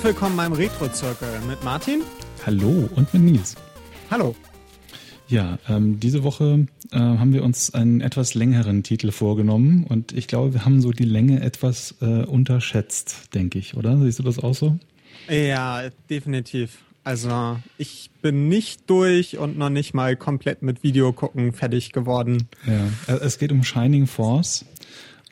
Und 0.00 0.06
willkommen 0.06 0.36
beim 0.38 0.54
Retro-Zirkel 0.54 1.28
mit 1.46 1.62
Martin. 1.62 2.00
Hallo 2.46 2.88
und 2.96 3.12
mit 3.12 3.22
Nils. 3.22 3.54
Hallo. 4.10 4.34
Ja, 5.28 5.58
ähm, 5.68 6.00
diese 6.00 6.24
Woche 6.24 6.66
äh, 6.90 6.96
haben 6.98 7.34
wir 7.34 7.44
uns 7.44 7.74
einen 7.74 8.00
etwas 8.00 8.32
längeren 8.32 8.82
Titel 8.82 9.10
vorgenommen 9.10 9.84
und 9.84 10.12
ich 10.12 10.26
glaube, 10.26 10.54
wir 10.54 10.64
haben 10.64 10.80
so 10.80 10.92
die 10.92 11.04
Länge 11.04 11.42
etwas 11.42 11.96
äh, 12.00 12.24
unterschätzt, 12.24 13.34
denke 13.34 13.58
ich, 13.58 13.76
oder? 13.76 14.00
Siehst 14.00 14.18
du 14.18 14.22
das 14.22 14.38
auch 14.38 14.54
so? 14.54 14.78
Ja, 15.28 15.82
definitiv. 16.08 16.78
Also 17.04 17.58
ich 17.76 18.10
bin 18.22 18.48
nicht 18.48 18.88
durch 18.88 19.36
und 19.36 19.58
noch 19.58 19.68
nicht 19.68 19.92
mal 19.92 20.16
komplett 20.16 20.62
mit 20.62 20.82
Video 20.82 21.12
gucken 21.12 21.52
fertig 21.52 21.92
geworden. 21.92 22.48
Ja, 22.66 23.16
es 23.16 23.38
geht 23.38 23.52
um 23.52 23.64
Shining 23.64 24.06
Force. 24.06 24.64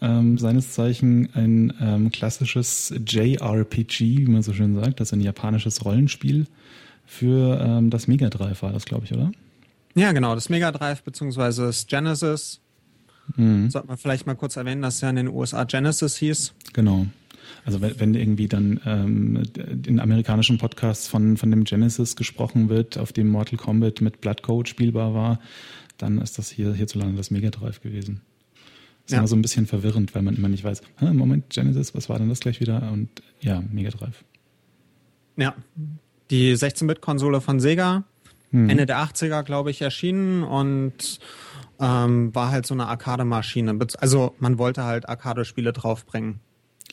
Ähm, 0.01 0.39
seines 0.39 0.73
Zeichen 0.73 1.29
ein 1.35 1.73
ähm, 1.81 2.11
klassisches 2.13 2.95
JRPG, 3.05 4.19
wie 4.19 4.31
man 4.31 4.43
so 4.43 4.53
schön 4.53 4.75
sagt, 4.77 5.01
das 5.01 5.09
ist 5.09 5.13
ein 5.13 5.21
japanisches 5.21 5.85
Rollenspiel 5.85 6.47
für 7.09 7.59
ähm, 7.61 7.89
das 7.91 8.07
Mega 8.07 8.29
Drive 8.29 8.63
war 8.63 8.73
das, 8.73 8.85
glaube 8.85 9.07
ich, 9.07 9.13
oder? 9.13 9.33
Ja, 9.95 10.13
genau, 10.13 10.35
das 10.35 10.51
Mega 10.51 10.71
Drive 10.71 11.03
beziehungsweise 11.03 11.65
das 11.65 11.87
Genesis. 11.87 12.61
Mhm. 13.35 13.71
Sollte 13.71 13.89
man 13.89 13.97
vielleicht 13.97 14.27
mal 14.27 14.35
kurz 14.35 14.57
erwähnen, 14.57 14.83
dass 14.83 14.97
es 14.97 15.01
ja 15.01 15.11
in 15.11 15.17
den 15.17 15.29
USA 15.29 15.65
Genesis 15.65 16.19
hieß. 16.19 16.53
Genau. 16.75 17.07
Also 17.65 17.81
wenn, 17.81 17.99
wenn 17.99 18.15
irgendwie 18.15 18.47
dann 18.47 18.81
ähm, 18.85 19.43
in 19.87 20.01
amerikanischen 20.01 20.59
Podcasts 20.59 21.09
von, 21.09 21.39
von 21.39 21.51
dem 21.51 21.65
Genesis 21.65 22.15
gesprochen 22.15 22.69
wird, 22.69 22.99
auf 22.99 23.13
dem 23.13 23.29
Mortal 23.29 23.59
Kombat 23.59 24.03
mit 24.03 24.21
Blood 24.21 24.43
Code 24.43 24.69
spielbar 24.69 25.15
war, 25.15 25.41
dann 25.97 26.19
ist 26.19 26.39
das 26.39 26.51
hier 26.51 26.75
hierzulande 26.75 27.17
das 27.17 27.31
Mega 27.31 27.51
Drive 27.51 27.81
gewesen. 27.81 28.21
Ist 29.09 29.13
ja. 29.13 29.21
immer 29.21 29.29
so 29.29 29.37
ein 29.37 29.41
bisschen 29.41 29.67
verwirrend, 29.67 30.15
weil 30.15 30.21
man 30.21 30.37
immer 30.37 30.51
nicht 30.51 30.65
weiß, 30.65 30.83
Moment, 31.01 31.49
Genesis, 31.49 31.95
was 31.95 32.11
war 32.11 32.19
denn 32.19 32.29
das 32.29 32.41
gleich 32.41 32.61
wieder? 32.61 32.93
Und 32.93 33.09
ja, 33.41 33.63
Mega 33.73 33.89
Drive. 33.89 34.23
Ja, 35.39 35.55
die 36.31 36.55
16-Bit-Konsole 36.55 37.41
von 37.41 37.59
Sega, 37.59 38.05
hm. 38.51 38.69
Ende 38.69 38.85
der 38.85 38.99
80er, 38.99 39.45
glaube 39.45 39.71
ich, 39.71 39.81
erschienen 39.81 40.43
und 40.43 41.21
ähm, 41.81 42.35
war 42.35 42.51
halt 42.51 42.67
so 42.67 42.75
eine 42.75 42.87
Arcade-Maschine. 42.87 43.79
Also 43.99 44.35
man 44.41 44.59
wollte 44.59 44.85
halt 44.85 45.09
Arcade-Spiele 45.09 45.73
draufbringen. 45.73 46.41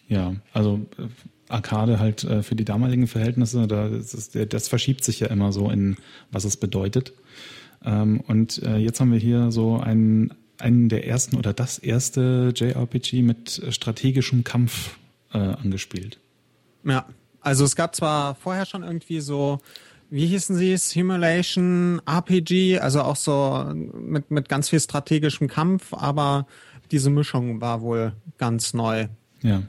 Ja, 0.07 0.35
also 0.53 0.85
äh, 0.97 1.07
Arcade 1.49 1.99
halt 1.99 2.23
äh, 2.23 2.43
für 2.43 2.55
die 2.55 2.63
damaligen 2.63 3.07
Verhältnisse, 3.07 3.67
da 3.67 3.87
ist, 3.87 4.37
das 4.53 4.69
verschiebt 4.69 5.03
sich 5.03 5.19
ja 5.19 5.27
immer 5.27 5.51
so 5.51 5.69
in, 5.69 5.97
was 6.31 6.45
es 6.45 6.55
bedeutet. 6.55 7.11
Ähm, 7.83 8.21
und 8.21 8.63
äh, 8.63 8.77
jetzt 8.77 9.01
haben 9.01 9.11
wir 9.11 9.19
hier 9.19 9.51
so 9.51 9.77
einen, 9.77 10.33
einen 10.59 10.89
der 10.89 11.07
ersten 11.07 11.37
oder 11.37 11.53
das 11.53 11.77
erste 11.77 12.53
JRPG 12.55 13.21
mit 13.21 13.61
strategischem 13.69 14.43
Kampf 14.43 14.97
äh, 15.33 15.37
angespielt. 15.37 16.19
Ja, 16.83 17.05
also 17.41 17.65
es 17.65 17.75
gab 17.75 17.95
zwar 17.95 18.35
vorher 18.35 18.65
schon 18.65 18.83
irgendwie 18.83 19.19
so 19.19 19.59
wie 20.09 20.27
hießen 20.27 20.55
sie, 20.55 20.77
Simulation, 20.77 22.01
RPG, 22.05 22.79
also 22.79 23.01
auch 23.01 23.15
so 23.15 23.65
mit, 23.73 24.31
mit 24.31 24.49
ganz 24.49 24.69
viel 24.69 24.79
strategischem 24.79 25.47
Kampf, 25.47 25.93
aber 25.93 26.45
diese 26.91 27.09
Mischung 27.09 27.59
war 27.61 27.81
wohl 27.81 28.13
ganz 28.37 28.73
neu. 28.73 29.07
Ja. 29.41 29.63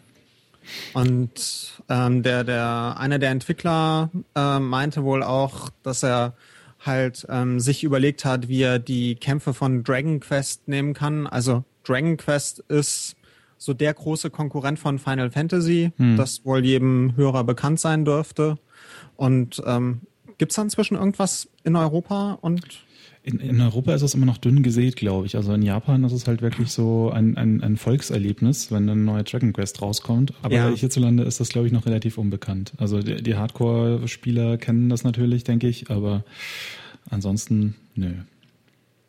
Und 0.93 1.81
ähm, 1.89 2.23
der, 2.23 2.45
der, 2.45 2.97
einer 2.99 3.19
der 3.19 3.31
Entwickler 3.31 4.11
äh, 4.35 4.59
meinte 4.59 5.05
wohl 5.05 5.23
auch, 5.23 5.71
dass 5.83 6.03
er 6.03 6.35
halt 6.87 7.27
ähm, 7.29 7.61
sich 7.61 7.85
überlegt 7.85 8.25
hat, 8.25 8.49
wie 8.49 8.63
er 8.63 8.79
die 8.79 9.17
Kämpfe 9.17 9.55
von 9.55 9.85
Dragon 9.85 10.21
Quest 10.21 10.69
nehmen 10.69 10.95
kann. 10.95 11.27
Also 11.27 11.65
Dragon 11.85 12.17
Quest 12.17 12.61
ist 12.69 13.17
so 13.59 13.75
der 13.75 13.95
große 13.95 14.31
Konkurrent 14.31 14.79
von 14.79 14.99
Final 14.99 15.31
Fantasy, 15.31 15.93
hm. 15.97 16.17
das 16.17 16.45
wohl 16.45 16.65
jedem 16.65 17.17
Hörer 17.17 17.45
bekannt 17.45 17.81
sein 17.81 18.05
dürfte. 18.05 18.59
Und 19.17 19.63
ähm, 19.67 20.03
Gibt 20.39 20.53
es 20.53 20.57
da 20.57 20.63
inzwischen 20.63 20.97
irgendwas 20.97 21.49
in 21.65 21.77
Europa 21.77 22.39
und 22.41 22.85
in, 23.27 23.41
in, 23.41 23.61
Europa 23.61 23.93
ist 23.93 24.03
es 24.03 24.15
immer 24.15 24.25
noch 24.25 24.39
dünn 24.39 24.63
gesät, 24.63 24.95
glaube 24.95 25.27
ich. 25.27 25.37
Also 25.37 25.53
in 25.53 25.63
Japan 25.63 26.05
ist 26.05 26.13
es 26.13 26.29
halt 26.29 26.43
wirklich 26.43 26.71
so 26.71 27.11
ein, 27.11 27.37
ein, 27.37 27.61
ein 27.61 27.77
Volkserlebnis, 27.77 28.71
wenn 28.71 28.89
ein 28.89 29.05
neuer 29.05 29.25
Dragon 29.25 29.53
Quest 29.53 29.83
rauskommt. 29.83 30.33
Aber 30.43 30.55
ja. 30.55 30.69
hierzulande 30.69 31.25
ist 31.25 31.41
das, 31.41 31.49
glaube 31.49 31.67
ich, 31.67 31.73
noch 31.73 31.87
relativ 31.87 32.19
unbekannt. 32.19 32.73
Also 32.79 33.01
die, 33.01 33.23
die 33.23 33.35
Hardcore-Spieler 33.35 34.59
kennen 34.59 34.89
das 34.89 35.03
natürlich, 35.03 35.43
denke 35.43 35.67
ich, 35.67 35.91
aber 35.91 36.25
ansonsten 37.11 37.75
nö. 37.97 38.13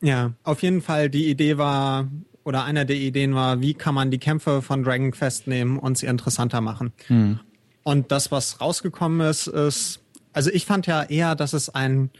Ja, 0.01 0.33
auf 0.43 0.63
jeden 0.63 0.81
Fall 0.81 1.09
die 1.09 1.29
Idee 1.29 1.59
war, 1.59 2.09
oder 2.43 2.63
einer 2.63 2.85
der 2.85 2.97
Ideen 2.97 3.35
war, 3.35 3.61
wie 3.61 3.75
kann 3.75 3.93
man 3.93 4.09
die 4.09 4.19
Kämpfe 4.19 4.63
von 4.63 4.83
Dragon 4.83 5.11
Quest 5.11 5.47
nehmen 5.47 5.77
und 5.77 5.97
sie 5.99 6.07
interessanter 6.07 6.61
machen. 6.61 6.91
Hm. 7.07 7.39
Und 7.83 8.11
das, 8.11 8.31
was 8.31 8.59
rausgekommen 8.59 9.21
ist, 9.21 9.47
ist 9.47 10.01
also 10.37 10.51
ich 10.51 10.67
fand 10.67 10.85
ja 10.85 11.01
eher, 11.01 11.33
dass 11.33 11.53
es 11.53 11.69
ein 11.69 12.11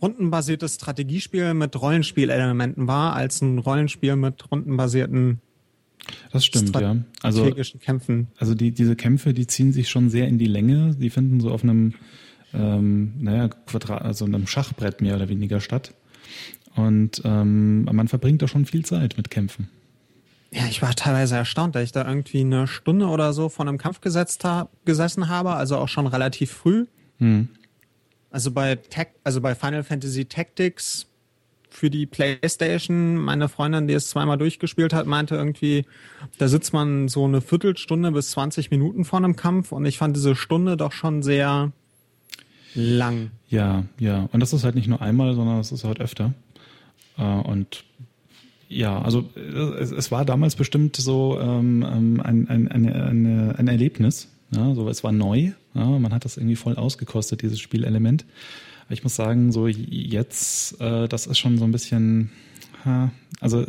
rundenbasiertes 0.00 0.76
Strategiespiel 0.76 1.54
mit 1.54 1.80
Rollenspielelementen 1.80 2.86
war, 2.86 3.14
als 3.14 3.40
ein 3.40 3.58
Rollenspiel 3.58 4.16
mit 4.16 4.50
rundenbasierten 4.50 5.40
das 6.32 6.44
stimmt, 6.44 6.74
ja. 6.78 6.96
Also, 7.22 7.40
strategischen 7.40 7.80
Kämpfen. 7.80 8.28
Also 8.38 8.54
die, 8.54 8.72
diese 8.72 8.96
Kämpfe, 8.96 9.34
die 9.34 9.46
ziehen 9.46 9.72
sich 9.72 9.88
schon 9.88 10.10
sehr 10.10 10.28
in 10.28 10.38
die 10.38 10.46
Länge. 10.46 10.94
Die 10.94 11.10
finden 11.10 11.40
so 11.40 11.50
auf 11.50 11.62
einem, 11.62 11.94
ähm, 12.54 13.14
naja, 13.18 13.48
Quadrat, 13.48 14.02
also 14.02 14.24
einem 14.24 14.46
Schachbrett 14.46 15.00
mehr 15.00 15.16
oder 15.16 15.28
weniger 15.28 15.60
statt. 15.60 15.94
Und 16.76 17.22
ähm, 17.24 17.84
man 17.84 18.08
verbringt 18.08 18.42
da 18.42 18.48
schon 18.48 18.66
viel 18.66 18.84
Zeit 18.84 19.16
mit 19.16 19.30
Kämpfen. 19.30 19.68
Ja, 20.50 20.62
ich 20.70 20.80
war 20.80 20.94
teilweise 20.94 21.36
erstaunt, 21.36 21.74
dass 21.74 21.82
ich 21.82 21.92
da 21.92 22.06
irgendwie 22.06 22.40
eine 22.40 22.66
Stunde 22.66 23.06
oder 23.06 23.32
so 23.32 23.48
vor 23.48 23.66
einem 23.66 23.76
Kampf 23.76 24.00
gesetzt 24.00 24.44
hab, 24.44 24.70
gesessen 24.86 25.28
habe, 25.28 25.50
also 25.52 25.76
auch 25.76 25.88
schon 25.88 26.06
relativ 26.06 26.52
früh. 26.52 26.86
Hm. 27.18 27.48
Also 28.30 28.50
bei 28.50 28.76
Tech, 28.76 29.08
also 29.24 29.40
bei 29.40 29.54
Final 29.54 29.84
Fantasy 29.84 30.26
Tactics 30.26 31.06
für 31.70 31.90
die 31.90 32.06
PlayStation, 32.06 33.16
meine 33.16 33.48
Freundin, 33.48 33.86
die 33.88 33.94
es 33.94 34.08
zweimal 34.08 34.38
durchgespielt 34.38 34.92
hat, 34.92 35.06
meinte 35.06 35.34
irgendwie, 35.36 35.84
da 36.38 36.48
sitzt 36.48 36.72
man 36.72 37.08
so 37.08 37.24
eine 37.24 37.40
Viertelstunde 37.40 38.10
bis 38.12 38.30
20 38.30 38.70
Minuten 38.70 39.04
vor 39.04 39.18
einem 39.18 39.36
Kampf 39.36 39.72
und 39.72 39.84
ich 39.86 39.98
fand 39.98 40.16
diese 40.16 40.34
Stunde 40.34 40.76
doch 40.76 40.92
schon 40.92 41.22
sehr 41.22 41.72
lang. 42.74 43.30
Ja, 43.48 43.84
ja. 43.98 44.28
Und 44.32 44.40
das 44.40 44.52
ist 44.52 44.64
halt 44.64 44.74
nicht 44.74 44.88
nur 44.88 45.00
einmal, 45.00 45.34
sondern 45.34 45.58
das 45.58 45.72
ist 45.72 45.84
halt 45.84 46.00
öfter. 46.00 46.34
Äh, 47.16 47.22
und 47.22 47.84
ja, 48.68 49.00
also 49.00 49.28
es, 49.78 49.90
es 49.90 50.10
war 50.10 50.24
damals 50.24 50.54
bestimmt 50.54 50.96
so 50.96 51.38
ähm, 51.40 51.86
ähm 51.90 52.20
ein, 52.20 52.48
ein, 52.48 52.68
ein, 52.68 53.56
ein 53.56 53.68
Erlebnis, 53.68 54.28
ja, 54.50 54.74
so, 54.74 54.88
es 54.88 55.04
war 55.04 55.12
neu. 55.12 55.52
Ja, 55.74 55.84
man 55.84 56.12
hat 56.12 56.24
das 56.24 56.36
irgendwie 56.36 56.56
voll 56.56 56.76
ausgekostet, 56.76 57.42
dieses 57.42 57.60
Spielelement. 57.60 58.24
Aber 58.84 58.94
ich 58.94 59.02
muss 59.02 59.16
sagen, 59.16 59.52
so 59.52 59.66
jetzt, 59.66 60.80
äh, 60.80 61.08
das 61.08 61.26
ist 61.26 61.38
schon 61.38 61.58
so 61.58 61.64
ein 61.64 61.72
bisschen, 61.72 62.30
ha, 62.84 63.12
also 63.40 63.66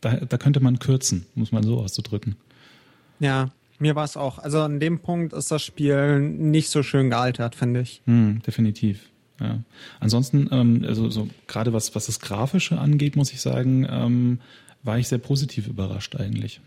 da, 0.00 0.16
da 0.16 0.38
könnte 0.38 0.60
man 0.60 0.78
kürzen, 0.78 1.26
muss 1.34 1.52
man 1.52 1.64
so 1.64 1.78
auszudrücken. 1.78 2.36
Ja, 3.18 3.50
mir 3.78 3.96
war 3.96 4.04
es 4.04 4.16
auch. 4.16 4.38
Also 4.38 4.60
an 4.60 4.78
dem 4.78 5.00
Punkt 5.00 5.32
ist 5.32 5.50
das 5.50 5.62
Spiel 5.62 6.20
nicht 6.20 6.68
so 6.68 6.82
schön 6.82 7.10
gealtert, 7.10 7.54
finde 7.54 7.80
ich. 7.80 8.02
Hm, 8.06 8.40
definitiv. 8.46 9.10
Ja. 9.40 9.58
Ansonsten, 9.98 10.48
ähm, 10.52 10.84
also 10.86 11.10
so 11.10 11.28
gerade 11.46 11.72
was, 11.72 11.94
was 11.94 12.06
das 12.06 12.20
Grafische 12.20 12.78
angeht, 12.78 13.16
muss 13.16 13.32
ich 13.32 13.40
sagen, 13.40 13.86
ähm, 13.90 14.40
war 14.82 14.98
ich 14.98 15.08
sehr 15.08 15.18
positiv 15.18 15.66
überrascht 15.66 16.16
eigentlich. 16.16 16.60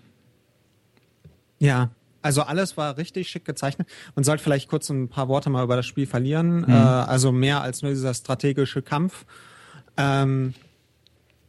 Ja, 1.60 1.92
also 2.24 2.42
alles 2.42 2.78
war 2.78 2.98
richtig 2.98 3.30
schick 3.30 3.46
gezeichnet. 3.46 3.88
Man 4.16 4.24
sollte 4.24 4.44
vielleicht 4.44 4.70
kurz 4.70 4.90
ein 4.90 5.10
paar 5.10 5.28
Worte 5.28 5.50
mal 5.50 5.64
über 5.64 5.76
das 5.76 5.86
Spiel 5.86 6.08
verlieren. 6.08 6.62
Mhm. 6.62 6.70
Äh, 6.70 6.74
also 6.74 7.32
mehr 7.32 7.62
als 7.62 7.82
nur 7.82 7.92
dieser 7.92 8.14
strategische 8.14 8.82
Kampf. 8.82 9.26
Ähm, 9.98 10.54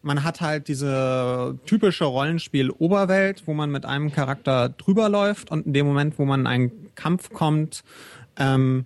man 0.03 0.23
hat 0.23 0.43
halt 0.43 0.69
diese 0.69 1.59
typische 1.65 2.05
Rollenspiel-Oberwelt, 2.05 3.45
wo 3.47 3.55
man 3.55 3.71
mit 3.71 3.87
einem 3.87 4.13
Charakter 4.13 4.69
drüber 4.69 5.09
läuft 5.09 5.51
und 5.51 5.67
in 5.67 5.73
dem 5.73 5.87
Moment, 5.87 6.19
wo 6.19 6.27
man 6.27 6.41
in 6.41 6.47
einen 6.47 6.95
Kampf 6.95 7.31
kommt, 7.31 7.85
ähm, 8.37 8.85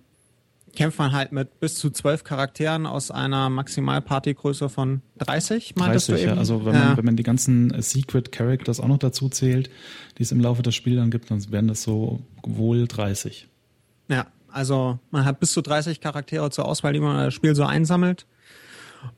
kämpft 0.75 0.99
man 0.99 1.11
halt 1.11 1.31
mit 1.31 1.59
bis 1.59 1.75
zu 1.75 1.89
zwölf 1.89 2.23
Charakteren 2.23 2.85
aus 2.85 3.11
einer 3.11 3.49
Maximalpartygröße 3.49 4.69
von 4.69 5.01
30, 5.17 5.75
meintest 5.75 6.09
30, 6.09 6.23
du 6.23 6.27
eben? 6.27 6.35
Ja, 6.35 6.39
also 6.39 6.65
wenn 6.65 6.73
man, 6.73 6.89
ja. 6.89 6.97
wenn 6.97 7.05
man 7.05 7.15
die 7.15 7.23
ganzen 7.23 7.73
äh, 7.73 7.81
Secret 7.81 8.31
Characters 8.31 8.79
auch 8.79 8.87
noch 8.87 8.97
dazu 8.97 9.29
zählt, 9.29 9.69
die 10.17 10.23
es 10.23 10.31
im 10.31 10.39
Laufe 10.39 10.61
des 10.61 10.75
Spiels 10.75 10.97
dann 10.97 11.11
gibt, 11.11 11.31
dann 11.31 11.51
wären 11.51 11.67
das 11.67 11.83
so 11.83 12.21
wohl 12.43 12.87
30. 12.87 13.47
Ja, 14.09 14.27
also 14.51 14.99
man 15.11 15.25
hat 15.25 15.39
bis 15.39 15.51
zu 15.51 15.61
30 15.61 16.01
Charaktere 16.01 16.49
zur 16.51 16.65
Auswahl, 16.65 16.93
die 16.93 16.99
man 16.99 17.17
das 17.17 17.33
Spiel 17.33 17.55
so 17.55 17.63
einsammelt. 17.63 18.25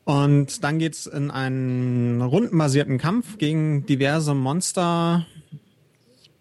Und 0.03 0.63
dann 0.63 0.79
geht's 0.79 1.07
in 1.07 1.31
einen 1.31 2.21
rundenbasierten 2.21 2.97
Kampf 2.97 3.37
gegen 3.37 3.85
diverse 3.85 4.33
Monster 4.33 5.25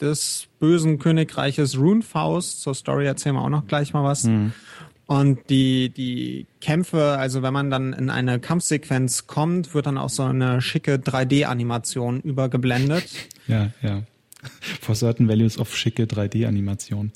des 0.00 0.48
bösen 0.58 0.98
Königreiches 0.98 1.78
Runefaust. 1.78 2.62
Zur 2.62 2.74
Story 2.74 3.06
erzählen 3.06 3.34
wir 3.34 3.42
auch 3.42 3.50
noch 3.50 3.66
gleich 3.66 3.92
mal 3.92 4.04
was. 4.04 4.24
Mhm. 4.24 4.52
Und 5.10 5.50
die, 5.50 5.88
die 5.88 6.46
Kämpfe, 6.60 7.18
also 7.18 7.42
wenn 7.42 7.52
man 7.52 7.68
dann 7.68 7.92
in 7.92 8.10
eine 8.10 8.38
Kampfsequenz 8.38 9.26
kommt, 9.26 9.74
wird 9.74 9.86
dann 9.86 9.98
auch 9.98 10.08
so 10.08 10.22
eine 10.22 10.62
schicke 10.62 10.98
3D-Animation 10.98 12.20
übergeblendet. 12.20 13.10
Ja, 13.48 13.72
ja. 13.82 14.04
For 14.80 14.94
certain 14.94 15.28
values 15.28 15.58
of 15.58 15.76
schicke 15.76 16.04
3D-Animation. 16.04 17.10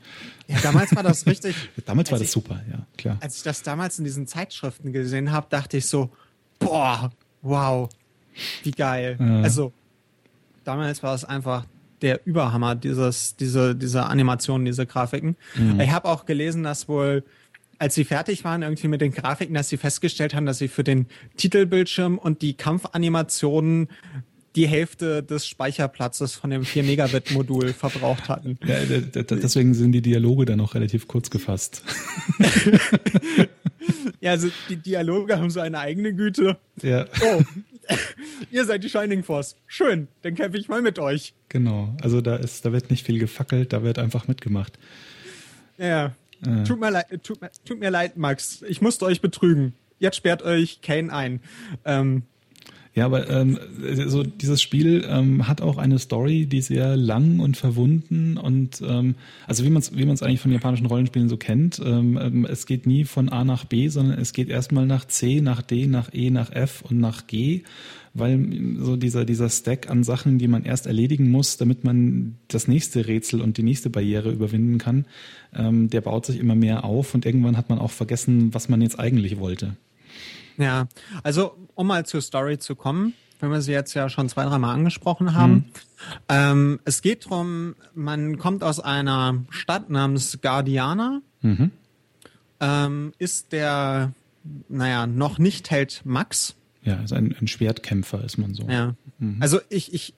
Ja, 0.48 0.58
damals 0.60 0.96
war 0.96 1.04
das 1.04 1.24
richtig. 1.24 1.54
damals 1.86 2.10
war 2.10 2.18
das 2.18 2.26
ich, 2.26 2.32
super, 2.32 2.62
ja, 2.68 2.84
klar. 2.96 3.16
Als 3.20 3.36
ich 3.36 3.44
das 3.44 3.62
damals 3.62 3.96
in 4.00 4.04
diesen 4.04 4.26
Zeitschriften 4.26 4.92
gesehen 4.92 5.30
habe, 5.30 5.46
dachte 5.48 5.76
ich 5.76 5.86
so, 5.86 6.10
boah, 6.58 7.12
wow, 7.42 7.88
wie 8.64 8.72
geil. 8.72 9.18
Äh. 9.20 9.44
Also, 9.44 9.72
damals 10.64 11.04
war 11.04 11.14
es 11.14 11.24
einfach 11.24 11.64
der 12.02 12.26
Überhammer, 12.26 12.74
dieses, 12.74 13.36
diese, 13.36 13.76
diese 13.76 14.06
Animationen, 14.06 14.64
diese 14.64 14.84
Grafiken. 14.84 15.36
Mhm. 15.54 15.78
Ich 15.78 15.92
habe 15.92 16.08
auch 16.08 16.26
gelesen, 16.26 16.64
dass 16.64 16.88
wohl 16.88 17.22
als 17.84 17.94
sie 17.94 18.04
fertig 18.04 18.44
waren 18.44 18.62
irgendwie 18.62 18.88
mit 18.88 19.02
den 19.02 19.12
Grafiken, 19.12 19.52
dass 19.52 19.68
sie 19.68 19.76
festgestellt 19.76 20.32
haben, 20.34 20.46
dass 20.46 20.56
sie 20.56 20.68
für 20.68 20.82
den 20.82 21.06
Titelbildschirm 21.36 22.16
und 22.16 22.40
die 22.40 22.54
Kampfanimationen 22.54 23.90
die 24.56 24.66
Hälfte 24.66 25.22
des 25.22 25.46
Speicherplatzes 25.46 26.34
von 26.34 26.48
dem 26.48 26.64
4 26.64 26.82
Megabit 26.82 27.32
Modul 27.32 27.72
verbraucht 27.74 28.30
hatten. 28.30 28.58
Ja, 28.64 28.76
deswegen 28.86 29.74
sind 29.74 29.92
die 29.92 30.00
Dialoge 30.00 30.46
dann 30.46 30.62
auch 30.62 30.74
relativ 30.74 31.08
kurz 31.08 31.28
gefasst. 31.28 31.82
ja, 34.22 34.30
also 34.30 34.48
die 34.70 34.76
Dialoge 34.76 35.36
haben 35.38 35.50
so 35.50 35.60
eine 35.60 35.78
eigene 35.78 36.14
Güte. 36.14 36.56
Ja. 36.80 37.04
Oh, 37.22 37.42
ihr 38.50 38.64
seid 38.64 38.82
die 38.82 38.88
Shining 38.88 39.24
Force. 39.24 39.56
Schön, 39.66 40.08
dann 40.22 40.34
kämpfe 40.34 40.56
ich 40.56 40.70
mal 40.70 40.80
mit 40.80 40.98
euch. 40.98 41.34
Genau, 41.50 41.94
also 42.00 42.22
da 42.22 42.36
ist, 42.36 42.64
da 42.64 42.72
wird 42.72 42.90
nicht 42.90 43.04
viel 43.04 43.18
gefackelt, 43.18 43.74
da 43.74 43.82
wird 43.82 43.98
einfach 43.98 44.26
mitgemacht. 44.26 44.78
Ja, 45.76 46.14
äh. 46.46 46.64
Tut, 46.64 46.80
mir 46.80 46.90
leid, 46.90 47.06
tut, 47.22 47.40
mir, 47.40 47.50
tut 47.64 47.80
mir 47.80 47.90
leid, 47.90 48.16
Max. 48.16 48.62
Ich 48.68 48.80
musste 48.80 49.04
euch 49.04 49.20
betrügen. 49.20 49.74
Jetzt 49.98 50.16
sperrt 50.16 50.42
euch 50.42 50.80
Kane 50.82 51.12
ein. 51.12 51.40
Ähm, 51.84 52.22
ja, 52.94 53.06
aber 53.06 53.28
ähm, 53.28 53.58
so 54.06 54.22
dieses 54.22 54.62
Spiel 54.62 55.04
ähm, 55.08 55.48
hat 55.48 55.60
auch 55.60 55.78
eine 55.78 55.98
Story, 55.98 56.46
die 56.46 56.60
sehr 56.60 56.96
lang 56.96 57.40
und 57.40 57.56
verwunden 57.56 58.36
und 58.36 58.80
ähm, 58.86 59.16
also 59.48 59.64
wie 59.64 59.70
man 59.70 59.82
es 59.82 59.96
wie 59.96 60.04
eigentlich 60.04 60.40
von 60.40 60.52
japanischen 60.52 60.86
Rollenspielen 60.86 61.28
so 61.28 61.36
kennt. 61.36 61.80
Ähm, 61.84 62.16
ähm, 62.22 62.46
es 62.48 62.66
geht 62.66 62.86
nie 62.86 63.04
von 63.04 63.30
A 63.30 63.42
nach 63.42 63.64
B, 63.64 63.88
sondern 63.88 64.16
es 64.20 64.32
geht 64.32 64.48
erstmal 64.48 64.86
nach 64.86 65.06
C, 65.06 65.40
nach 65.40 65.60
D, 65.60 65.88
nach 65.88 66.10
E, 66.12 66.30
nach 66.30 66.52
F 66.52 66.82
und 66.88 67.00
nach 67.00 67.26
G 67.26 67.64
weil 68.14 68.48
so 68.78 68.96
dieser, 68.96 69.24
dieser 69.24 69.50
Stack 69.50 69.90
an 69.90 70.04
Sachen, 70.04 70.38
die 70.38 70.46
man 70.46 70.64
erst 70.64 70.86
erledigen 70.86 71.30
muss, 71.30 71.56
damit 71.56 71.82
man 71.82 72.36
das 72.46 72.68
nächste 72.68 73.08
Rätsel 73.08 73.42
und 73.42 73.58
die 73.58 73.64
nächste 73.64 73.90
Barriere 73.90 74.30
überwinden 74.30 74.78
kann, 74.78 75.04
ähm, 75.52 75.90
der 75.90 76.00
baut 76.00 76.26
sich 76.26 76.38
immer 76.38 76.54
mehr 76.54 76.84
auf 76.84 77.14
und 77.14 77.26
irgendwann 77.26 77.56
hat 77.56 77.68
man 77.68 77.80
auch 77.80 77.90
vergessen, 77.90 78.54
was 78.54 78.68
man 78.68 78.80
jetzt 78.80 79.00
eigentlich 79.00 79.38
wollte. 79.40 79.76
Ja, 80.56 80.86
also 81.24 81.56
um 81.74 81.88
mal 81.88 82.06
zur 82.06 82.20
Story 82.20 82.58
zu 82.58 82.76
kommen, 82.76 83.14
wenn 83.40 83.50
wir 83.50 83.60
sie 83.60 83.72
jetzt 83.72 83.94
ja 83.94 84.08
schon 84.08 84.28
zwei, 84.28 84.44
dreimal 84.44 84.74
angesprochen 84.74 85.34
haben. 85.34 85.52
Mhm. 85.52 85.64
Ähm, 86.28 86.80
es 86.84 87.02
geht 87.02 87.26
darum, 87.26 87.74
man 87.94 88.38
kommt 88.38 88.62
aus 88.62 88.78
einer 88.78 89.44
Stadt 89.50 89.90
namens 89.90 90.38
Guardiana, 90.40 91.20
mhm. 91.40 91.72
ähm, 92.60 93.12
ist 93.18 93.50
der, 93.50 94.12
naja, 94.68 95.08
noch 95.08 95.38
nicht 95.38 95.72
Held 95.72 96.02
Max, 96.04 96.54
ja, 96.84 96.98
also 96.98 97.14
ein, 97.14 97.34
ein 97.40 97.48
Schwertkämpfer 97.48 98.22
ist 98.24 98.38
man 98.38 98.54
so. 98.54 98.64
Ja. 98.68 98.94
Mhm. 99.18 99.38
Also 99.40 99.60
ich, 99.68 99.92
ich 99.92 100.14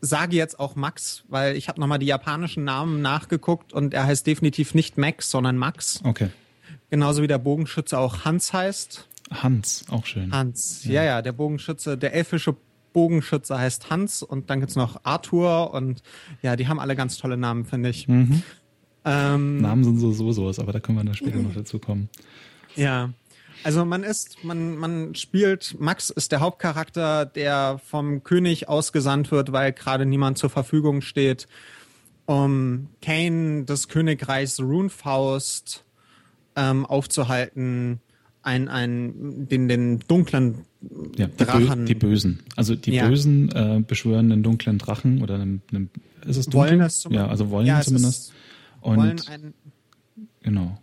sage 0.00 0.36
jetzt 0.36 0.58
auch 0.58 0.76
Max, 0.76 1.24
weil 1.28 1.56
ich 1.56 1.68
habe 1.68 1.80
nochmal 1.80 1.98
die 1.98 2.06
japanischen 2.06 2.64
Namen 2.64 3.02
nachgeguckt 3.02 3.72
und 3.72 3.94
er 3.94 4.06
heißt 4.06 4.26
definitiv 4.26 4.74
nicht 4.74 4.96
Max, 4.96 5.30
sondern 5.30 5.58
Max. 5.58 6.00
Okay. 6.04 6.30
Genauso 6.90 7.22
wie 7.22 7.26
der 7.26 7.38
Bogenschütze 7.38 7.98
auch 7.98 8.24
Hans 8.24 8.52
heißt. 8.52 9.08
Hans, 9.30 9.84
auch 9.90 10.06
schön. 10.06 10.32
Hans, 10.32 10.84
ja, 10.84 10.92
ja, 10.92 11.04
ja 11.04 11.22
der 11.22 11.32
Bogenschütze, 11.32 11.98
der 11.98 12.14
elfische 12.14 12.56
Bogenschütze 12.92 13.58
heißt 13.58 13.90
Hans 13.90 14.22
und 14.22 14.50
dann 14.50 14.60
gibt's 14.60 14.76
noch 14.76 15.00
Arthur 15.02 15.74
und 15.74 16.02
ja, 16.42 16.56
die 16.56 16.68
haben 16.68 16.78
alle 16.78 16.94
ganz 16.94 17.18
tolle 17.18 17.36
Namen, 17.36 17.64
finde 17.64 17.90
ich. 17.90 18.06
Mhm. 18.08 18.42
Ähm, 19.04 19.60
Namen 19.60 19.84
sind 19.84 19.98
so 19.98 20.12
sowieso, 20.12 20.48
aber 20.62 20.72
da 20.72 20.80
können 20.80 20.98
wir 20.98 21.04
dann 21.04 21.14
später 21.14 21.38
noch 21.38 21.52
dazu 21.54 21.78
kommen. 21.78 22.08
Ja. 22.76 23.10
Also 23.64 23.84
man 23.86 24.02
ist, 24.02 24.44
man, 24.44 24.76
man 24.76 25.14
spielt, 25.14 25.80
Max 25.80 26.10
ist 26.10 26.32
der 26.32 26.40
Hauptcharakter, 26.40 27.24
der 27.24 27.80
vom 27.82 28.22
König 28.22 28.68
ausgesandt 28.68 29.30
wird, 29.30 29.52
weil 29.52 29.72
gerade 29.72 30.04
niemand 30.04 30.36
zur 30.36 30.50
Verfügung 30.50 31.00
steht, 31.00 31.48
um 32.26 32.88
Kane 33.00 33.64
des 33.64 33.88
Königreichs 33.88 34.60
Runefaust 34.60 35.84
ähm, 36.56 36.84
aufzuhalten, 36.84 38.00
ein, 38.42 38.68
ein, 38.68 39.48
den, 39.48 39.68
den 39.68 40.00
dunklen 40.00 40.66
ja, 41.16 41.26
Drachen. 41.28 41.86
Die, 41.86 41.94
Bösen. 41.94 42.42
Also 42.56 42.74
die 42.74 42.92
ja. 42.92 43.08
Bösen 43.08 43.50
äh, 43.50 43.82
beschwören 43.86 44.28
den 44.28 44.42
dunklen 44.42 44.76
Drachen 44.76 45.22
oder 45.22 45.36
einen, 45.36 45.62
einen, 45.72 45.90
ist 46.26 46.36
es 46.36 46.46
dunkel? 46.46 46.72
Wollen 46.72 46.80
es 46.82 47.06
ja, 47.08 47.26
also 47.26 47.48
wollen 47.48 47.66
ja, 47.66 47.80
zumindest. 47.80 48.34
Und 48.82 48.98
wollen 48.98 49.20
ein, 49.30 49.54
genau 50.42 50.78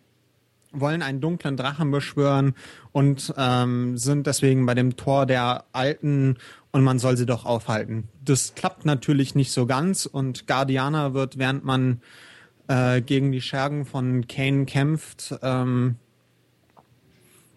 wollen 0.71 1.01
einen 1.01 1.21
dunklen 1.21 1.57
Drachen 1.57 1.91
beschwören 1.91 2.53
und 2.91 3.33
ähm, 3.37 3.97
sind 3.97 4.27
deswegen 4.27 4.65
bei 4.65 4.73
dem 4.73 4.95
Tor 4.95 5.25
der 5.25 5.65
Alten 5.73 6.37
und 6.71 6.83
man 6.83 6.99
soll 6.99 7.17
sie 7.17 7.25
doch 7.25 7.45
aufhalten. 7.45 8.07
Das 8.23 8.55
klappt 8.55 8.85
natürlich 8.85 9.35
nicht 9.35 9.51
so 9.51 9.65
ganz 9.65 10.05
und 10.05 10.47
Guardiana 10.47 11.13
wird, 11.13 11.37
während 11.37 11.65
man 11.65 12.01
äh, 12.67 13.01
gegen 13.01 13.31
die 13.31 13.41
Schergen 13.41 13.85
von 13.85 14.27
Kane 14.27 14.65
kämpft, 14.65 15.35
ähm, 15.41 15.95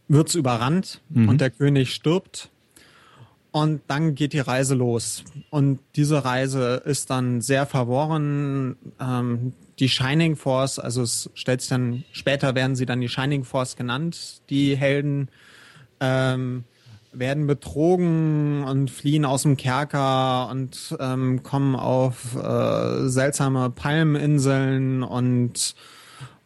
wird's 0.09 0.35
überrannt 0.35 1.01
mhm. 1.09 1.29
und 1.29 1.41
der 1.41 1.51
König 1.51 1.95
stirbt. 1.95 2.51
Und 3.53 3.83
dann 3.87 4.17
geht 4.17 4.33
die 4.33 4.41
Reise 4.41 4.75
los. 4.75 5.23
Und 5.49 5.79
diese 5.95 6.25
Reise 6.25 6.83
ist 6.85 7.11
dann 7.11 7.41
sehr 7.41 7.67
verworren. 7.67 8.75
Ähm, 9.01 9.53
die 9.79 9.89
Shining 9.89 10.37
Force, 10.37 10.79
also 10.79 11.03
es 11.03 11.31
stellt 11.35 11.61
sich 11.61 11.71
dann, 11.71 12.05
später 12.13 12.55
werden 12.55 12.77
sie 12.77 12.87
dann 12.87 13.01
die 13.01 13.09
Shining 13.09 13.45
Force 13.45 13.77
genannt, 13.77 14.43
die 14.51 14.77
Helden, 14.77 15.29
ähm, 16.01 16.65
werden 17.13 17.47
betrogen 17.47 18.65
und 18.65 18.91
fliehen 18.91 19.25
aus 19.25 19.43
dem 19.43 19.57
Kerker 19.57 20.49
und 20.51 20.97
ähm, 20.99 21.43
kommen 21.43 21.77
auf 21.77 22.35
äh, 22.35 23.09
seltsame 23.09 23.71
Palmeninseln 23.71 25.03
und 25.03 25.75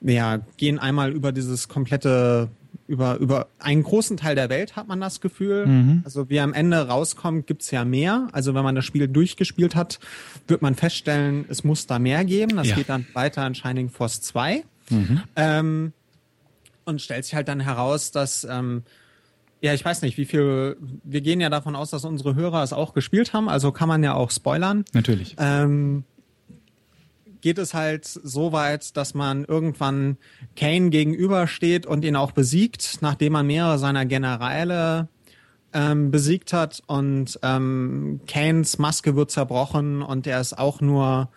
ja, 0.00 0.38
gehen 0.56 0.78
einmal 0.78 1.12
über 1.12 1.32
dieses 1.32 1.68
komplette 1.68 2.50
über, 2.88 3.18
über 3.18 3.48
einen 3.58 3.82
großen 3.82 4.16
Teil 4.16 4.34
der 4.34 4.48
Welt 4.48 4.74
hat 4.74 4.88
man 4.88 5.00
das 5.00 5.20
Gefühl. 5.20 5.66
Mhm. 5.66 6.02
Also 6.04 6.28
wie 6.30 6.40
am 6.40 6.54
Ende 6.54 6.88
rauskommt, 6.88 7.46
gibt's 7.46 7.70
ja 7.70 7.84
mehr. 7.84 8.28
Also 8.32 8.54
wenn 8.54 8.64
man 8.64 8.74
das 8.74 8.84
Spiel 8.86 9.06
durchgespielt 9.06 9.76
hat, 9.76 10.00
wird 10.48 10.62
man 10.62 10.74
feststellen, 10.74 11.44
es 11.48 11.62
muss 11.62 11.86
da 11.86 11.98
mehr 11.98 12.24
geben. 12.24 12.56
Das 12.56 12.68
ja. 12.68 12.76
geht 12.76 12.88
dann 12.88 13.06
weiter 13.12 13.46
in 13.46 13.54
Shining 13.54 13.90
Force 13.90 14.22
2. 14.22 14.64
Mhm. 14.88 15.22
Ähm, 15.36 15.92
und 16.86 17.02
stellt 17.02 17.26
sich 17.26 17.34
halt 17.34 17.46
dann 17.48 17.60
heraus, 17.60 18.10
dass 18.10 18.44
ähm, 18.44 18.82
ja, 19.60 19.74
ich 19.74 19.84
weiß 19.84 20.02
nicht, 20.02 20.16
wie 20.16 20.24
viel. 20.24 20.76
Wir 21.02 21.20
gehen 21.20 21.40
ja 21.40 21.50
davon 21.50 21.74
aus, 21.74 21.90
dass 21.90 22.04
unsere 22.04 22.34
Hörer 22.34 22.62
es 22.62 22.72
auch 22.72 22.94
gespielt 22.94 23.32
haben, 23.32 23.48
also 23.48 23.72
kann 23.72 23.88
man 23.88 24.02
ja 24.02 24.14
auch 24.14 24.30
spoilern. 24.30 24.84
Natürlich. 24.92 25.34
Ähm, 25.38 26.04
geht 27.40 27.58
es 27.58 27.74
halt 27.74 28.04
so 28.06 28.52
weit, 28.52 28.96
dass 28.96 29.14
man 29.14 29.44
irgendwann 29.44 30.16
Kane 30.56 30.90
gegenübersteht 30.90 31.86
und 31.86 32.04
ihn 32.04 32.16
auch 32.16 32.32
besiegt, 32.32 32.98
nachdem 33.00 33.34
man 33.34 33.46
mehrere 33.46 33.78
seiner 33.78 34.06
Generäle 34.06 35.08
ähm, 35.72 36.10
besiegt 36.10 36.52
hat 36.52 36.82
und 36.86 37.38
ähm, 37.42 38.20
Kanes 38.26 38.78
Maske 38.78 39.16
wird 39.16 39.30
zerbrochen 39.30 40.02
und 40.02 40.26
er 40.26 40.40
ist 40.40 40.58
auch 40.58 40.80
nur 40.80 41.28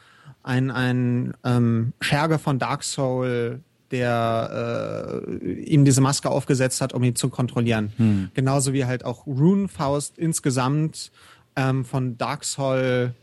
ein, 0.44 0.72
ein 0.72 1.34
ähm, 1.44 1.94
Scherge 2.00 2.40
von 2.40 2.58
Dark 2.58 2.84
Soul, 2.84 3.62
der 3.92 5.28
äh, 5.42 5.64
ihm 5.64 5.86
diese 5.86 6.02
Maske 6.02 6.30
aufgesetzt 6.30 6.82
hat, 6.82 6.94
um 6.94 7.04
ihn 7.04 7.16
zu 7.16 7.30
kontrollieren. 7.30 7.92
Hm. 7.98 8.32
Genauso 8.34 8.74
wie 8.74 8.86
halt 8.86 9.04
auch 9.04 9.28
Runefaust 9.28 10.18
insgesamt 10.18 11.12
ähm, 11.56 11.84
von 11.84 12.18
Dark 12.18 12.46
Soul 12.46 13.14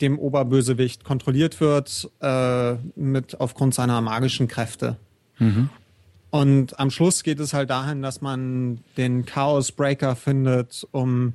dem 0.00 0.18
Oberbösewicht 0.18 1.04
kontrolliert 1.04 1.60
wird, 1.60 2.10
äh, 2.20 2.74
mit 2.96 3.40
aufgrund 3.40 3.74
seiner 3.74 4.00
magischen 4.00 4.48
Kräfte. 4.48 4.96
Mhm. 5.38 5.68
Und 6.30 6.78
am 6.78 6.90
Schluss 6.90 7.22
geht 7.22 7.40
es 7.40 7.54
halt 7.54 7.70
dahin, 7.70 8.02
dass 8.02 8.20
man 8.20 8.80
den 8.96 9.24
Chaos 9.24 9.72
Breaker 9.72 10.14
findet, 10.14 10.86
um 10.90 11.32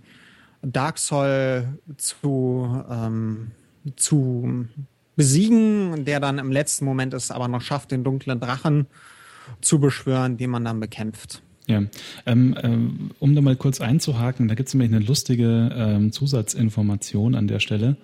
Dark 0.62 1.00
Soul 1.00 1.80
zu, 1.98 2.84
ähm, 2.90 3.52
zu 3.96 4.66
besiegen, 5.16 6.06
der 6.06 6.20
dann 6.20 6.38
im 6.38 6.52
letzten 6.52 6.86
Moment 6.86 7.14
es 7.14 7.32
aber 7.32 7.48
noch 7.48 7.62
schafft, 7.62 7.92
den 7.92 8.04
dunklen 8.04 8.40
Drachen 8.40 8.88
zu 9.62 9.80
beschwören, 9.80 10.38
den 10.38 10.50
man 10.50 10.64
dann 10.64 10.80
bekämpft. 10.80 11.42
Ja, 11.66 11.82
ähm, 12.26 12.58
ähm, 12.62 13.12
um 13.20 13.36
da 13.36 13.42
mal 13.42 13.56
kurz 13.56 13.80
einzuhaken, 13.80 14.48
da 14.50 14.56
gibt 14.56 14.68
es 14.68 14.74
nämlich 14.74 14.94
eine 14.94 15.06
lustige 15.06 15.72
ähm, 15.74 16.12
Zusatzinformation 16.12 17.36
an 17.36 17.48
der 17.48 17.60
Stelle 17.60 17.96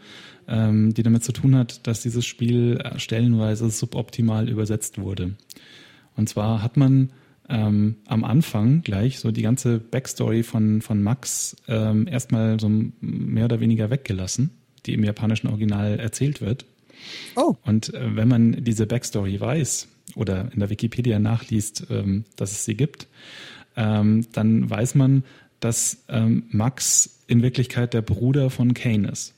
ähm, 0.49 0.93
die 0.93 1.03
damit 1.03 1.23
zu 1.23 1.31
tun 1.31 1.55
hat, 1.55 1.87
dass 1.87 2.01
dieses 2.01 2.25
Spiel 2.25 2.83
stellenweise 2.97 3.69
suboptimal 3.69 4.49
übersetzt 4.49 4.99
wurde. 4.99 5.35
Und 6.15 6.27
zwar 6.27 6.61
hat 6.61 6.75
man 6.75 7.11
ähm, 7.47 7.95
am 8.05 8.23
Anfang 8.23 8.81
gleich 8.81 9.19
so 9.19 9.31
die 9.31 9.41
ganze 9.41 9.79
Backstory 9.79 10.43
von, 10.43 10.81
von 10.81 11.01
Max 11.01 11.55
ähm, 11.67 12.07
erstmal 12.07 12.59
so 12.59 12.69
mehr 12.99 13.45
oder 13.45 13.59
weniger 13.59 13.89
weggelassen. 13.89 14.51
die 14.85 14.93
im 14.93 15.03
japanischen 15.03 15.47
Original 15.47 15.99
erzählt 15.99 16.41
wird. 16.41 16.65
Oh. 17.35 17.55
Und 17.63 17.93
äh, 17.93 18.15
wenn 18.15 18.27
man 18.27 18.63
diese 18.63 18.85
Backstory 18.85 19.39
weiß 19.39 19.87
oder 20.15 20.51
in 20.53 20.59
der 20.59 20.69
Wikipedia 20.69 21.19
nachliest, 21.19 21.87
ähm, 21.89 22.25
dass 22.35 22.51
es 22.51 22.65
sie 22.65 22.75
gibt, 22.75 23.07
ähm, 23.75 24.25
dann 24.31 24.69
weiß 24.69 24.95
man, 24.95 25.23
dass 25.59 26.03
ähm, 26.07 26.43
Max 26.51 27.19
in 27.27 27.41
Wirklichkeit 27.41 27.93
der 27.93 28.01
Bruder 28.01 28.49
von 28.49 28.73
Kane 28.73 29.09
ist. 29.09 29.33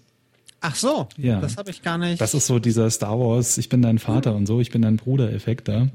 Ach 0.61 0.75
so, 0.75 1.07
Ja. 1.17 1.39
das 1.41 1.57
habe 1.57 1.71
ich 1.71 1.81
gar 1.81 1.97
nicht. 1.97 2.21
Das 2.21 2.33
ist 2.35 2.45
so 2.47 2.59
dieser 2.59 2.89
Star 2.91 3.19
Wars, 3.19 3.57
ich 3.57 3.67
bin 3.67 3.81
dein 3.81 3.97
Vater 3.99 4.35
und 4.35 4.45
so, 4.45 4.61
ich 4.61 4.69
bin 4.71 4.83
dein 4.83 4.97
Bruder-Effekt 4.97 5.67
da. 5.67 5.87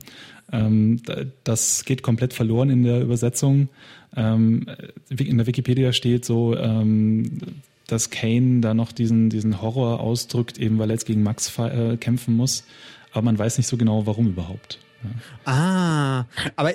Ähm, 0.53 1.01
da- 1.05 1.23
das 1.45 1.85
geht 1.85 2.03
komplett 2.03 2.33
verloren 2.35 2.71
in 2.71 2.83
der 2.83 3.01
Übersetzung. 3.01 3.69
Ähm, 4.17 4.67
in 5.09 5.39
der 5.39 5.47
Wikipedia 5.47 5.93
steht 5.93 6.25
so, 6.25 6.57
ähm, 6.57 7.39
dass 7.87 8.11
Kane 8.11 8.61
da 8.61 8.75
noch 8.75 8.91
diesen, 8.93 9.31
diesen 9.31 9.63
Horror 9.63 10.01
ausdrückt, 10.01 10.59
eben 10.59 10.79
weil 10.79 10.91
er 10.91 10.95
jetzt 10.95 11.07
gegen 11.07 11.23
Max 11.23 11.57
äh, 11.59 11.97
kämpfen 11.97 12.35
muss. 12.35 12.65
Aber 13.13 13.23
man 13.23 13.39
weiß 13.39 13.59
nicht 13.59 13.69
so 13.69 13.77
genau, 13.77 14.07
warum 14.07 14.27
überhaupt. 14.29 14.81
Ja. 15.05 15.53
Ah, 15.53 16.27
aber 16.57 16.73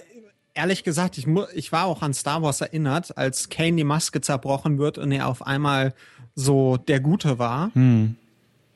ehrlich 0.54 0.84
gesagt, 0.84 1.18
ich, 1.18 1.28
ich 1.56 1.72
war 1.72 1.86
auch 1.86 2.02
an 2.02 2.14
Star 2.14 2.42
Wars 2.42 2.62
erinnert, 2.62 3.18
als 3.18 3.50
Kane 3.50 3.76
die 3.76 3.84
Maske 3.84 4.22
zerbrochen 4.22 4.78
wird 4.78 4.98
und 4.98 5.12
er 5.12 5.28
auf 5.28 5.46
einmal 5.46 5.94
so 6.36 6.78
der 6.78 7.00
Gute 7.00 7.40
war. 7.40 7.72
Hm, 7.74 8.16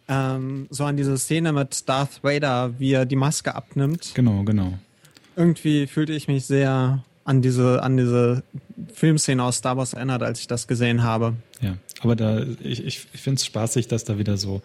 Ähm, 0.08 0.68
so 0.70 0.84
an 0.84 0.98
diese 0.98 1.18
Szene 1.18 1.52
mit 1.52 1.90
Darth 1.90 2.24
Vader, 2.24 2.74
wie 2.78 2.92
er 2.92 3.06
die 3.08 3.16
Maske 3.16 3.56
abnimmt. 3.56 4.12
genau, 4.14 4.44
genau. 4.44 4.78
Irgendwie 5.36 5.88
fühlte 5.88 6.14
ich 6.14 6.28
mich 6.28 6.46
sehr 6.46 7.04
an 7.24 7.42
diese, 7.42 7.82
an 7.82 7.98
diese 7.98 8.44
Filmszene 8.94 9.44
aus 9.44 9.58
Star 9.58 9.78
Wars 9.78 9.94
erinnert, 9.94 10.22
als 10.22 10.40
ich 10.42 10.48
das 10.48 10.68
gesehen 10.68 11.02
habe. 11.02 11.34
Ja, 11.60 11.76
aber 12.02 12.16
da, 12.16 12.44
ich, 12.62 12.86
ich, 12.86 13.08
ich 13.14 13.22
finde 13.22 13.38
es 13.40 13.46
spaßig, 13.46 13.88
dass 13.88 14.04
da 14.04 14.20
wieder 14.20 14.38
so, 14.38 14.62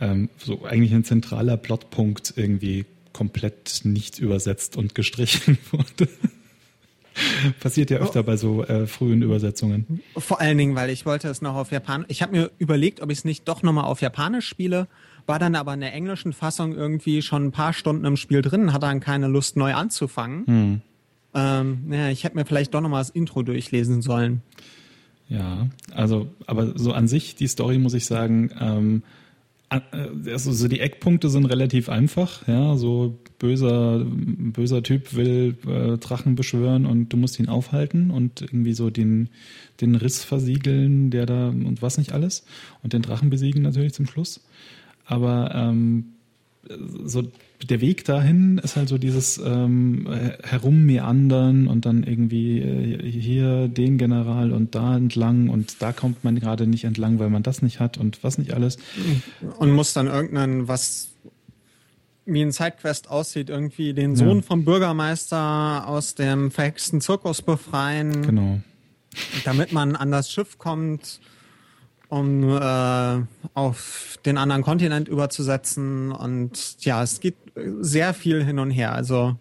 ähm, 0.00 0.30
so 0.38 0.64
eigentlich 0.64 0.94
ein 0.94 1.04
zentraler 1.04 1.58
Plotpunkt 1.58 2.32
irgendwie 2.36 2.86
komplett 3.12 3.80
nicht 3.84 4.18
übersetzt 4.18 4.76
und 4.78 4.94
gestrichen 4.94 5.58
wurde. 5.70 6.08
Passiert 7.60 7.90
ja 7.90 7.98
öfter 7.98 8.22
bei 8.22 8.36
so 8.36 8.64
äh, 8.64 8.86
frühen 8.86 9.22
Übersetzungen. 9.22 10.00
Vor 10.16 10.40
allen 10.40 10.58
Dingen, 10.58 10.74
weil 10.74 10.90
ich 10.90 11.06
wollte 11.06 11.28
es 11.28 11.42
noch 11.42 11.54
auf 11.54 11.72
Japanisch. 11.72 12.06
Ich 12.08 12.22
habe 12.22 12.32
mir 12.32 12.50
überlegt, 12.58 13.00
ob 13.00 13.10
ich 13.10 13.18
es 13.18 13.24
nicht 13.24 13.48
doch 13.48 13.62
nochmal 13.62 13.84
auf 13.84 14.00
Japanisch 14.00 14.46
spiele, 14.46 14.88
war 15.26 15.38
dann 15.38 15.54
aber 15.54 15.74
in 15.74 15.80
der 15.80 15.92
englischen 15.92 16.32
Fassung 16.32 16.74
irgendwie 16.74 17.22
schon 17.22 17.46
ein 17.46 17.52
paar 17.52 17.72
Stunden 17.72 18.04
im 18.04 18.16
Spiel 18.16 18.42
drin, 18.42 18.72
hatte 18.72 18.86
dann 18.86 19.00
keine 19.00 19.28
Lust 19.28 19.56
neu 19.56 19.74
anzufangen. 19.74 20.46
Hm. 20.46 20.80
Ähm, 21.34 21.92
ja, 21.92 22.08
ich 22.08 22.24
hätte 22.24 22.36
mir 22.36 22.46
vielleicht 22.46 22.74
doch 22.74 22.80
nochmal 22.80 23.02
das 23.02 23.10
Intro 23.10 23.42
durchlesen 23.42 24.00
sollen. 24.02 24.42
Ja, 25.28 25.68
also, 25.92 26.28
aber 26.46 26.78
so 26.78 26.92
an 26.92 27.06
sich, 27.06 27.34
die 27.34 27.48
Story 27.48 27.78
muss 27.78 27.92
ich 27.92 28.06
sagen, 28.06 28.50
ähm, 28.58 29.02
äh, 29.02 29.27
also 29.70 30.52
so 30.52 30.66
die 30.66 30.80
Eckpunkte 30.80 31.28
sind 31.28 31.44
relativ 31.44 31.88
einfach, 31.88 32.46
ja, 32.48 32.76
so 32.76 33.18
böser, 33.38 34.04
böser 34.04 34.82
Typ 34.82 35.14
will 35.14 35.56
äh, 35.66 35.98
Drachen 35.98 36.36
beschwören 36.36 36.86
und 36.86 37.12
du 37.12 37.16
musst 37.16 37.38
ihn 37.38 37.48
aufhalten 37.48 38.10
und 38.10 38.40
irgendwie 38.40 38.72
so 38.72 38.88
den, 38.88 39.28
den 39.80 39.94
Riss 39.94 40.24
versiegeln, 40.24 41.10
der 41.10 41.26
da 41.26 41.48
und 41.48 41.82
was 41.82 41.98
nicht 41.98 42.12
alles 42.12 42.44
und 42.82 42.94
den 42.94 43.02
Drachen 43.02 43.28
besiegen 43.28 43.62
natürlich 43.62 43.92
zum 43.92 44.06
Schluss. 44.06 44.40
Aber 45.04 45.54
ähm, 45.54 46.14
so 47.04 47.22
der 47.68 47.80
Weg 47.80 48.04
dahin 48.04 48.58
ist 48.58 48.76
halt 48.76 48.88
so 48.88 48.98
dieses 48.98 49.38
ähm, 49.38 50.08
Herummeandern 50.44 51.66
und 51.66 51.86
dann 51.86 52.02
irgendwie 52.02 52.60
äh, 52.60 53.10
hier 53.10 53.68
den 53.68 53.98
General 53.98 54.52
und 54.52 54.74
da 54.74 54.96
entlang 54.96 55.48
und 55.48 55.80
da 55.82 55.92
kommt 55.92 56.24
man 56.24 56.38
gerade 56.38 56.66
nicht 56.66 56.84
entlang, 56.84 57.18
weil 57.18 57.30
man 57.30 57.42
das 57.42 57.62
nicht 57.62 57.80
hat 57.80 57.98
und 57.98 58.22
was 58.22 58.38
nicht 58.38 58.52
alles. 58.54 58.78
Und 59.58 59.72
muss 59.72 59.92
dann 59.92 60.06
irgendeinen, 60.06 60.68
was 60.68 61.08
wie 62.26 62.42
ein 62.42 62.52
Sidequest 62.52 63.08
aussieht, 63.10 63.48
irgendwie 63.48 63.94
den 63.94 64.14
Sohn 64.14 64.42
vom 64.42 64.64
Bürgermeister 64.64 65.88
aus 65.88 66.14
dem 66.14 66.50
verhexten 66.50 67.00
Zirkus 67.00 67.40
befreien, 67.40 68.20
Genau. 68.22 68.60
damit 69.44 69.72
man 69.72 69.96
an 69.96 70.10
das 70.10 70.30
Schiff 70.30 70.58
kommt, 70.58 71.20
um 72.08 72.48
äh, 72.48 73.22
auf 73.54 74.18
den 74.24 74.38
anderen 74.38 74.62
Kontinent 74.62 75.08
überzusetzen. 75.08 76.12
Und 76.12 76.84
ja, 76.84 77.02
es 77.02 77.20
geht 77.20 77.36
sehr 77.80 78.14
viel 78.14 78.44
hin 78.44 78.58
und 78.58 78.70
her. 78.70 78.92
Also 78.92 79.36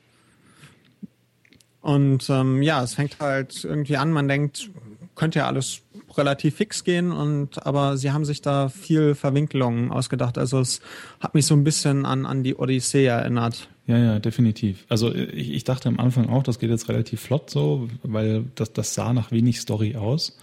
und 1.88 2.30
ähm, 2.30 2.62
ja, 2.62 2.84
es 2.84 2.96
fängt 2.96 3.18
halt 3.22 3.64
irgendwie 3.64 3.96
an, 3.96 4.12
man 4.12 4.28
denkt, 4.28 4.70
könnte 5.16 5.40
ja 5.40 5.48
alles 5.48 5.84
relativ 6.18 6.56
fix 6.56 6.84
gehen 6.84 7.14
und 7.14 7.66
aber 7.66 7.96
sie 7.96 8.12
haben 8.12 8.26
sich 8.26 8.42
da 8.42 8.68
viel 8.68 9.16
Verwinkelungen 9.16 9.92
ausgedacht. 9.92 10.38
Also 10.38 10.60
es 10.60 10.82
hat 11.22 11.34
mich 11.34 11.46
so 11.46 11.54
ein 11.54 11.64
bisschen 11.64 12.06
an, 12.06 12.26
an 12.26 12.44
die 12.44 12.56
Odyssee 12.56 13.06
erinnert. 13.06 13.70
Ja, 13.86 13.98
ja, 13.98 14.20
definitiv. 14.20 14.86
Also 14.90 15.16
ich, 15.16 15.52
ich 15.52 15.64
dachte 15.64 15.88
am 15.88 15.98
Anfang 15.98 16.28
auch, 16.28 16.44
das 16.44 16.60
geht 16.60 16.70
jetzt 16.70 16.90
relativ 16.90 17.22
flott 17.22 17.50
so, 17.50 17.88
weil 18.04 18.44
das, 18.56 18.74
das 18.74 18.94
sah 18.94 19.14
nach 19.14 19.32
wenig 19.32 19.62
Story 19.62 19.96
aus. 19.96 20.38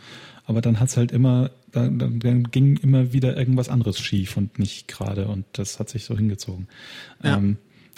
Aber 0.46 0.62
dann 0.62 0.80
hat's 0.80 0.96
halt 0.96 1.12
immer, 1.12 1.50
dann, 1.74 1.98
dann, 1.98 2.20
dann 2.20 2.50
ging 2.50 2.76
immer 2.76 3.12
wieder 3.12 3.36
irgendwas 3.36 3.68
anderes 3.68 3.98
schief 3.98 4.36
und 4.36 4.58
nicht 4.58 4.88
gerade 4.88 5.28
und 5.28 5.44
das 5.52 5.78
hat 5.78 5.88
sich 5.88 6.04
so 6.04 6.16
hingezogen. 6.16 6.68
Ja. 7.22 7.36
Ähm, 7.36 7.56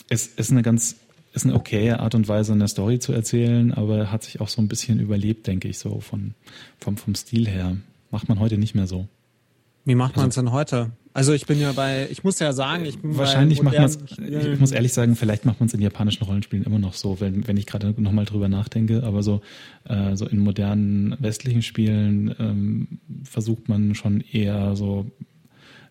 es 0.09 0.27
ist 0.27 0.51
eine 0.51 0.63
ganz, 0.63 0.97
ist 1.33 1.45
eine 1.45 1.55
okaye 1.55 1.99
Art 2.01 2.15
und 2.15 2.29
Weise, 2.29 2.53
eine 2.53 2.69
Story 2.69 2.99
zu 2.99 3.13
erzählen, 3.13 3.73
aber 3.73 4.11
hat 4.11 4.23
sich 4.25 4.41
auch 4.41 4.49
so 4.49 4.63
ein 4.63 4.69
bisschen 4.69 5.01
überlebt, 5.01 5.47
denke 5.47 5.69
ich, 5.69 5.79
so 5.79 6.01
von, 6.01 6.35
vom, 6.79 6.97
vom 6.97 7.15
Stil 7.15 7.47
her. 7.49 7.77
Macht 8.11 8.29
man 8.29 8.39
heute 8.39 8.57
nicht 8.57 8.75
mehr 8.75 8.87
so. 8.87 9.09
Wie 9.85 9.95
macht 9.95 10.17
man 10.17 10.29
es 10.29 10.35
denn 10.37 10.53
heute? 10.53 10.93
Also 11.17 11.33
ich 11.33 11.47
bin 11.47 11.59
ja 11.59 11.73
bei, 11.73 12.07
ich 12.11 12.25
muss 12.25 12.41
ja 12.41 12.53
sagen, 12.53 12.85
ich 12.85 12.99
bin 12.99 13.17
Wahrscheinlich 13.17 13.63
macht 13.63 13.75
man 13.75 13.87
es, 13.87 13.99
ich 14.19 14.61
muss 14.61 14.71
ehrlich 14.71 14.93
sagen, 14.93 15.17
vielleicht 15.17 15.47
macht 15.47 15.61
man 15.61 15.67
es 15.67 15.73
in 15.73 15.81
japanischen 15.81 16.23
Rollenspielen 16.25 16.63
immer 16.67 16.79
noch 16.79 16.93
so, 16.93 17.21
wenn, 17.21 17.49
wenn 17.49 17.57
ich 17.57 17.65
gerade 17.65 17.95
nochmal 17.97 18.27
drüber 18.27 18.51
nachdenke, 18.51 19.03
aber 19.03 19.23
so, 19.23 19.41
äh, 19.85 20.15
so 20.15 20.27
in 20.27 20.41
modernen 20.41 21.17
westlichen 21.19 21.63
Spielen 21.63 22.35
ähm, 22.39 22.99
versucht 23.25 23.67
man 23.67 23.95
schon 23.95 24.21
eher 24.21 24.77
so 24.77 25.11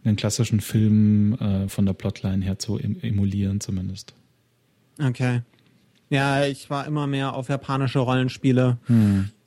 einen 0.04 0.16
klassischen 0.16 0.60
Film 0.60 1.34
äh, 1.40 1.70
von 1.70 1.88
der 1.88 1.94
Plotline 1.94 2.46
her 2.46 2.60
zu 2.60 2.78
em 2.78 2.98
emulieren 3.02 3.60
zumindest. 3.62 4.14
Okay. 5.04 5.42
Ja, 6.12 6.46
ich 6.46 6.70
war 6.70 6.86
immer 6.86 7.08
mehr 7.08 7.34
auf 7.34 7.50
japanische 7.50 7.98
Rollenspiele 7.98 8.78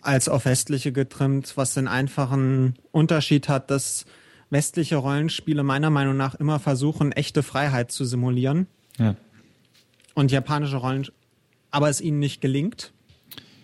als 0.00 0.28
auf 0.28 0.44
westliche 0.44 0.90
getrimmt, 0.90 1.56
was 1.56 1.75
den 1.75 1.87
einfachen 1.87 2.75
Unterschied 2.90 3.49
hat, 3.49 3.70
dass 3.70 4.06
westliche 4.50 4.97
Rollenspiele 4.97 5.62
meiner 5.62 5.90
Meinung 5.90 6.17
nach 6.17 6.35
immer 6.35 6.59
versuchen, 6.59 7.12
echte 7.12 7.43
Freiheit 7.43 7.90
zu 7.93 8.05
simulieren. 8.05 8.67
Ja, 8.99 9.14
und 10.19 10.33
japanische 10.33 10.78
Rollen, 10.78 11.07
aber 11.71 11.88
es 11.88 12.00
ihnen 12.00 12.19
nicht 12.19 12.40
gelingt. 12.40 12.93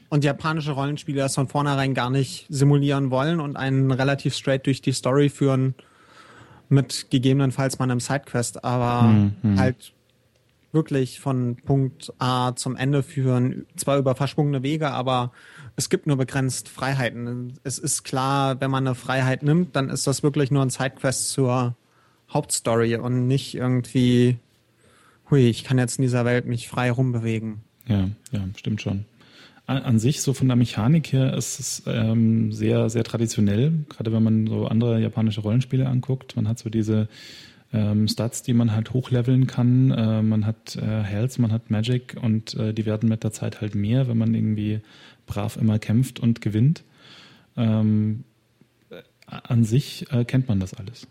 Und 0.09 0.23
japanische 0.23 0.71
Rollenspiele 0.71 1.19
das 1.19 1.35
von 1.35 1.49
vornherein 1.49 1.95
gar 1.95 2.11
nicht 2.11 2.47
simulieren 2.49 3.11
wollen 3.11 3.41
und 3.41 3.57
einen 3.57 3.91
relativ 3.91 4.37
straight 4.37 4.65
durch 4.67 4.81
die 4.81 4.93
Story 4.93 5.29
führen 5.29 5.75
mit 6.69 7.11
gegebenenfalls 7.11 7.81
mal 7.81 7.87
einem 7.87 7.99
Sidequest, 7.99 8.65
aber 8.65 9.33
halt 9.57 9.93
wirklich 10.71 11.19
von 11.19 11.57
Punkt 11.57 12.13
A 12.21 12.55
zum 12.55 12.77
Ende 12.77 13.03
führen, 13.03 13.67
zwar 13.75 13.99
über 13.99 14.15
verschwungene 14.15 14.63
Wege, 14.63 14.93
aber 14.93 15.33
es 15.77 15.89
gibt 15.89 16.07
nur 16.07 16.17
begrenzt 16.17 16.69
Freiheiten. 16.69 17.55
Es 17.65 17.79
ist 17.79 18.05
klar, 18.05 18.61
wenn 18.61 18.71
man 18.71 18.87
eine 18.87 18.95
Freiheit 18.95 19.43
nimmt, 19.43 19.75
dann 19.77 19.91
ist 19.91 20.07
das 20.07 20.23
wirklich 20.23 20.51
nur 20.51 20.63
ein 20.63 20.71
Sidequest 20.71 21.31
zur 21.31 21.75
Hauptstory 22.33 22.97
und 22.97 23.27
nicht 23.27 23.55
irgendwie, 23.55 24.39
hui, 25.31 25.49
ich 25.49 25.65
kann 25.65 25.79
jetzt 25.79 25.99
in 25.99 26.03
dieser 26.03 26.25
Welt 26.25 26.47
mich 26.47 26.69
frei 26.69 26.91
rumbewegen. 26.91 27.61
ja, 27.87 28.09
ja, 28.33 28.41
stimmt 28.57 28.83
schon. 28.83 29.05
An, 29.67 29.79
an 29.79 29.99
sich, 29.99 30.21
so 30.21 30.35
von 30.35 30.49
der 30.49 30.57
Mechanik 30.57 31.13
her, 31.13 31.35
ist 31.35 31.59
es 31.59 31.83
ähm, 31.87 32.53
sehr, 32.53 32.91
sehr 32.91 33.03
traditionell, 33.03 33.73
gerade 33.89 34.13
wenn 34.13 34.23
man 34.23 34.47
so 34.47 34.67
andere 34.67 35.01
japanische 35.01 35.41
Rollenspiele 35.41 35.89
anguckt. 35.89 36.37
Man 36.37 36.49
hat 36.49 36.59
so 36.59 36.69
diese 36.69 37.09
ähm, 37.73 38.07
Stats, 38.07 38.43
die 38.43 38.53
man 38.53 38.73
halt 38.73 38.93
hochleveln 38.93 39.47
kann. 39.47 39.91
Äh, 39.91 40.23
man 40.23 40.47
hat 40.47 40.77
äh, 40.77 41.03
Health, 41.03 41.39
man 41.39 41.51
hat 41.51 41.71
Magic 41.71 42.17
und 42.21 42.55
äh, 42.55 42.73
die 42.73 42.87
werden 42.87 43.09
mit 43.09 43.25
der 43.25 43.33
Zeit 43.33 43.61
halt 43.61 43.75
mehr, 43.75 44.07
wenn 44.07 44.19
man 44.19 44.35
irgendwie 44.35 44.81
brav 45.27 45.57
immer 45.57 45.79
kämpft 45.79 46.21
und 46.21 46.41
gewinnt. 46.41 46.85
Ähm, 47.57 48.25
äh, 48.91 49.03
an 49.27 49.65
sich 49.65 50.11
äh, 50.13 50.25
kennt 50.25 50.49
man 50.49 50.61
das 50.61 50.75
alles. 50.75 51.07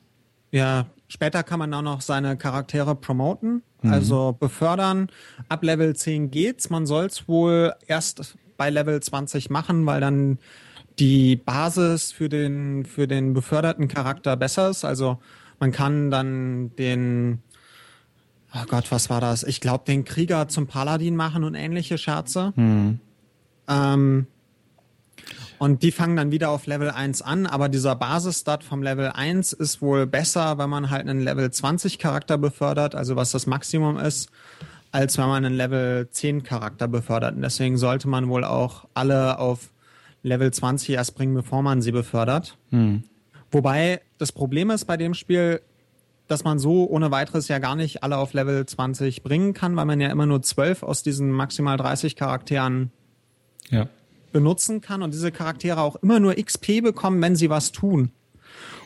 Ja, 0.52 0.86
später 1.08 1.42
kann 1.42 1.58
man 1.60 1.74
auch 1.74 1.82
noch 1.82 2.02
seine 2.02 2.38
Charaktere 2.38 2.96
promoten, 2.96 3.64
also 3.82 4.38
befördern. 4.40 5.08
Ab 5.50 5.64
Level 5.64 5.96
10 5.96 6.30
geht's. 6.30 6.70
Man 6.70 6.86
soll's 6.86 7.28
wohl 7.28 7.74
erst 7.88 8.38
bei 8.56 8.70
Level 8.70 9.02
20 9.02 9.50
machen, 9.50 9.86
weil 9.88 10.00
dann 10.00 10.38
die 11.00 11.36
Basis 11.36 12.12
für 12.12 12.30
den, 12.30 12.86
für 12.86 13.08
den 13.08 13.34
beförderten 13.34 13.88
Charakter 13.88 14.38
besser 14.38 14.70
ist. 14.70 14.86
Also 14.86 15.18
man 15.60 15.72
kann 15.72 16.12
dann 16.12 16.76
den, 16.76 17.40
oh 18.54 18.66
Gott, 18.68 18.92
was 18.92 19.10
war 19.10 19.22
das? 19.22 19.44
Ich 19.44 19.60
glaube, 19.60 19.86
den 19.86 20.04
Krieger 20.06 20.48
zum 20.50 20.68
Paladin 20.68 21.16
machen 21.16 21.44
und 21.44 21.56
ähnliche 21.56 21.98
Scherze. 21.98 22.54
Ähm, 23.68 24.28
Und 25.60 25.82
die 25.82 25.92
fangen 25.92 26.18
dann 26.18 26.32
wieder 26.32 26.50
auf 26.50 26.66
Level 26.66 26.90
1 26.90 27.22
an, 27.22 27.46
aber 27.46 27.70
dieser 27.70 27.96
Basisstat 27.96 28.66
vom 28.66 28.84
Level 28.84 29.12
1 29.14 29.54
ist 29.54 29.82
wohl 29.82 30.06
besser, 30.06 30.58
wenn 30.58 30.70
man 30.70 30.90
halt 30.90 31.08
einen 31.08 31.22
Level 31.22 31.50
20 31.50 32.00
Charakter 32.00 32.38
befördert, 32.38 32.96
also 32.96 33.16
was 33.16 33.32
das 33.32 33.48
Maximum 33.48 33.98
ist, 33.98 34.30
als 34.92 35.18
wenn 35.18 35.28
man 35.28 35.46
einen 35.46 35.56
Level 35.56 36.10
10 36.10 36.44
Charakter 36.44 36.90
befördert. 36.90 37.36
Und 37.36 37.44
deswegen 37.44 37.78
sollte 37.78 38.10
man 38.10 38.28
wohl 38.28 38.44
auch 38.44 38.86
alle 38.94 39.40
auf 39.40 39.72
Level 40.22 40.52
20 40.52 40.90
erst 40.90 41.16
bringen, 41.16 41.34
bevor 41.34 41.62
man 41.62 41.82
sie 41.82 41.94
befördert. 41.94 42.58
Hm. 42.72 43.04
Wobei 43.50 44.02
das 44.18 44.34
Problem 44.34 44.70
ist 44.70 44.84
bei 44.86 44.98
dem 44.98 45.14
Spiel, 45.14 45.62
dass 46.28 46.44
man 46.44 46.60
so 46.60 46.90
ohne 46.90 47.12
weiteres 47.12 47.48
ja 47.48 47.60
gar 47.60 47.76
nicht 47.76 48.04
alle 48.04 48.18
auf 48.18 48.34
Level 48.34 48.66
20 48.66 49.24
bringen 49.24 49.54
kann, 49.54 49.76
weil 49.78 49.86
man 49.86 50.02
ja 50.02 50.10
immer 50.10 50.26
nur 50.26 50.42
12 50.42 50.84
aus 50.84 51.04
diesen 51.04 51.32
maximal 51.32 51.78
30 51.78 52.16
Charakteren 52.18 52.92
ja. 53.70 53.88
benutzen 54.32 54.82
kann 54.82 55.02
und 55.02 55.14
diese 55.14 55.32
Charaktere 55.32 55.82
auch 55.82 55.96
immer 55.98 56.20
nur 56.20 56.36
XP 56.36 56.82
bekommen, 56.82 57.22
wenn 57.22 57.36
sie 57.36 57.50
was 57.50 57.72
tun. 57.72 58.12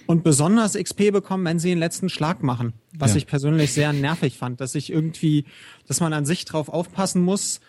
Und 0.05 0.23
besonders 0.23 0.75
XP 0.75 1.11
bekommen, 1.11 1.43
wenn 1.43 1.59
sie 1.59 1.69
den 1.69 1.79
letzten 1.79 2.07
Schlag 2.07 2.41
machen. 2.41 2.73
Was 2.97 3.11
ja. 3.11 3.17
ich 3.17 3.27
persönlich 3.27 3.73
sehr 3.73 3.91
nervig 3.91 4.37
fand, 4.37 4.61
dass 4.61 4.73
ich 4.73 4.91
irgendwie, 4.91 5.43
dass 5.85 5.99
man 5.99 6.13
an 6.13 6.25
sich 6.25 6.45
drauf 6.45 6.69
aufpassen 6.69 7.21
muss, 7.21 7.59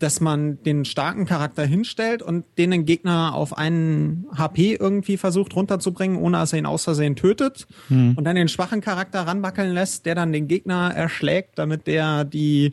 dass 0.00 0.20
man 0.20 0.62
den 0.64 0.84
starken 0.84 1.24
Charakter 1.24 1.64
hinstellt 1.64 2.22
und 2.22 2.44
den 2.58 2.84
Gegner 2.84 3.34
auf 3.34 3.56
einen 3.56 4.26
HP 4.36 4.74
irgendwie 4.74 5.16
versucht 5.16 5.54
runterzubringen, 5.54 6.16
ohne 6.16 6.38
dass 6.38 6.52
er 6.52 6.58
ihn 6.58 6.66
aus 6.66 6.84
Versehen 6.84 7.16
tötet. 7.16 7.66
Hm. 7.88 8.14
Und 8.16 8.24
dann 8.24 8.36
den 8.36 8.48
schwachen 8.48 8.80
Charakter 8.80 9.20
ranwackeln 9.20 9.72
lässt, 9.72 10.04
der 10.04 10.14
dann 10.14 10.32
den 10.32 10.48
Gegner 10.48 10.92
erschlägt, 10.94 11.58
damit 11.58 11.86
der 11.86 12.24
die 12.24 12.72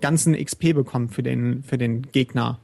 ganzen 0.00 0.34
XP 0.34 0.74
bekommt 0.74 1.12
für 1.12 1.22
den, 1.22 1.64
für 1.64 1.76
den 1.76 2.02
Gegner. 2.12 2.60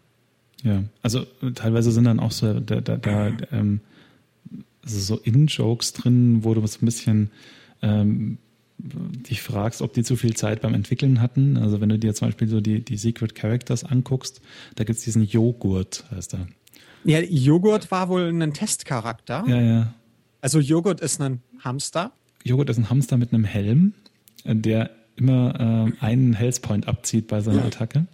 Ja, 0.64 0.82
also 1.02 1.24
teilweise 1.54 1.92
sind 1.92 2.04
dann 2.04 2.20
auch 2.20 2.32
so 2.32 2.58
da, 2.60 2.80
da, 2.80 2.96
da 2.96 3.32
ähm, 3.52 3.80
also 4.82 4.98
so 4.98 5.16
In-Jokes 5.18 5.92
drin, 5.92 6.44
wo 6.44 6.54
du 6.54 6.66
so 6.66 6.78
ein 6.82 6.84
bisschen 6.86 7.30
ähm, 7.82 8.38
dich 8.78 9.42
fragst, 9.42 9.82
ob 9.82 9.92
die 9.92 10.04
zu 10.04 10.16
viel 10.16 10.34
Zeit 10.34 10.62
beim 10.62 10.74
Entwickeln 10.74 11.20
hatten. 11.20 11.56
Also 11.56 11.80
wenn 11.80 11.88
du 11.88 11.98
dir 11.98 12.14
zum 12.14 12.28
Beispiel 12.28 12.48
so 12.48 12.60
die, 12.60 12.84
die 12.84 12.96
Secret 12.96 13.34
Characters 13.34 13.84
anguckst, 13.84 14.40
da 14.76 14.84
gibt 14.84 14.98
es 14.98 15.04
diesen 15.04 15.24
Joghurt, 15.24 16.04
heißt 16.10 16.34
er. 16.34 16.46
Ja, 17.04 17.20
Joghurt 17.20 17.90
war 17.90 18.08
wohl 18.08 18.28
ein 18.28 18.52
Testcharakter. 18.52 19.44
Ja, 19.46 19.60
ja. 19.60 19.94
Also 20.40 20.60
Joghurt 20.60 21.00
ist 21.00 21.20
ein 21.20 21.42
Hamster. 21.60 22.12
Joghurt 22.44 22.70
ist 22.70 22.78
ein 22.78 22.90
Hamster 22.90 23.16
mit 23.16 23.32
einem 23.32 23.44
Helm, 23.44 23.94
der 24.44 24.90
immer 25.16 25.90
äh, 26.00 26.04
einen 26.04 26.34
Health 26.34 26.62
Point 26.62 26.86
abzieht 26.86 27.26
bei 27.26 27.40
seiner 27.40 27.64
Attacke. 27.64 28.06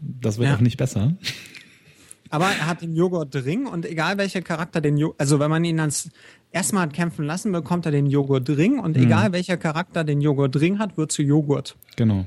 Das 0.00 0.38
wird 0.38 0.48
ja. 0.48 0.56
auch 0.56 0.60
nicht 0.60 0.76
besser. 0.76 1.14
Aber 2.32 2.46
er 2.46 2.66
hat 2.66 2.80
den 2.80 2.96
Joghurt-Ring 2.96 3.66
und 3.66 3.84
egal 3.84 4.16
welcher 4.16 4.40
Charakter 4.40 4.80
den 4.80 4.96
Joghurt, 4.96 5.20
also 5.20 5.38
wenn 5.38 5.50
man 5.50 5.62
ihn 5.64 5.76
dann 5.76 5.92
erstmal 6.50 6.84
hat 6.84 6.94
kämpfen 6.94 7.26
lassen, 7.26 7.52
bekommt 7.52 7.84
er 7.84 7.92
den 7.92 8.06
Joghurt-Ring 8.06 8.78
und 8.78 8.96
mhm. 8.96 9.02
egal 9.02 9.32
welcher 9.32 9.58
Charakter 9.58 10.02
den 10.02 10.22
Joghurt-Ring 10.22 10.78
hat, 10.78 10.96
wird 10.96 11.12
zu 11.12 11.22
Joghurt. 11.22 11.76
Genau. 11.96 12.24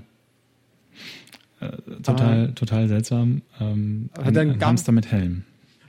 Äh, 1.60 1.72
total, 2.04 2.50
ah. 2.50 2.52
total 2.54 2.88
seltsam. 2.88 3.42
Ähm, 3.60 4.12
ein, 4.14 4.38
ein 4.38 4.64
Hamster 4.64 4.92
mit 4.92 5.12
Helm. 5.12 5.44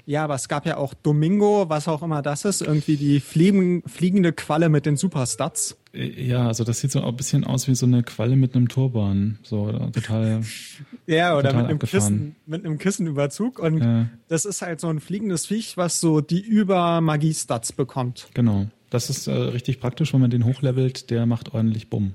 Ja, 0.07 0.25
aber 0.25 0.37
es 0.37 0.49
gab 0.49 0.65
ja 0.65 0.79
auch 0.79 0.95
Domingo, 0.95 1.69
was 1.69 1.87
auch 1.87 2.03
immer 2.03 2.23
das 2.23 2.47
ist, 2.47 2.63
irgendwie 2.63 2.97
die 2.97 3.21
fliegen, 3.21 3.83
fliegende 3.87 4.33
Qualle 4.33 4.71
mit 4.71 4.87
den 4.87 4.97
Superstats. 4.97 5.77
Ja, 5.97 6.47
also 6.47 6.63
das 6.63 6.81
sieht 6.81 6.93
so 6.93 7.03
ein 7.03 7.17
bisschen 7.17 7.45
aus 7.45 7.69
wie 7.69 7.75
so 7.75 7.87
eine 7.87 8.03
Qualle 8.03 8.37
mit 8.37 8.55
einem 8.55 8.69
Turban. 8.69 9.39
So 9.43 9.73
total. 9.93 10.43
ja, 11.07 11.35
oder 11.37 11.51
total 11.51 11.63
mit, 11.63 11.71
einem 11.71 11.79
Kissen, 11.79 12.37
mit 12.45 12.65
einem 12.65 12.79
Kissenüberzug. 12.79 13.59
Und 13.59 13.79
ja. 13.79 14.07
das 14.29 14.45
ist 14.45 14.61
halt 14.61 14.81
so 14.81 14.89
ein 14.89 15.01
fliegendes 15.01 15.47
Viech, 15.47 15.77
was 15.77 16.01
so 16.01 16.21
die 16.21 16.41
Über-Magie-Stats 16.41 17.73
bekommt. 17.73 18.29
Genau. 18.35 18.67
Das 18.91 19.09
ist 19.09 19.27
äh, 19.27 19.33
richtig 19.33 19.81
praktisch, 19.81 20.13
wenn 20.13 20.21
man 20.21 20.31
den 20.31 20.45
hochlevelt, 20.45 21.11
der 21.11 21.25
macht 21.25 21.55
ordentlich 21.55 21.89
Bumm. 21.89 22.15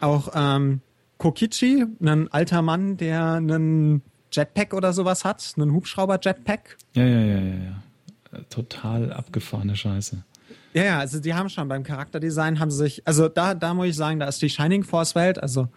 Auch 0.00 0.30
ähm, 0.34 0.80
Kokichi, 1.18 1.84
ein 2.00 2.28
alter 2.28 2.62
Mann, 2.62 2.96
der 2.96 3.34
einen 3.34 4.02
Jetpack 4.32 4.72
oder 4.72 4.92
sowas 4.94 5.24
hat, 5.24 5.54
einen 5.56 5.72
Hubschrauber-Jetpack. 5.72 6.78
Ja, 6.94 7.04
ja, 7.04 7.20
ja, 7.20 7.38
ja, 7.38 7.54
ja. 7.54 7.82
Total 8.48 9.12
abgefahrene 9.12 9.76
Scheiße. 9.76 10.24
Ja, 10.72 10.84
ja, 10.84 10.98
also 10.98 11.20
die 11.20 11.34
haben 11.34 11.48
schon 11.48 11.66
beim 11.68 11.82
Charakterdesign 11.82 12.60
haben 12.60 12.70
sie 12.70 12.78
sich, 12.78 13.06
also 13.06 13.28
da, 13.28 13.54
da 13.54 13.74
muss 13.74 13.88
ich 13.88 13.96
sagen, 13.96 14.20
da 14.20 14.28
ist 14.28 14.40
die 14.40 14.48
Shining 14.48 14.84
Force 14.84 15.14
Welt, 15.14 15.42
also 15.42 15.68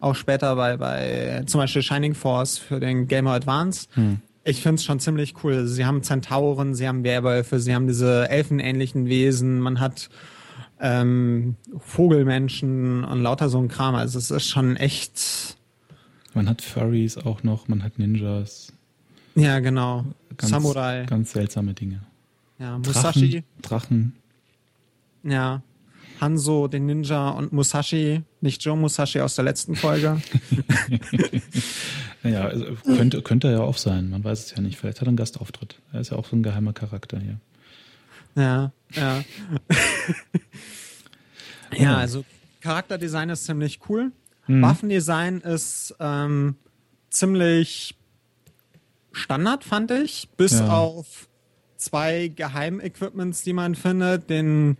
auch 0.00 0.14
später 0.14 0.56
bei, 0.56 0.76
bei 0.76 1.42
zum 1.46 1.60
Beispiel 1.60 1.82
Shining 1.82 2.14
Force 2.14 2.58
für 2.58 2.80
den 2.80 3.06
Gamer 3.06 3.32
Advance. 3.32 3.86
Hm. 3.94 4.20
Ich 4.42 4.62
finde 4.62 4.76
es 4.76 4.84
schon 4.84 4.98
ziemlich 4.98 5.34
cool. 5.44 5.66
Sie 5.66 5.84
haben 5.84 6.02
Zentauren, 6.02 6.74
sie 6.74 6.88
haben 6.88 7.04
Werwölfe, 7.04 7.60
sie 7.60 7.74
haben 7.74 7.86
diese 7.86 8.28
elfenähnlichen 8.28 9.06
Wesen, 9.06 9.60
man 9.60 9.78
hat 9.78 10.08
ähm, 10.80 11.56
Vogelmenschen 11.78 13.04
und 13.04 13.22
lauter 13.22 13.50
so 13.50 13.58
ein 13.58 13.68
Kram. 13.68 13.94
Also 13.94 14.18
es 14.18 14.30
ist 14.30 14.48
schon 14.48 14.76
echt 14.76 15.58
man 16.34 16.48
hat 16.48 16.62
Furries 16.62 17.18
auch 17.18 17.42
noch, 17.42 17.68
man 17.68 17.82
hat 17.82 17.98
Ninjas. 17.98 18.72
Ja, 19.34 19.58
genau. 19.60 20.04
Ganz, 20.36 20.50
Samurai. 20.50 21.04
Ganz 21.06 21.32
seltsame 21.32 21.74
Dinge. 21.74 22.02
Ja, 22.58 22.78
Musashi. 22.78 23.44
Drachen. 23.62 23.62
Drachen. 23.62 24.16
Ja. 25.22 25.62
Hanzo, 26.20 26.68
den 26.68 26.86
Ninja 26.86 27.30
und 27.30 27.52
Musashi, 27.52 28.22
nicht 28.40 28.62
Joe 28.62 28.76
Musashi 28.76 29.20
aus 29.20 29.36
der 29.36 29.44
letzten 29.44 29.74
Folge. 29.74 30.20
naja, 32.22 32.44
also 32.44 32.66
könnte, 32.84 33.22
könnte 33.22 33.48
er 33.48 33.54
ja 33.54 33.60
auch 33.60 33.78
sein, 33.78 34.10
man 34.10 34.22
weiß 34.22 34.46
es 34.46 34.50
ja 34.50 34.60
nicht. 34.60 34.78
Vielleicht 34.78 35.00
hat 35.00 35.06
er 35.06 35.08
einen 35.08 35.16
Gastauftritt. 35.16 35.80
Er 35.92 36.00
ist 36.00 36.10
ja 36.10 36.18
auch 36.18 36.26
so 36.26 36.36
ein 36.36 36.42
geheimer 36.42 36.74
Charakter 36.74 37.18
hier. 37.18 37.40
Ja, 38.34 38.72
ja. 38.92 39.24
ja, 41.76 41.96
also 41.96 42.24
Charakterdesign 42.60 43.30
ist 43.30 43.44
ziemlich 43.44 43.80
cool. 43.88 44.12
Mhm. 44.46 44.62
Waffendesign 44.62 45.40
ist 45.40 45.94
ähm, 46.00 46.56
ziemlich 47.08 47.96
Standard, 49.12 49.64
fand 49.64 49.90
ich, 49.90 50.28
bis 50.36 50.60
ja. 50.60 50.68
auf 50.68 51.28
zwei 51.76 52.28
Geheimequipments, 52.28 53.42
die 53.42 53.52
man 53.52 53.74
findet, 53.74 54.30
den 54.30 54.76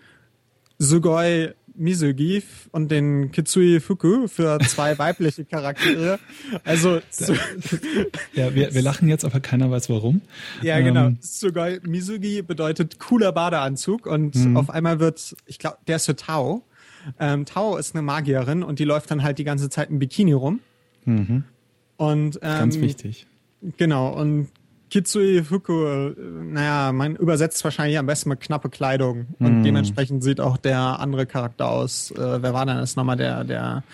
Sugoi 0.80 1.52
Misugi 1.74 2.42
und 2.72 2.90
den 2.90 3.30
Kitsui 3.32 3.80
Fuku 3.80 4.28
für 4.28 4.58
zwei 4.60 4.98
weibliche 4.98 5.44
Charaktere. 5.44 6.18
Also 6.64 7.00
ja, 8.34 8.54
wir, 8.54 8.74
wir 8.74 8.82
lachen 8.82 9.08
jetzt, 9.08 9.24
aber 9.24 9.40
keiner 9.40 9.70
weiß 9.70 9.90
warum. 9.90 10.22
Ja, 10.62 10.80
genau. 10.80 11.08
Ähm, 11.08 11.18
Sugoi 11.20 11.80
Misugi 11.82 12.42
bedeutet 12.42 12.98
cooler 12.98 13.30
Badeanzug 13.32 14.06
und 14.06 14.34
mhm. 14.34 14.56
auf 14.56 14.70
einmal 14.70 15.00
wird, 15.00 15.36
ich 15.46 15.58
glaube, 15.58 15.76
der 15.86 15.96
ist 15.96 16.06
für 16.06 16.16
Tao. 16.16 16.64
Ähm, 17.18 17.44
Tao 17.44 17.76
ist 17.76 17.94
eine 17.94 18.02
Magierin 18.02 18.62
und 18.62 18.78
die 18.78 18.84
läuft 18.84 19.10
dann 19.10 19.22
halt 19.22 19.38
die 19.38 19.44
ganze 19.44 19.68
Zeit 19.68 19.90
im 19.90 19.98
Bikini 19.98 20.32
rum. 20.32 20.60
Mhm. 21.04 21.44
Und, 21.98 22.36
ähm, 22.36 22.58
Ganz 22.58 22.80
wichtig. 22.80 23.26
Genau, 23.76 24.08
und 24.08 24.48
Kitsui 24.90 25.42
Fuku, 25.44 25.84
äh, 25.84 26.14
naja, 26.18 26.92
man 26.92 27.16
übersetzt 27.16 27.62
wahrscheinlich 27.64 27.98
am 27.98 28.06
besten 28.06 28.28
mit 28.28 28.40
knappe 28.40 28.68
Kleidung. 28.68 29.28
Und 29.38 29.60
mm. 29.60 29.62
dementsprechend 29.62 30.22
sieht 30.22 30.40
auch 30.40 30.56
der 30.56 31.00
andere 31.00 31.26
Charakter 31.26 31.70
aus. 31.70 32.10
Äh, 32.10 32.42
wer 32.42 32.52
war 32.52 32.66
denn 32.66 32.76
das 32.76 32.96
nochmal? 32.96 33.16
Der, 33.16 33.44
der, 33.44 33.84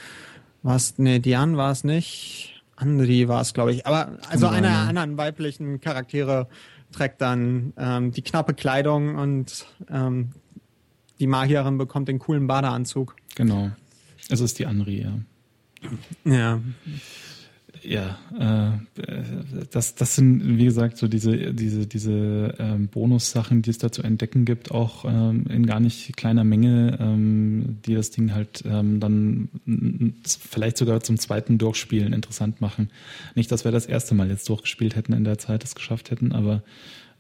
was, 0.63 0.99
nee, 0.99 1.19
Dian 1.19 1.57
war 1.57 1.71
es 1.71 1.85
nicht. 1.85 2.63
Andri 2.77 3.29
war 3.29 3.41
es, 3.41 3.55
glaube 3.55 3.73
ich. 3.73 3.87
Aber 3.87 4.19
also 4.29 4.49
einer 4.49 4.69
der 4.69 4.79
anderen 4.79 5.17
weiblichen 5.17 5.81
Charaktere 5.81 6.49
trägt 6.93 7.21
dann 7.21 7.73
ähm, 7.79 8.13
die 8.13 8.23
knappe 8.23 8.55
Kleidung 8.55 9.17
und 9.17 9.67
ähm, 9.91 10.33
die 11.19 11.27
Magierin 11.27 11.79
bekommt 11.79 12.09
den 12.09 12.19
coolen 12.19 12.47
Badeanzug. 12.47 13.17
Genau. 13.35 13.71
Es 14.29 14.41
ist 14.41 14.59
die 14.59 14.67
Anri, 14.67 15.03
ja. 15.03 15.13
Ja. 16.25 16.61
Ja, 17.89 18.19
äh, 18.37 19.13
das, 19.71 19.95
das 19.95 20.17
sind, 20.17 20.59
wie 20.59 20.65
gesagt, 20.65 20.97
so 20.99 21.07
diese, 21.07 21.55
diese, 21.55 21.87
diese 21.87 22.55
ähm, 22.59 22.89
Bonussachen, 22.89 23.63
die 23.63 23.71
es 23.71 23.79
da 23.79 23.93
zu 23.93 24.03
entdecken 24.03 24.45
gibt, 24.45 24.73
auch 24.73 25.05
ähm, 25.05 25.47
in 25.49 25.67
gar 25.67 25.79
nicht 25.79 26.17
kleiner 26.17 26.43
Menge, 26.43 26.99
ähm, 27.01 27.79
die 27.87 27.95
das 27.95 28.11
Ding 28.11 28.35
halt 28.35 28.65
ähm, 28.67 28.99
dann 28.99 29.51
vielleicht 30.27 30.79
sogar 30.79 31.01
zum 31.01 31.17
zweiten 31.19 31.59
Durchspielen 31.59 32.13
interessant 32.13 32.61
machen. 32.61 32.91
Nicht, 33.37 33.53
dass 33.53 33.65
wir 33.65 33.71
das 33.71 33.87
erste 33.87 34.17
Mal 34.17 34.31
jetzt 34.31 34.49
durchgespielt 34.49 34.97
hätten 34.97 35.13
in 35.13 35.23
der 35.23 35.39
Zeit, 35.39 35.63
es 35.63 35.77
geschafft 35.77 36.11
hätten, 36.11 36.33
aber 36.33 36.63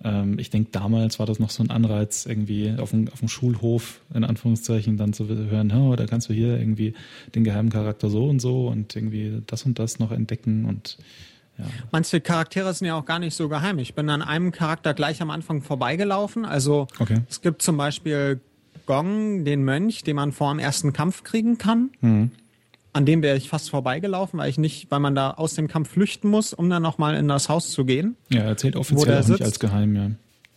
ähm, 0.04 0.38
ich 0.38 0.50
denke, 0.50 0.70
damals 0.72 1.18
war 1.18 1.26
das 1.26 1.38
noch 1.38 1.50
so 1.50 1.62
ein 1.62 1.70
Anreiz, 1.70 2.26
irgendwie 2.26 2.74
auf 2.78 2.90
dem, 2.90 3.09
auf 3.09 3.20
dem 3.20 3.28
Schulhof, 3.28 4.00
in 4.14 4.24
Anführungszeichen, 4.24 4.96
dann 4.96 5.12
zu 5.12 5.26
hören, 5.28 5.72
oh, 5.72 5.96
da 5.96 6.06
kannst 6.06 6.28
du 6.28 6.35
hier 6.35 6.59
irgendwie 6.59 6.94
den 7.35 7.44
geheimen 7.44 7.70
Charakter 7.70 8.09
so 8.09 8.28
und 8.28 8.40
so 8.40 8.68
und 8.68 8.94
irgendwie 8.94 9.42
das 9.46 9.64
und 9.64 9.78
das 9.78 9.98
noch 9.98 10.12
entdecken 10.12 10.64
und 10.64 10.98
ja. 11.59 11.64
Manche 11.90 12.20
Charaktere 12.20 12.74
sind 12.74 12.87
ja 12.87 12.96
auch 12.96 13.06
gar 13.06 13.18
nicht 13.18 13.35
so 13.35 13.48
geheim. 13.48 13.78
Ich 13.78 13.94
bin 13.94 14.11
an 14.11 14.20
einem 14.20 14.52
Charakter 14.52 14.92
gleich 14.92 15.22
am 15.22 15.30
Anfang 15.30 15.62
vorbeigelaufen. 15.62 16.44
Also 16.44 16.87
okay. 16.98 17.22
es 17.30 17.40
gibt 17.40 17.62
zum 17.62 17.78
Beispiel 17.78 18.40
Gong, 18.85 19.44
den 19.46 19.64
Mönch, 19.64 20.04
den 20.04 20.16
man 20.16 20.32
vor 20.32 20.52
dem 20.52 20.59
ersten 20.59 20.92
Kampf 20.92 21.24
kriegen 21.24 21.56
kann. 21.56 21.90
Mhm. 22.02 22.30
An 22.96 23.04
dem 23.04 23.20
wäre 23.20 23.37
ich 23.37 23.50
fast 23.50 23.68
vorbeigelaufen, 23.68 24.38
weil 24.38 24.48
ich 24.48 24.56
nicht, 24.56 24.90
weil 24.90 25.00
man 25.00 25.14
da 25.14 25.32
aus 25.32 25.52
dem 25.52 25.68
Kampf 25.68 25.90
flüchten 25.90 26.30
muss, 26.30 26.54
um 26.54 26.70
dann 26.70 26.82
nochmal 26.82 27.14
in 27.16 27.28
das 27.28 27.50
Haus 27.50 27.70
zu 27.70 27.85
gehen. 27.85 28.16
Ja, 28.30 28.40
er 28.40 28.56
zählt 28.56 28.74
offiziell 28.74 29.20
auch 29.20 29.28
nicht 29.28 29.42
als 29.42 29.61
geheim, 29.61 29.94
ja. 29.94 30.11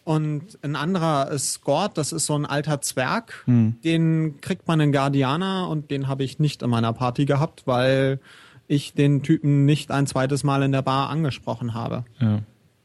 Und 0.06 0.58
ein 0.62 0.78
anderer 0.78 1.30
ist 1.32 1.60
Gord, 1.66 1.98
das 1.98 2.14
ist 2.14 2.28
so 2.28 2.36
ein 2.36 2.46
alter 2.46 2.80
Zwerg. 2.80 3.44
Hm. 3.44 3.76
Den 3.84 4.40
kriegt 4.40 4.70
man 4.70 4.80
in 4.80 4.94
Guardiana 4.94 5.66
und 5.66 5.92
den 5.92 6.08
habe 6.08 6.24
ich 6.24 6.40
nicht 6.40 6.64
in 6.64 6.70
meiner 6.70 6.94
Party 6.94 7.26
gehabt, 7.26 7.64
weil 7.66 8.22
ich 8.68 8.94
den 8.94 9.22
Typen 9.22 9.66
nicht 9.66 9.92
ein 9.92 10.08
zweites 10.08 10.46
Mal 10.46 10.64
in 10.64 10.72
der 10.72 10.82
Bar 10.82 11.10
angesprochen 11.10 11.74
habe. 11.74 12.06
Ja. 12.22 12.40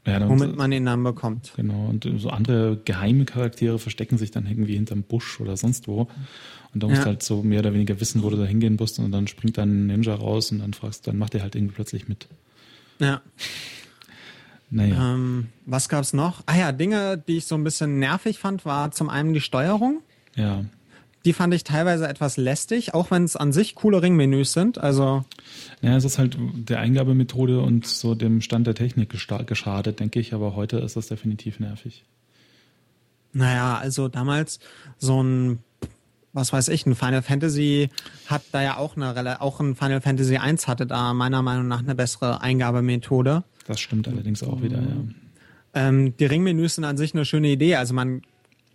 Ja, 0.06 0.28
womit 0.28 0.56
man 0.56 0.70
ihn 0.70 0.84
dann 0.84 1.02
bekommt. 1.02 1.52
Genau, 1.56 1.86
und 1.86 2.06
so 2.18 2.28
andere 2.28 2.78
geheime 2.84 3.24
Charaktere 3.24 3.78
verstecken 3.78 4.18
sich 4.18 4.30
dann 4.30 4.46
irgendwie 4.46 4.74
hinterm 4.74 5.02
Busch 5.02 5.40
oder 5.40 5.56
sonst 5.56 5.88
wo. 5.88 6.08
Und 6.74 6.82
da 6.82 6.88
musst 6.88 6.98
ja. 6.98 7.04
du 7.04 7.10
halt 7.10 7.22
so 7.22 7.42
mehr 7.42 7.60
oder 7.60 7.72
weniger 7.72 8.00
wissen, 8.00 8.22
wo 8.22 8.28
du 8.28 8.36
da 8.36 8.44
hingehen 8.44 8.76
musst. 8.78 8.98
Und 8.98 9.12
dann 9.12 9.28
springt 9.28 9.56
dann 9.56 9.84
ein 9.84 9.86
Ninja 9.86 10.14
raus 10.14 10.52
und 10.52 10.58
dann 10.58 10.74
fragst, 10.74 11.06
dann 11.06 11.16
macht 11.16 11.34
er 11.34 11.42
halt 11.42 11.54
irgendwie 11.54 11.74
plötzlich 11.74 12.08
mit. 12.08 12.26
Ja. 12.98 13.22
Naja. 14.70 15.14
Ähm, 15.14 15.48
was 15.66 15.88
gab's 15.88 16.12
noch? 16.12 16.42
Ah 16.46 16.56
ja, 16.56 16.72
Dinge, 16.72 17.16
die 17.16 17.38
ich 17.38 17.46
so 17.46 17.54
ein 17.54 17.64
bisschen 17.64 17.98
nervig 17.98 18.38
fand, 18.38 18.66
war 18.66 18.90
zum 18.90 19.08
einen 19.08 19.32
die 19.32 19.40
Steuerung. 19.40 20.02
Ja. 20.34 20.64
Die 21.24 21.32
fand 21.32 21.54
ich 21.54 21.64
teilweise 21.64 22.06
etwas 22.06 22.36
lästig, 22.36 22.92
auch 22.92 23.10
wenn 23.10 23.24
es 23.24 23.36
an 23.36 23.52
sich 23.52 23.74
coole 23.74 24.02
Ringmenüs 24.02 24.52
sind. 24.52 24.78
Also 24.78 25.24
ja, 25.80 25.96
es 25.96 26.04
ist 26.04 26.18
halt 26.18 26.36
der 26.38 26.80
Eingabemethode 26.80 27.60
und 27.60 27.86
so 27.86 28.14
dem 28.14 28.40
Stand 28.40 28.66
der 28.66 28.74
Technik 28.74 29.10
geschadet, 29.10 30.00
denke 30.00 30.20
ich. 30.20 30.34
Aber 30.34 30.54
heute 30.54 30.78
ist 30.78 30.96
das 30.96 31.08
definitiv 31.08 31.60
nervig. 31.60 32.04
Naja, 33.32 33.78
also 33.78 34.08
damals 34.08 34.60
so 34.98 35.22
ein 35.22 35.58
was 36.34 36.52
weiß 36.52 36.68
ich, 36.68 36.84
ein 36.84 36.96
Final 36.96 37.22
Fantasy 37.22 37.88
hat 38.26 38.42
da 38.50 38.60
ja 38.60 38.76
auch 38.76 38.96
eine, 38.96 39.40
auch 39.40 39.60
ein 39.60 39.76
Final 39.76 40.00
Fantasy 40.00 40.36
1 40.36 40.66
hatte 40.66 40.84
da 40.84 41.14
meiner 41.14 41.42
Meinung 41.42 41.68
nach 41.68 41.78
eine 41.78 41.94
bessere 41.94 42.42
Eingabemethode. 42.42 43.44
Das 43.66 43.80
stimmt 43.80 44.08
allerdings 44.08 44.42
auch 44.42 44.60
wieder, 44.60 44.78
ja. 44.78 44.96
Ähm, 45.74 46.16
die 46.16 46.26
Ringmenüs 46.26 46.76
sind 46.76 46.84
an 46.84 46.96
sich 46.96 47.14
eine 47.14 47.24
schöne 47.24 47.48
Idee. 47.48 47.76
Also 47.76 47.94
man 47.94 48.22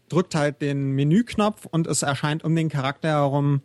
drückt 0.10 0.36
halt 0.36 0.62
den 0.62 0.91
Menüknopf 0.91 1.65
und 1.65 1.88
es 1.88 2.02
erscheint 2.02 2.43
um 2.43 2.56
den 2.56 2.69
Charakter 2.69 3.10
herum 3.10 3.62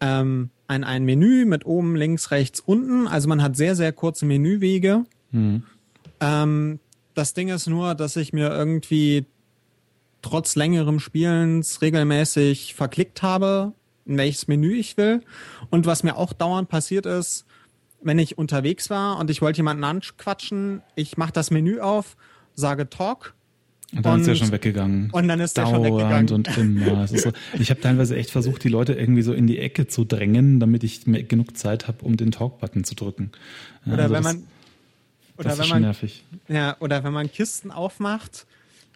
ähm, 0.00 0.50
ein, 0.66 0.84
ein 0.84 1.04
Menü 1.04 1.44
mit 1.44 1.66
oben, 1.66 1.96
links, 1.96 2.30
rechts, 2.30 2.60
unten. 2.60 3.08
Also 3.08 3.28
man 3.28 3.42
hat 3.42 3.56
sehr, 3.56 3.74
sehr 3.74 3.92
kurze 3.92 4.26
Menüwege. 4.26 5.04
Mhm. 5.32 5.62
Ähm, 6.20 6.78
das 7.14 7.34
Ding 7.34 7.48
ist 7.48 7.66
nur, 7.66 7.94
dass 7.94 8.16
ich 8.16 8.32
mir 8.32 8.50
irgendwie 8.50 9.26
trotz 10.22 10.56
längerem 10.56 11.00
Spielens 11.00 11.80
regelmäßig 11.82 12.74
verklickt 12.74 13.22
habe, 13.22 13.72
in 14.04 14.18
welches 14.18 14.46
Menü 14.48 14.74
ich 14.74 14.96
will. 14.96 15.22
Und 15.70 15.86
was 15.86 16.02
mir 16.02 16.16
auch 16.16 16.32
dauernd 16.32 16.68
passiert 16.68 17.06
ist, 17.06 17.44
wenn 18.00 18.18
ich 18.18 18.38
unterwegs 18.38 18.90
war 18.90 19.18
und 19.18 19.30
ich 19.30 19.42
wollte 19.42 19.58
jemanden 19.58 19.84
anquatschen, 19.84 20.82
ich 20.94 21.16
mache 21.16 21.32
das 21.32 21.50
Menü 21.50 21.80
auf, 21.80 22.16
sage 22.54 22.88
Talk. 22.88 23.34
Und 23.94 24.04
dann 24.04 24.14
und, 24.14 24.20
ist 24.20 24.28
er 24.28 24.36
schon 24.36 24.52
weggegangen. 24.52 25.10
Und 25.10 25.28
dann 25.28 25.40
ist 25.40 25.56
er 25.56 25.66
schon 25.66 25.82
weggegangen. 25.82 26.30
Und 26.30 26.56
immer. 26.58 27.06
So. 27.08 27.32
Ich 27.58 27.70
habe 27.70 27.80
teilweise 27.80 28.16
echt 28.16 28.30
versucht, 28.30 28.62
die 28.64 28.68
Leute 28.68 28.92
irgendwie 28.92 29.22
so 29.22 29.32
in 29.32 29.46
die 29.46 29.58
Ecke 29.58 29.86
zu 29.86 30.04
drängen, 30.04 30.60
damit 30.60 30.84
ich 30.84 31.04
genug 31.04 31.56
Zeit 31.56 31.88
habe, 31.88 32.04
um 32.04 32.16
den 32.16 32.30
Talk-Button 32.30 32.84
zu 32.84 32.94
drücken. 32.94 33.30
Ja, 33.86 33.94
oder 33.94 34.02
also 34.04 34.14
wenn 34.14 34.22
das, 34.22 34.34
man 34.34 34.42
oder 35.38 35.48
das 35.48 35.58
wenn 35.58 35.68
man 35.68 35.82
nervig. 35.82 36.24
ja 36.48 36.76
oder 36.80 37.02
wenn 37.04 37.12
man 37.12 37.30
Kisten 37.30 37.70
aufmacht 37.70 38.46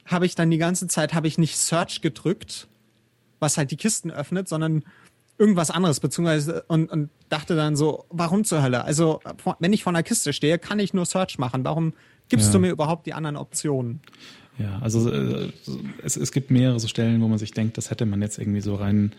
habe 0.07 0.27
ich 0.27 0.35
dann 0.35 0.51
die 0.51 0.59
ganze 0.59 0.89
Zeit 0.89 1.15
habe 1.15 1.27
ich 1.27 1.39
nicht 1.39 1.57
Search 1.57 2.01
gedrückt, 2.01 2.69
was 3.41 3.57
halt 3.57 3.71
die 3.71 3.77
Kisten 3.77 4.11
öffnet, 4.11 4.49
sondern 4.49 4.85
irgendwas 5.39 5.71
anderes, 5.71 6.01
beziehungsweise 6.01 6.65
und, 6.69 6.91
und 6.91 7.11
dachte 7.29 7.57
dann 7.57 7.77
so, 7.77 8.05
warum 8.11 8.45
zur 8.45 8.63
Hölle? 8.63 8.85
Also, 8.85 9.21
wenn 9.59 9.73
ich 9.73 9.83
vor 9.83 9.93
einer 9.93 10.03
Kiste 10.03 10.33
stehe, 10.33 10.59
kann 10.59 10.79
ich 10.79 10.95
nur 10.95 11.07
Search 11.07 11.39
machen. 11.39 11.65
Warum 11.65 11.95
gibst 12.29 12.49
ja. 12.49 12.53
du 12.53 12.59
mir 12.61 12.71
überhaupt 12.71 13.07
die 13.07 13.15
anderen 13.15 13.37
Optionen? 13.37 14.01
Ja, 14.59 14.79
also 14.81 15.11
äh, 15.11 15.51
es, 16.03 16.17
es 16.17 16.33
gibt 16.33 16.51
mehrere 16.51 16.79
so 16.79 16.89
Stellen, 16.89 17.21
wo 17.21 17.29
man 17.29 17.39
sich 17.39 17.53
denkt, 17.53 17.79
das 17.79 17.91
hätte 17.91 18.07
man 18.07 18.21
jetzt 18.21 18.39
irgendwie 18.39 18.61
so 18.61 18.75
rein 18.75 19.13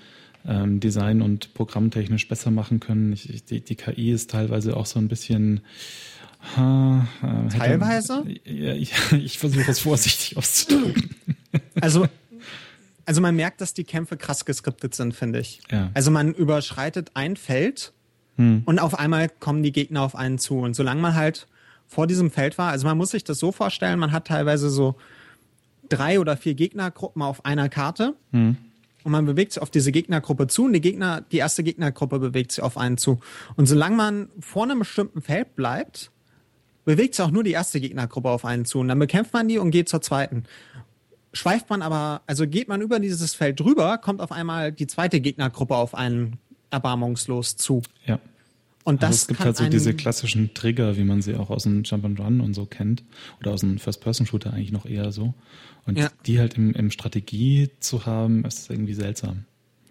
ähm, 0.46 0.80
design- 0.80 1.22
und 1.22 1.54
programmtechnisch 1.54 2.28
besser 2.28 2.52
machen 2.52 2.80
können. 2.80 3.14
Ich, 3.14 3.30
ich, 3.30 3.46
die, 3.46 3.62
die 3.62 3.76
KI 3.76 4.12
ist 4.12 4.30
teilweise 4.30 4.78
auch 4.78 4.86
so 4.86 5.00
ein 5.00 5.08
bisschen 5.08 5.62
Ha, 6.56 7.08
äh, 7.22 7.50
Teilweise? 7.50 8.26
Ja, 8.44 8.74
ich, 8.74 8.94
ich 9.12 9.40
versuche 9.40 9.72
es 9.72 9.80
vorsichtig 9.80 10.38
auszudrücken. 10.38 11.16
Also, 11.82 12.08
also 13.06 13.22
man 13.22 13.36
merkt, 13.36 13.62
dass 13.62 13.76
die 13.76 13.84
Kämpfe 13.84 14.18
krass 14.18 14.44
geskriptet 14.44 14.96
sind, 14.96 15.14
finde 15.14 15.40
ich. 15.40 15.62
Ja. 15.70 15.92
Also 15.94 16.10
man 16.10 16.34
überschreitet 16.34 17.12
ein 17.14 17.36
Feld 17.36 17.94
hm. 18.38 18.64
und 18.66 18.80
auf 18.80 18.98
einmal 18.98 19.30
kommen 19.30 19.62
die 19.62 19.72
Gegner 19.72 20.02
auf 20.02 20.16
einen 20.16 20.40
zu. 20.40 20.58
Und 20.60 20.76
solange 20.76 21.02
man 21.02 21.14
halt 21.14 21.48
vor 21.88 22.08
diesem 22.08 22.32
Feld 22.32 22.58
war, 22.58 22.72
also 22.72 22.88
man 22.88 22.98
muss 22.98 23.12
sich 23.12 23.24
das 23.24 23.38
so 23.38 23.52
vorstellen, 23.52 24.00
man 24.00 24.12
hat 24.12 24.26
teilweise 24.26 24.72
so 24.72 24.96
drei 25.96 26.20
oder 26.20 26.38
vier 26.38 26.54
Gegnergruppen 26.54 27.22
auf 27.22 27.46
einer 27.46 27.70
Karte. 27.70 28.16
Hm. 28.32 28.58
Und 29.04 29.12
man 29.12 29.26
bewegt 29.26 29.54
sich 29.54 29.62
auf 29.62 29.70
diese 29.70 29.92
Gegnergruppe 29.92 30.48
zu 30.48 30.66
und 30.66 30.74
die 30.74 30.82
Gegner, 30.82 31.22
die 31.32 31.38
erste 31.38 31.64
Gegnergruppe 31.64 32.20
bewegt 32.20 32.54
sich 32.54 32.64
auf 32.64 32.78
einen 32.78 32.98
zu. 32.98 33.20
Und 33.56 33.66
solange 33.66 33.96
man 33.96 34.30
vor 34.40 34.64
einem 34.64 34.80
bestimmten 34.80 35.22
Feld 35.22 35.56
bleibt, 35.56 36.10
bewegt 36.86 37.16
sich 37.16 37.26
auch 37.26 37.32
nur 37.32 37.44
die 37.44 37.52
erste 37.52 37.80
Gegnergruppe 37.80 38.30
auf 38.30 38.46
einen 38.46 38.66
zu 38.66 38.80
und 38.80 38.88
dann 38.88 39.00
bekämpft 39.00 39.34
man 39.34 39.48
die 39.48 39.58
und 39.58 39.72
geht 39.72 39.90
zur 39.90 40.02
zweiten. 40.02 40.44
Schweift 41.34 41.70
man 41.70 41.82
aber, 41.82 42.22
also 42.28 42.48
geht 42.48 42.68
man 42.68 42.82
über 42.82 43.00
dieses 43.00 43.34
Feld 43.34 43.60
drüber, 43.60 43.98
kommt 43.98 44.22
auf 44.22 44.32
einmal 44.32 44.72
die 44.72 44.88
zweite 44.88 45.20
Gegnergruppe 45.20 45.76
auf 45.76 45.96
einen 45.96 46.38
erbarmungslos 46.70 47.56
zu. 47.56 47.82
Ja. 48.06 48.20
Und 48.84 49.02
das 49.02 49.10
also 49.10 49.22
es 49.22 49.28
gibt 49.28 49.40
halt 49.40 49.58
so 49.58 49.70
diese 49.70 49.94
klassischen 49.94 50.54
Trigger, 50.54 50.98
wie 50.98 51.04
man 51.04 51.22
sie 51.22 51.36
auch 51.36 51.50
aus 51.50 51.64
dem 51.64 51.84
Jump 51.84 52.04
and 52.04 52.20
Run 52.20 52.42
und 52.42 52.54
so 52.54 52.66
kennt. 52.66 53.04
Oder 53.40 53.52
aus 53.52 53.62
dem 53.62 53.80
First-Person-Shooter 53.80 54.52
eigentlich 54.52 54.74
noch 54.74 54.86
eher 54.86 55.12
so. 55.12 55.34
Und 55.86 55.98
ja. 55.98 56.10
die 56.26 56.40
halt 56.40 56.56
im, 56.56 56.74
im 56.74 56.92
Strategie 56.92 57.70
zu 57.80 58.06
haben, 58.06 58.44
ist 58.44 58.70
irgendwie 58.70 58.94
seltsam. 58.94 59.46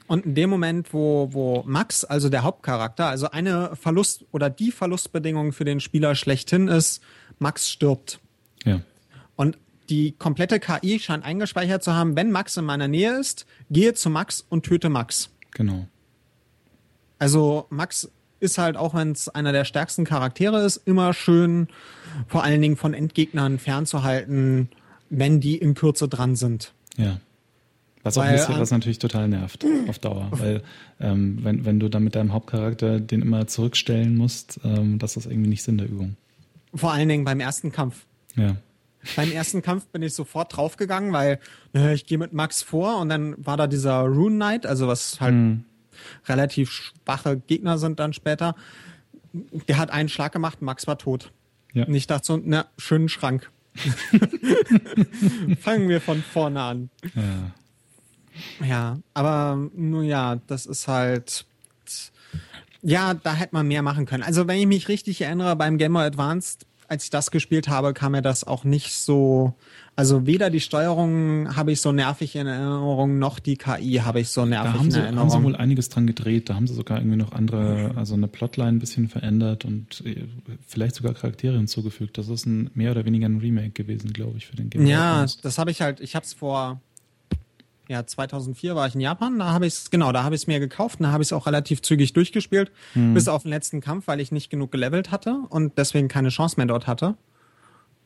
Und 0.07 0.27
in 0.27 0.35
dem 0.35 0.51
Moment, 0.51 0.93
wo, 0.93 1.29
wo 1.33 1.63
Max, 1.67 2.05
also 2.05 2.29
der 2.29 2.43
Hauptcharakter, 2.43 3.07
also 3.07 3.31
eine 3.31 3.77
Verlust 3.77 4.27
oder 4.31 4.51
die 4.51 4.71
Verlustbedingung 4.71 5.53
für 5.53 5.65
den 5.65 5.81
Spieler 5.81 6.15
schlechthin 6.15 6.69
ist, 6.69 7.03
Max 7.39 7.71
stirbt. 7.71 8.21
Ja. 8.65 8.81
Und 9.37 9.57
die 9.89 10.13
komplette 10.13 10.61
KI 10.61 10.99
scheint 10.99 11.25
eingespeichert 11.25 11.83
zu 11.83 11.95
haben, 11.95 12.15
wenn 12.15 12.31
Max 12.31 12.57
in 12.57 12.65
meiner 12.65 12.89
Nähe 12.89 13.19
ist, 13.19 13.47
gehe 13.71 13.95
zu 13.95 14.11
Max 14.11 14.45
und 14.49 14.65
töte 14.65 14.91
Max. 14.91 15.31
Genau. 15.53 15.87
Also 17.19 17.67
Max 17.71 18.11
ist 18.43 18.59
halt, 18.59 18.77
auch 18.77 18.95
wenn 18.95 19.13
es 19.13 19.29
einer 19.29 19.53
der 19.53 19.65
stärksten 19.65 20.05
Charaktere 20.05 20.65
ist, 20.65 20.77
immer 20.85 21.15
schön 21.15 21.69
vor 22.27 22.43
allen 22.43 22.61
Dingen 22.61 22.77
von 22.77 22.93
Endgegnern 22.93 23.59
fernzuhalten, 23.59 24.69
wenn 25.09 25.41
die 25.41 25.57
in 25.57 25.75
Kürze 25.75 26.09
dran 26.09 26.37
sind. 26.37 26.73
Ja. 26.97 27.19
Was 28.03 28.19
auch 28.19 28.23
weil, 28.23 28.33
bisschen, 28.33 28.59
was 28.59 28.73
natürlich 28.73 28.99
total 28.99 29.29
nervt 29.29 29.65
auf 29.87 30.01
Dauer, 30.01 30.29
weil 30.33 30.63
ähm, 31.01 31.39
wenn, 31.43 31.65
wenn 31.65 31.79
du 31.79 31.89
dann 31.89 32.03
mit 32.03 32.17
deinem 32.17 32.33
Hauptcharakter 32.33 32.99
den 32.99 33.23
immer 33.23 33.47
zurückstellen 33.47 34.17
musst, 34.17 34.59
ähm, 34.65 34.99
das 34.99 35.17
ist 35.17 35.27
irgendwie 35.27 35.49
nicht 35.49 35.63
Sinn 35.63 35.79
der 35.79 35.89
Übung. 35.89 36.17
Vor 36.75 36.93
allen 36.93 37.09
Dingen 37.09 37.25
beim 37.25 37.39
ersten 37.39 37.71
Kampf. 37.71 38.05
Ja. 38.35 38.57
Beim 39.15 39.31
ersten 39.31 39.63
Kampf 39.63 39.87
bin 39.87 40.03
ich 40.03 40.15
sofort 40.15 40.57
draufgegangen, 40.57 41.13
weil 41.13 41.39
äh, 41.75 41.95
ich 41.95 42.07
gehe 42.07 42.19
mit 42.19 42.33
Max 42.33 42.63
vor 42.63 42.99
und 42.99 43.09
dann 43.09 43.35
war 43.39 43.57
da 43.57 43.69
dieser 43.69 44.01
Rune 44.01 44.35
Knight, 44.35 44.67
also 44.67 44.89
was 44.89 45.21
halt 45.21 45.33
hm. 45.33 45.65
Relativ 46.27 46.71
schwache 46.71 47.39
Gegner 47.39 47.79
sind 47.79 48.01
dann 48.01 48.13
später. 48.13 48.55
Der 49.69 49.79
hat 49.79 49.91
einen 49.91 50.09
Schlag 50.09 50.33
gemacht, 50.33 50.63
Max 50.63 50.87
war 50.87 50.99
tot. 50.99 51.33
Ja. 51.73 51.85
Und 51.85 51.95
ich 51.95 52.07
dachte 52.07 52.27
so, 52.27 52.41
na, 52.43 52.67
schönen 52.79 53.09
Schrank. 53.09 53.51
Fangen 55.61 55.89
wir 55.89 56.01
von 56.01 56.23
vorne 56.23 56.61
an. 56.61 56.91
Ja. 57.15 57.53
Ja, 58.65 58.99
aber 59.15 59.71
nun 59.75 60.05
ja, 60.05 60.37
das 60.47 60.67
ist 60.67 60.89
halt. 60.89 61.45
Ja, 62.83 63.15
da 63.15 63.35
hätte 63.35 63.55
man 63.55 63.69
mehr 63.69 63.83
machen 63.83 64.07
können. 64.07 64.23
Also, 64.23 64.49
wenn 64.49 64.59
ich 64.59 64.67
mich 64.67 64.89
richtig 64.89 65.21
erinnere, 65.21 65.55
beim 65.55 65.79
Game 65.79 65.93
Boy 65.93 66.05
Advanced, 66.05 66.67
als 66.89 67.05
ich 67.05 67.11
das 67.11 67.31
gespielt 67.31 67.69
habe, 67.69 67.95
kam 67.95 68.13
mir 68.13 68.23
das 68.23 68.45
auch 68.45 68.65
nicht 68.65 68.95
so. 68.95 69.55
Also 69.95 70.27
weder 70.27 70.49
die 70.49 70.61
Steuerung 70.61 71.55
habe 71.55 71.73
ich 71.73 71.83
so 71.83 71.93
nervig 71.93 72.35
in 72.35 72.47
Erinnerung, 72.47 73.19
noch 73.19 73.39
die 73.39 73.57
KI 73.57 74.01
habe 74.03 74.21
ich 74.21 74.31
so 74.31 74.47
nervig 74.47 74.73
da 74.73 74.79
haben 74.79 74.85
in 74.87 74.91
sie, 74.91 74.99
Erinnerung. 75.01 75.29
Da 75.29 75.35
haben 75.35 75.43
sie 75.43 75.47
wohl 75.47 75.57
einiges 75.57 75.89
dran 75.91 76.07
gedreht. 76.07 76.49
Da 76.49 76.55
haben 76.55 76.67
sie 76.67 76.75
sogar 76.75 76.99
irgendwie 76.99 77.19
noch 77.19 77.33
andere, 77.33 77.93
also 77.95 78.15
eine 78.15 78.27
Plotline 78.27 78.71
ein 78.71 78.79
bisschen 78.79 79.09
verändert 79.09 79.67
und 79.67 80.03
äh, 80.07 80.25
vielleicht 80.67 80.95
sogar 80.95 81.13
Charaktere 81.13 81.57
hinzugefügt. 81.59 82.17
Das 82.17 82.29
ist 82.29 82.47
ein 82.47 82.71
mehr 82.75 82.93
oder 82.93 83.05
weniger 83.05 83.29
ein 83.29 83.39
Remake 83.39 83.71
gewesen, 83.71 84.15
glaube 84.15 84.39
ich, 84.39 84.47
für 84.47 84.57
den 84.57 84.71
Game 84.71 84.87
Ja, 84.87 85.27
das 85.43 85.59
habe 85.59 85.71
ich 85.71 85.83
halt, 85.83 86.01
ich 86.01 86.15
habe 86.15 86.25
es 86.25 86.33
vor 86.33 86.81
ja, 87.89 88.07
2004 88.07 88.75
war 88.75 88.87
ich 88.87 88.95
in 88.95 89.01
Japan, 89.01 89.39
da 89.39 89.53
habe 89.53 89.67
ich 89.67 89.75
es, 89.75 89.91
genau, 89.91 90.13
da 90.13 90.23
habe 90.23 90.35
ich 90.35 90.43
es 90.43 90.47
mir 90.47 90.61
gekauft 90.61 91.01
und 91.01 91.05
da 91.05 91.13
habe 91.13 91.23
ich 91.23 91.29
es 91.29 91.33
auch 91.33 91.47
relativ 91.47 91.83
zügig 91.83 92.15
durchgespielt, 92.15 92.71
hm. 92.95 93.13
bis 93.13 93.29
auf 93.29 93.43
den 93.43 93.51
letzten 93.51 93.81
Kampf, 93.81 94.07
weil 94.07 94.21
ich 94.21 94.33
nicht 94.33 94.49
genug 94.49 94.73
gelevelt 94.73 95.11
hatte 95.11 95.43
und 95.51 95.77
deswegen 95.77 96.09
keine 96.09 96.31
Chance 96.31 96.55
mehr 96.57 96.67
dort 96.67 96.87
hatte. 96.87 97.17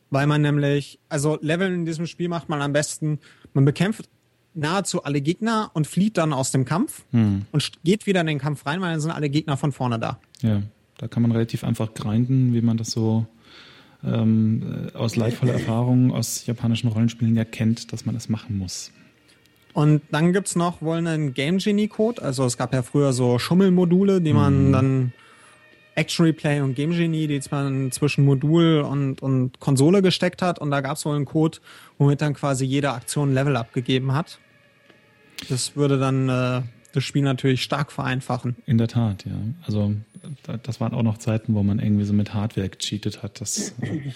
Weil 0.09 0.27
man 0.27 0.41
nämlich, 0.41 0.99
also 1.09 1.37
Leveln 1.41 1.73
in 1.73 1.85
diesem 1.85 2.07
Spiel 2.07 2.29
macht 2.29 2.49
man 2.49 2.61
am 2.61 2.73
besten, 2.73 3.19
man 3.53 3.65
bekämpft 3.65 4.09
nahezu 4.53 5.03
alle 5.03 5.21
Gegner 5.21 5.69
und 5.73 5.85
flieht 5.85 6.17
dann 6.17 6.33
aus 6.33 6.51
dem 6.51 6.65
Kampf 6.65 7.03
hm. 7.11 7.45
und 7.51 7.71
geht 7.83 8.07
wieder 8.07 8.21
in 8.21 8.27
den 8.27 8.39
Kampf 8.39 8.65
rein, 8.65 8.81
weil 8.81 8.91
dann 8.91 8.99
sind 8.99 9.11
alle 9.11 9.29
Gegner 9.29 9.57
von 9.57 9.71
vorne 9.71 9.99
da. 9.99 10.19
Ja, 10.41 10.61
da 10.97 11.07
kann 11.07 11.21
man 11.21 11.31
relativ 11.31 11.63
einfach 11.63 11.93
grinden, 11.93 12.53
wie 12.53 12.61
man 12.61 12.77
das 12.77 12.91
so 12.91 13.27
ähm, 14.03 14.89
aus 14.93 15.15
leidvoller 15.15 15.53
Erfahrung 15.53 16.11
aus 16.11 16.45
japanischen 16.45 16.87
Rollenspielen 16.87 17.35
ja 17.35 17.45
kennt, 17.45 17.93
dass 17.93 18.05
man 18.05 18.15
es 18.15 18.29
machen 18.29 18.57
muss. 18.57 18.91
Und 19.73 20.01
dann 20.09 20.33
gibt's 20.33 20.55
noch 20.55 20.81
wohl 20.81 20.97
einen 20.97 21.35
Game 21.35 21.59
Genie 21.59 21.87
Code. 21.87 22.21
Also 22.21 22.45
es 22.45 22.57
gab 22.57 22.73
ja 22.73 22.81
früher 22.81 23.13
so 23.13 23.37
Schummelmodule, 23.37 24.21
die 24.21 24.33
man 24.33 24.69
mhm. 24.69 24.71
dann 24.71 25.13
Action 25.97 26.25
Replay 26.25 26.61
und 26.61 26.75
Game 26.75 26.91
Genie, 26.91 27.27
die 27.27 27.41
man 27.49 27.91
zwischen 27.91 28.23
Modul 28.23 28.81
und, 28.81 29.21
und 29.21 29.59
Konsole 29.59 30.01
gesteckt 30.03 30.43
hat. 30.43 30.59
Und 30.59 30.69
da 30.69 30.81
gab's 30.81 31.05
wohl 31.05 31.15
einen 31.15 31.25
Code, 31.25 31.57
womit 31.97 32.21
dann 32.21 32.35
quasi 32.35 32.65
jede 32.65 32.91
Aktion 32.91 33.33
Level 33.33 33.57
abgegeben 33.57 34.13
hat. 34.13 34.37
Das 35.49 35.75
würde 35.75 35.97
dann 35.97 36.29
äh, 36.29 36.61
das 36.93 37.03
Spiel 37.03 37.23
natürlich 37.23 37.63
stark 37.63 37.91
vereinfachen. 37.91 38.55
In 38.67 38.77
der 38.77 38.87
Tat, 38.87 39.25
ja. 39.25 39.35
Also 39.65 39.95
das 40.63 40.79
waren 40.79 40.93
auch 40.93 41.03
noch 41.03 41.17
Zeiten, 41.17 41.55
wo 41.55 41.63
man 41.63 41.79
irgendwie 41.79 42.05
so 42.05 42.13
mit 42.13 42.33
Hardware 42.33 42.69
gecheatet 42.69 43.23
hat. 43.23 43.41
Das 43.41 43.73
äh, 43.81 44.11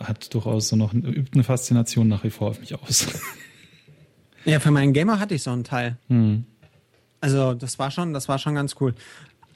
hat 0.00 0.32
durchaus 0.32 0.68
so 0.68 0.76
noch 0.76 0.94
übt 0.94 1.32
eine 1.34 1.44
Faszination 1.44 2.08
nach 2.08 2.24
wie 2.24 2.30
vor 2.30 2.48
auf 2.48 2.60
mich 2.60 2.74
aus. 2.74 3.06
Ja, 4.44 4.60
für 4.60 4.70
meinen 4.70 4.94
Gamer 4.94 5.20
hatte 5.20 5.34
ich 5.34 5.42
so 5.42 5.50
einen 5.50 5.64
Teil. 5.64 5.98
Hm. 6.08 6.46
Also 7.20 7.54
das 7.54 7.78
war 7.78 7.90
schon, 7.90 8.14
das 8.14 8.28
war 8.28 8.38
schon 8.38 8.54
ganz 8.54 8.76
cool. 8.80 8.94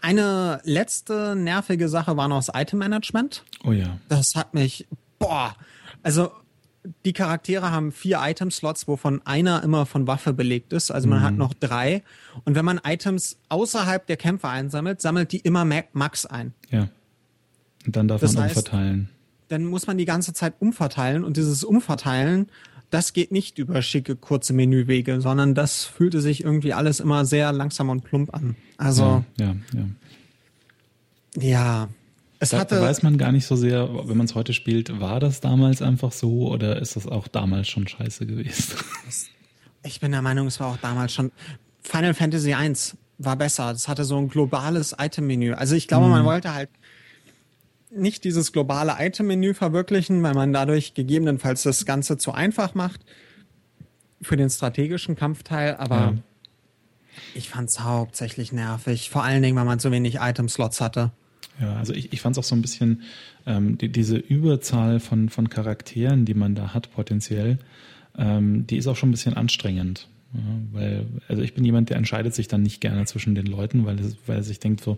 Eine 0.02 0.60
letzte 0.64 1.36
nervige 1.36 1.88
Sache 1.88 2.16
war 2.16 2.26
noch 2.26 2.44
das 2.44 2.50
Item 2.52 2.80
Management. 2.80 3.44
Oh 3.64 3.70
ja. 3.70 3.98
Das 4.08 4.34
hat 4.34 4.52
mich, 4.52 4.86
boah, 5.18 5.54
also 6.02 6.32
die 7.04 7.12
Charaktere 7.12 7.70
haben 7.70 7.92
vier 7.92 8.18
Item-Slots, 8.20 8.88
wovon 8.88 9.22
einer 9.24 9.62
immer 9.62 9.86
von 9.86 10.08
Waffe 10.08 10.32
belegt 10.32 10.72
ist. 10.72 10.90
Also 10.90 11.08
man 11.08 11.20
mhm. 11.20 11.24
hat 11.24 11.34
noch 11.34 11.54
drei. 11.54 12.02
Und 12.44 12.56
wenn 12.56 12.64
man 12.64 12.80
Items 12.84 13.38
außerhalb 13.48 14.04
der 14.06 14.16
Kämpfe 14.16 14.48
einsammelt, 14.48 15.00
sammelt 15.00 15.30
die 15.30 15.38
immer 15.38 15.64
Max 15.64 16.26
ein. 16.26 16.52
Ja. 16.70 16.88
Und 17.86 17.94
dann 17.96 18.08
darf 18.08 18.20
das 18.20 18.34
man 18.34 18.44
heißt, 18.44 18.56
umverteilen. 18.56 19.08
Dann 19.48 19.66
muss 19.66 19.86
man 19.86 19.98
die 19.98 20.04
ganze 20.04 20.32
Zeit 20.32 20.54
umverteilen. 20.58 21.22
Und 21.22 21.36
dieses 21.36 21.62
Umverteilen, 21.62 22.50
das 22.92 23.14
geht 23.14 23.33
nicht 23.33 23.59
über 23.59 23.81
schicke, 23.81 24.16
kurze 24.16 24.52
Menüwege, 24.52 25.20
sondern 25.20 25.55
das 25.55 25.85
fühlte 25.85 26.20
sich 26.20 26.44
irgendwie 26.44 26.74
alles 26.74 27.00
immer 27.00 27.24
sehr 27.24 27.50
langsam 27.52 27.88
und 27.88 28.02
plump 28.02 28.35
an. 28.35 28.55
Also. 28.76 29.24
Ja, 29.38 29.57
ja. 29.72 29.87
Ja. 31.37 31.42
ja 31.42 31.88
es 32.38 32.50
da, 32.50 32.59
hatte, 32.59 32.81
weiß 32.81 33.02
man 33.02 33.18
gar 33.18 33.33
nicht 33.33 33.46
so 33.46 33.57
sehr, 33.57 33.88
wenn 34.09 34.16
man 34.16 34.26
es 34.26 34.35
heute 34.35 34.52
spielt, 34.52 35.00
war 35.00 35.20
das 35.20 35.40
damals 35.40 35.81
einfach 35.81 36.12
so 36.12 36.48
oder 36.48 36.83
ist 36.83 36.96
das 36.96 37.07
auch 37.07 37.28
damals 37.28 37.68
schon 37.68 37.88
scheiße 37.88 38.26
gewesen? 38.26 38.74
Ich 39.85 39.98
bin 39.98 40.12
der 40.12 40.22
Meinung, 40.22 40.46
es 40.46 40.61
war 40.61 40.68
auch 40.68 40.76
damals 40.76 41.12
schon. 41.12 41.33
Final 41.83 42.14
Fantasy 42.14 42.52
I 42.52 42.72
war 43.18 43.35
besser. 43.35 43.72
Es 43.72 43.88
hatte 43.88 44.05
so 44.05 44.16
ein 44.16 44.28
globales 44.28 44.94
Item-Menü. 44.96 45.55
Also 45.55 45.74
ich 45.74 45.88
glaube, 45.88 46.05
mhm. 46.05 46.12
man 46.12 46.24
wollte 46.24 46.55
halt 46.55 46.70
nicht 47.94 48.24
dieses 48.24 48.52
globale 48.52 48.96
Item-Menü 48.98 49.55
verwirklichen, 49.55 50.22
weil 50.22 50.35
man 50.35 50.52
dadurch 50.52 50.94
gegebenenfalls 50.94 51.62
das 51.62 51.85
Ganze 51.85 52.16
zu 52.18 52.33
einfach 52.33 52.74
macht 52.74 53.00
für 54.20 54.37
den 54.37 54.50
strategischen 54.50 55.16
Kampfteil, 55.16 55.76
aber 55.76 55.96
ja. 55.96 56.14
ich 57.35 57.48
fand 57.50 57.68
es 57.68 57.81
hauptsächlich 57.81 58.52
nervig. 58.52 59.11
Vor 59.11 59.24
allen 59.24 59.42
Dingen, 59.42 59.57
weil 59.57 59.64
man 59.64 59.78
so 59.78 59.90
wenig 59.90 60.16
Item-Slots 60.20 60.81
hatte. 60.81 61.11
Ja, 61.61 61.76
also 61.76 61.92
ich, 61.92 62.12
ich 62.12 62.20
fand 62.20 62.37
es 62.37 62.38
auch 62.38 62.48
so 62.48 62.55
ein 62.55 62.62
bisschen, 62.62 63.02
ähm, 63.46 63.76
die, 63.78 63.90
diese 63.90 64.16
Überzahl 64.16 65.00
von, 65.00 65.28
von 65.28 65.50
Charakteren, 65.50 66.24
die 66.24 66.35
man 66.35 66.55
da 66.55 66.72
hat 66.72 66.92
potenziell, 66.92 67.59
ähm, 68.16 68.66
die 68.66 68.76
ist 68.76 68.87
auch 68.87 68.96
schon 68.96 69.11
ein 69.11 69.12
bisschen 69.12 69.35
anstrengend. 69.35 70.09
Ja, 70.34 70.40
weil, 70.72 71.06
also 71.28 71.42
ich 71.42 71.52
bin 71.54 71.64
jemand, 71.64 71.90
der 71.90 71.98
entscheidet 71.98 72.34
sich 72.34 72.48
dann 72.48 72.62
nicht 72.62 72.80
gerne 72.80 73.04
zwischen 73.04 73.34
den 73.34 73.46
Leuten, 73.46 73.84
weil, 73.84 73.98
weil 74.26 74.36
er 74.36 74.42
sich 74.42 74.60
denkt 74.60 74.82
so, 74.82 74.96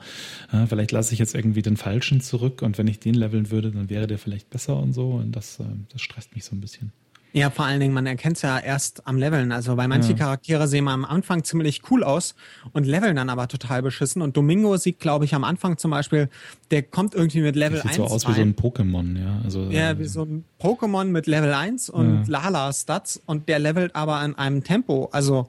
äh, 0.53 0.67
vielleicht 0.67 0.93
lasse 0.93 1.13
ich 1.13 1.19
jetzt 1.19 1.35
irgendwie 1.35 1.63
den 1.63 1.77
Falschen 1.77 2.21
zurück 2.21 2.63
und 2.63 2.79
wenn 2.79 2.87
ich 2.87 3.01
den 3.01 3.15
leveln 3.15 3.51
würde, 3.51 3.73
dann 3.73 3.91
wäre 3.91 4.07
der 4.07 4.19
vielleicht 4.19 4.51
besser 4.51 4.79
und 4.79 4.93
so 4.93 5.11
und 5.13 5.33
das, 5.33 5.59
äh, 5.59 5.65
das 5.93 6.03
stresst 6.03 6.35
mich 6.35 6.45
so 6.45 6.55
ein 6.55 6.61
bisschen. 6.61 6.93
Ja, 7.37 7.51
vor 7.51 7.65
allen 7.65 7.81
Dingen, 7.81 7.93
man 7.93 8.07
erkennt 8.07 8.37
es 8.37 8.43
ja 8.43 8.61
erst 8.61 9.09
am 9.09 9.19
Leveln. 9.19 9.51
Also, 9.51 9.77
weil 9.77 9.89
manche 9.89 10.13
ja. 10.13 10.19
Charaktere 10.19 10.69
sehen 10.69 10.87
am 10.87 11.05
Anfang 11.05 11.43
ziemlich 11.43 11.83
cool 11.91 12.05
aus 12.05 12.37
und 12.73 12.87
leveln 12.87 13.17
dann 13.17 13.29
aber 13.29 13.49
total 13.49 13.83
beschissen. 13.83 14.23
Und 14.23 14.37
Domingo 14.37 14.77
sieht, 14.77 15.01
glaube 15.01 15.25
ich, 15.25 15.35
am 15.35 15.43
Anfang 15.43 15.77
zum 15.77 15.91
Beispiel, 15.91 16.29
der 16.71 16.85
kommt 16.85 17.13
irgendwie 17.13 17.41
mit 17.41 17.57
Level 17.57 17.79
sieht 17.79 17.87
1. 17.87 17.97
Sieht 17.97 18.09
so 18.09 18.15
aus 18.15 18.27
rein. 18.27 18.35
wie 18.35 18.37
so 18.37 18.43
ein 18.43 18.55
Pokémon, 18.55 19.19
ja. 19.19 19.41
Also, 19.43 19.65
ja, 19.65 19.91
äh, 19.91 19.99
wie 19.99 20.05
so 20.05 20.23
ein 20.23 20.45
Pokémon 20.61 21.07
mit 21.07 21.27
Level 21.27 21.53
1 21.53 21.91
und 21.91 22.27
ja. 22.27 22.41
Lala-Stats 22.41 23.21
und 23.27 23.49
der 23.49 23.59
levelt 23.59 23.97
aber 23.97 24.25
in 24.25 24.37
einem 24.37 24.63
Tempo. 24.63 25.09
Also, 25.11 25.49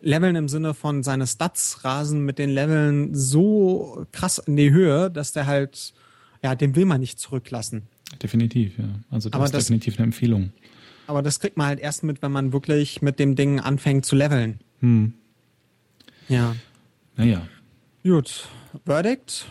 Leveln 0.00 0.36
im 0.36 0.48
Sinne 0.48 0.72
von 0.72 1.02
seine 1.02 1.26
Stats 1.26 1.84
rasen 1.84 2.24
mit 2.24 2.38
den 2.38 2.48
Leveln 2.48 3.14
so 3.14 4.06
krass 4.10 4.38
in 4.38 4.56
die 4.56 4.70
Höhe, 4.70 5.10
dass 5.10 5.32
der 5.32 5.46
halt, 5.46 5.92
ja, 6.42 6.54
den 6.54 6.76
will 6.76 6.86
man 6.86 7.00
nicht 7.00 7.20
zurücklassen. 7.20 7.82
Definitiv, 8.22 8.78
ja. 8.78 8.84
Also 9.10 9.28
das 9.28 9.36
aber 9.36 9.44
ist 9.44 9.54
das, 9.54 9.64
definitiv 9.64 9.98
eine 9.98 10.04
Empfehlung. 10.04 10.52
Aber 11.06 11.22
das 11.22 11.40
kriegt 11.40 11.56
man 11.56 11.66
halt 11.66 11.80
erst 11.80 12.02
mit, 12.02 12.22
wenn 12.22 12.32
man 12.32 12.52
wirklich 12.52 13.02
mit 13.02 13.18
dem 13.18 13.36
Ding 13.36 13.60
anfängt 13.60 14.04
zu 14.06 14.16
leveln. 14.16 14.60
Hm. 14.80 15.14
Ja. 16.28 16.56
Naja. 17.16 17.46
Gut. 18.02 18.48
Verdict? 18.84 19.46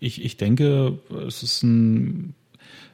Ich, 0.00 0.24
ich 0.24 0.36
denke, 0.36 0.98
es 1.26 1.42
ist 1.42 1.62
ein 1.62 2.34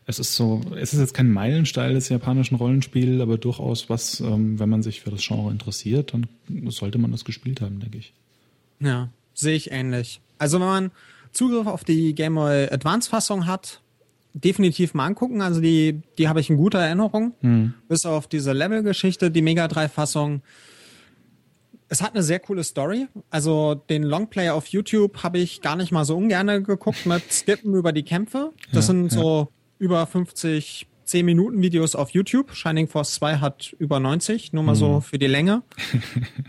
es 0.07 0.19
ist 0.19 0.35
so, 0.35 0.61
es 0.77 0.93
ist 0.93 1.01
jetzt 1.01 1.15
kein 1.15 1.33
Meilenstein 1.33 1.95
des 1.95 2.11
japanischen 2.11 2.57
Rollenspiels, 2.57 3.23
aber 3.23 3.39
durchaus 3.39 3.89
was, 3.89 4.21
ähm, 4.21 4.59
wenn 4.59 4.69
man 4.69 4.83
sich 4.83 5.01
für 5.01 5.11
das 5.11 5.27
Genre 5.27 5.51
interessiert, 5.51 6.13
dann 6.13 6.27
sollte 6.71 6.99
man 6.99 7.11
das 7.11 7.25
gespielt 7.25 7.61
haben, 7.61 7.81
denke 7.81 7.99
ich. 7.99 8.13
Ja, 8.81 9.09
sehe 9.33 9.57
ich 9.57 9.71
ähnlich. 9.71 10.21
Also 10.39 10.61
wenn 10.61 10.67
man 10.67 10.91
Zugriff 11.33 11.67
auf 11.67 11.85
die 11.85 12.15
Game 12.15 12.35
Boy 12.35 12.69
Advance 12.71 13.09
Fassung 13.09 13.47
hat, 13.47 13.81
definitiv 14.35 14.95
mal 14.95 15.07
angucken. 15.07 15.41
Also 15.41 15.61
die, 15.61 16.03
die 16.19 16.29
habe 16.29 16.41
ich 16.41 16.51
in 16.51 16.57
guter 16.57 16.81
Erinnerung. 16.81 17.35
Mhm. 17.41 17.75
Bis 17.89 18.05
auf 18.05 18.27
diese 18.27 18.53
Level-Geschichte, 18.53 19.31
die 19.31 19.43
Mega 19.43 19.67
3-Fassung. 19.67 20.43
Es 21.89 22.03
hat 22.03 22.15
eine 22.15 22.23
sehr 22.23 22.41
coole 22.41 22.65
Story. 22.65 23.07
Also 23.31 23.75
den 23.75 24.03
Longplay 24.03 24.51
auf 24.51 24.67
YouTube 24.67 25.23
habe 25.23 25.39
ich 25.39 25.63
gar 25.63 25.77
nicht 25.77 25.93
mal 25.93 26.05
so 26.05 26.17
ungern 26.17 26.65
geguckt 26.65 27.07
mit 27.07 27.23
Skippen 27.33 27.75
über 27.75 27.93
die 27.93 28.03
Kämpfe. 28.03 28.53
Das 28.73 28.89
ja, 28.89 28.93
sind 28.93 29.13
ja. 29.13 29.19
so 29.19 29.49
über 29.79 30.07
50 30.07 30.89
10 31.05 31.25
Minuten 31.25 31.63
Videos 31.63 31.95
auf 31.95 32.11
YouTube. 32.11 32.55
Shining 32.55 32.89
Force 32.89 33.15
2 33.15 33.37
hat 33.37 33.75
über 33.79 34.01
90, 34.01 34.53
nur 34.53 34.63
mal 34.63 34.73
mhm. 34.73 34.79
so 34.79 35.01
für 35.01 35.19
die 35.19 35.27
Länge. 35.27 35.63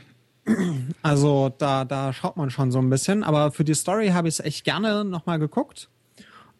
also 1.02 1.54
da, 1.58 1.86
da 1.86 2.14
schaut 2.14 2.38
man 2.38 2.50
schon 2.50 2.72
so 2.72 2.80
ein 2.80 2.90
bisschen. 2.90 3.24
Aber 3.24 3.52
für 3.52 3.64
die 3.64 3.74
Story 3.74 4.10
habe 4.10 4.28
ich 4.28 4.36
es 4.36 4.46
echt 4.46 4.64
gerne 4.64 5.04
nochmal 5.04 5.40
geguckt. 5.40 5.90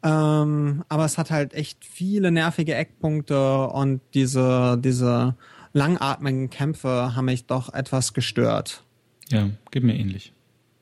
Ähm, 0.06 0.84
aber 0.88 1.06
es 1.06 1.18
hat 1.18 1.32
halt 1.32 1.56
echt 1.56 1.84
viele 1.84 2.30
nervige 2.30 2.76
Eckpunkte 2.76 3.68
und 3.70 4.02
diese, 4.14 4.78
diese 4.80 5.36
langatmigen 5.74 6.52
Kämpfe 6.52 7.16
haben 7.16 7.26
mich 7.26 7.48
doch 7.48 7.74
etwas 7.74 8.14
gestört. 8.14 8.84
Ja, 9.30 9.50
geht 9.72 9.84
mir 9.84 9.96
ähnlich. 9.96 10.32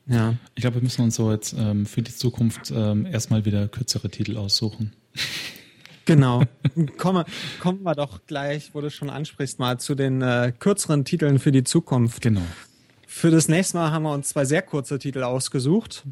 Ja. 0.06 0.34
Ich 0.54 0.60
glaube, 0.60 0.76
wir 0.76 0.82
müssen 0.82 1.02
uns 1.02 1.14
so 1.14 1.32
jetzt 1.32 1.54
ähm, 1.58 1.86
für 1.86 2.02
die 2.02 2.14
Zukunft 2.14 2.70
ähm, 2.70 3.06
erstmal 3.06 3.46
wieder 3.46 3.66
kürzere 3.66 4.10
Titel 4.10 4.36
aussuchen. 4.36 4.92
Genau. 6.06 6.42
kommen, 6.98 7.24
kommen 7.60 7.82
wir 7.82 7.94
doch 7.94 8.26
gleich, 8.26 8.74
wo 8.74 8.82
du 8.82 8.90
schon 8.90 9.08
ansprichst, 9.08 9.58
mal 9.58 9.80
zu 9.80 9.94
den 9.94 10.20
äh, 10.20 10.52
kürzeren 10.58 11.06
Titeln 11.06 11.38
für 11.38 11.50
die 11.50 11.64
Zukunft. 11.64 12.20
Genau. 12.20 12.42
Für 13.06 13.30
das 13.30 13.48
nächste 13.48 13.78
Mal 13.78 13.90
haben 13.90 14.02
wir 14.02 14.12
uns 14.12 14.28
zwei 14.28 14.44
sehr 14.44 14.60
kurze 14.60 14.98
Titel 14.98 15.22
ausgesucht. 15.22 16.04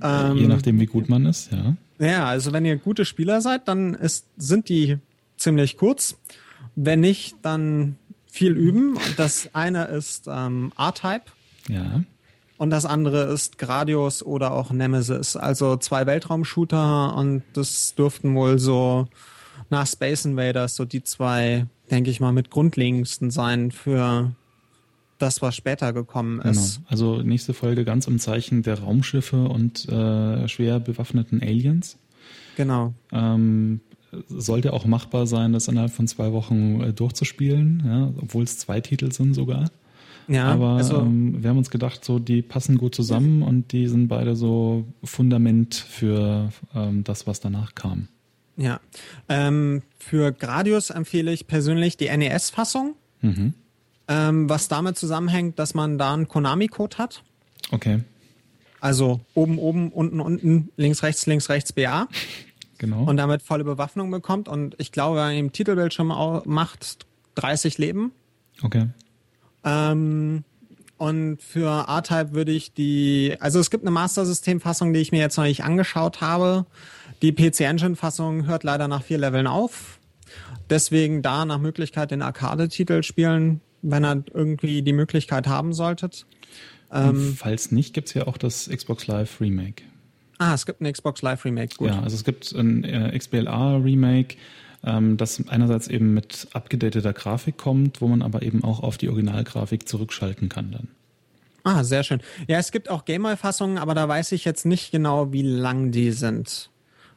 Ähm, 0.00 0.36
Je 0.36 0.46
nachdem, 0.46 0.78
wie 0.78 0.86
gut 0.86 1.08
man 1.08 1.26
ist, 1.26 1.50
ja. 1.50 1.74
Ja, 1.98 2.26
also 2.26 2.52
wenn 2.52 2.64
ihr 2.64 2.76
gute 2.76 3.04
Spieler 3.04 3.40
seid, 3.40 3.68
dann 3.68 3.94
ist, 3.94 4.26
sind 4.36 4.68
die 4.68 4.98
ziemlich 5.36 5.76
kurz. 5.76 6.16
Wenn 6.74 7.00
nicht, 7.00 7.36
dann 7.42 7.96
viel 8.26 8.52
üben. 8.56 8.98
Das 9.16 9.50
eine 9.52 9.84
ist 9.86 10.28
ähm, 10.28 10.72
R-Type. 10.76 11.24
Ja. 11.68 12.02
Und 12.56 12.70
das 12.70 12.84
andere 12.84 13.24
ist 13.24 13.58
Gradius 13.58 14.22
oder 14.22 14.52
auch 14.52 14.70
Nemesis. 14.70 15.36
Also 15.36 15.76
zwei 15.76 16.06
Weltraumshooter 16.06 17.14
und 17.16 17.42
das 17.52 17.94
dürften 17.94 18.34
wohl 18.34 18.58
so 18.58 19.08
nach 19.70 19.86
Space 19.86 20.24
Invaders 20.24 20.76
so 20.76 20.84
die 20.84 21.02
zwei, 21.02 21.66
denke 21.90 22.10
ich 22.10 22.20
mal, 22.20 22.32
mit 22.32 22.50
grundlegendsten 22.50 23.30
sein 23.30 23.70
für 23.70 24.32
das, 25.24 25.40
was 25.40 25.56
später 25.56 25.92
gekommen 25.92 26.38
genau. 26.38 26.50
ist. 26.50 26.76
Genau. 26.76 26.88
Also 26.90 27.22
nächste 27.22 27.54
Folge 27.54 27.84
ganz 27.84 28.06
im 28.06 28.18
Zeichen 28.18 28.62
der 28.62 28.80
Raumschiffe 28.80 29.48
und 29.48 29.88
äh, 29.88 30.46
schwer 30.48 30.80
bewaffneten 30.80 31.42
Aliens. 31.42 31.96
Genau. 32.56 32.92
Ähm, 33.10 33.80
sollte 34.28 34.72
auch 34.72 34.84
machbar 34.84 35.26
sein, 35.26 35.52
das 35.52 35.66
innerhalb 35.66 35.92
von 35.92 36.06
zwei 36.06 36.32
Wochen 36.32 36.80
äh, 36.80 36.92
durchzuspielen, 36.92 37.82
ja, 37.84 38.12
obwohl 38.20 38.44
es 38.44 38.58
zwei 38.58 38.80
Titel 38.80 39.10
sind 39.12 39.34
sogar. 39.34 39.70
Ja, 40.28 40.46
aber 40.46 40.76
also, 40.76 41.00
ähm, 41.00 41.42
wir 41.42 41.50
haben 41.50 41.58
uns 41.58 41.70
gedacht, 41.70 42.04
so 42.04 42.18
die 42.18 42.40
passen 42.42 42.78
gut 42.78 42.94
zusammen 42.94 43.42
und 43.42 43.72
die 43.72 43.88
sind 43.88 44.08
beide 44.08 44.36
so 44.36 44.84
Fundament 45.02 45.74
für 45.74 46.50
ähm, 46.74 47.04
das, 47.04 47.26
was 47.26 47.40
danach 47.40 47.74
kam. 47.74 48.08
Ja, 48.56 48.80
ähm, 49.28 49.82
für 49.98 50.32
Gradius 50.32 50.90
empfehle 50.90 51.32
ich 51.32 51.46
persönlich 51.46 51.96
die 51.96 52.14
NES-Fassung. 52.14 52.94
Mhm 53.20 53.54
ähm, 54.08 54.48
was 54.48 54.68
damit 54.68 54.98
zusammenhängt, 54.98 55.58
dass 55.58 55.74
man 55.74 55.98
da 55.98 56.12
einen 56.12 56.28
Konami-Code 56.28 56.98
hat. 56.98 57.22
Okay. 57.70 58.00
Also 58.80 59.20
oben, 59.34 59.58
oben, 59.58 59.90
unten, 59.90 60.20
unten, 60.20 60.70
links, 60.76 61.02
rechts, 61.02 61.26
links, 61.26 61.48
rechts, 61.48 61.72
BA. 61.72 62.06
Genau. 62.78 63.04
und 63.04 63.16
damit 63.16 63.42
volle 63.42 63.64
Bewaffnung 63.64 64.10
bekommt. 64.10 64.48
Und 64.48 64.74
ich 64.78 64.92
glaube, 64.92 65.16
wenn 65.16 65.24
man 65.24 65.36
im 65.36 65.52
Titelbildschirm 65.52 66.08
macht, 66.44 67.06
30 67.36 67.78
Leben. 67.78 68.12
Okay. 68.62 68.88
Ähm, 69.64 70.44
und 70.98 71.42
für 71.42 71.86
R-Type 71.88 72.32
würde 72.32 72.52
ich 72.52 72.72
die, 72.74 73.36
also 73.40 73.58
es 73.58 73.70
gibt 73.70 73.84
eine 73.84 73.90
Master-System-Fassung, 73.90 74.92
die 74.92 75.00
ich 75.00 75.12
mir 75.12 75.20
jetzt 75.20 75.36
noch 75.36 75.44
nicht 75.44 75.64
angeschaut 75.64 76.20
habe. 76.20 76.66
Die 77.22 77.32
PC-Engine-Fassung 77.32 78.46
hört 78.46 78.64
leider 78.64 78.86
nach 78.88 79.02
vier 79.02 79.18
Leveln 79.18 79.46
auf. 79.46 79.98
Deswegen 80.70 81.22
da 81.22 81.44
nach 81.44 81.58
Möglichkeit 81.58 82.10
den 82.10 82.22
Arcade-Titel 82.22 83.02
spielen, 83.02 83.60
wenn 83.84 84.04
ihr 84.04 84.24
irgendwie 84.32 84.82
die 84.82 84.92
Möglichkeit 84.92 85.46
haben 85.46 85.72
solltet. 85.72 86.26
Ähm, 86.92 87.34
Falls 87.36 87.72
nicht, 87.72 87.94
gibt's 87.94 88.14
ja 88.14 88.26
auch 88.26 88.36
das 88.36 88.68
Xbox 88.68 89.06
Live 89.06 89.40
Remake. 89.40 89.82
Ah, 90.38 90.54
es 90.54 90.66
gibt 90.66 90.80
ein 90.80 90.92
Xbox 90.92 91.22
Live 91.22 91.44
Remake, 91.44 91.76
gut. 91.76 91.88
Ja, 91.88 92.00
also 92.02 92.16
es 92.16 92.24
gibt 92.24 92.52
ein 92.52 92.84
äh, 92.84 93.16
XBLA 93.16 93.76
Remake, 93.76 94.36
ähm, 94.84 95.16
das 95.16 95.42
einerseits 95.48 95.88
eben 95.88 96.14
mit 96.14 96.48
abgedateter 96.52 97.12
Grafik 97.12 97.56
kommt, 97.56 98.00
wo 98.00 98.08
man 98.08 98.22
aber 98.22 98.42
eben 98.42 98.64
auch 98.64 98.80
auf 98.80 98.98
die 98.98 99.08
Originalgrafik 99.08 99.88
zurückschalten 99.88 100.48
kann 100.48 100.70
dann. 100.72 100.88
Ah, 101.64 101.82
sehr 101.82 102.04
schön. 102.04 102.20
Ja, 102.46 102.58
es 102.58 102.72
gibt 102.72 102.90
auch 102.90 103.06
Gameboy-Fassungen, 103.06 103.78
aber 103.78 103.94
da 103.94 104.06
weiß 104.06 104.32
ich 104.32 104.44
jetzt 104.44 104.66
nicht 104.66 104.90
genau, 104.90 105.32
wie 105.32 105.42
lang 105.42 105.92
die 105.92 106.10
sind. 106.10 106.70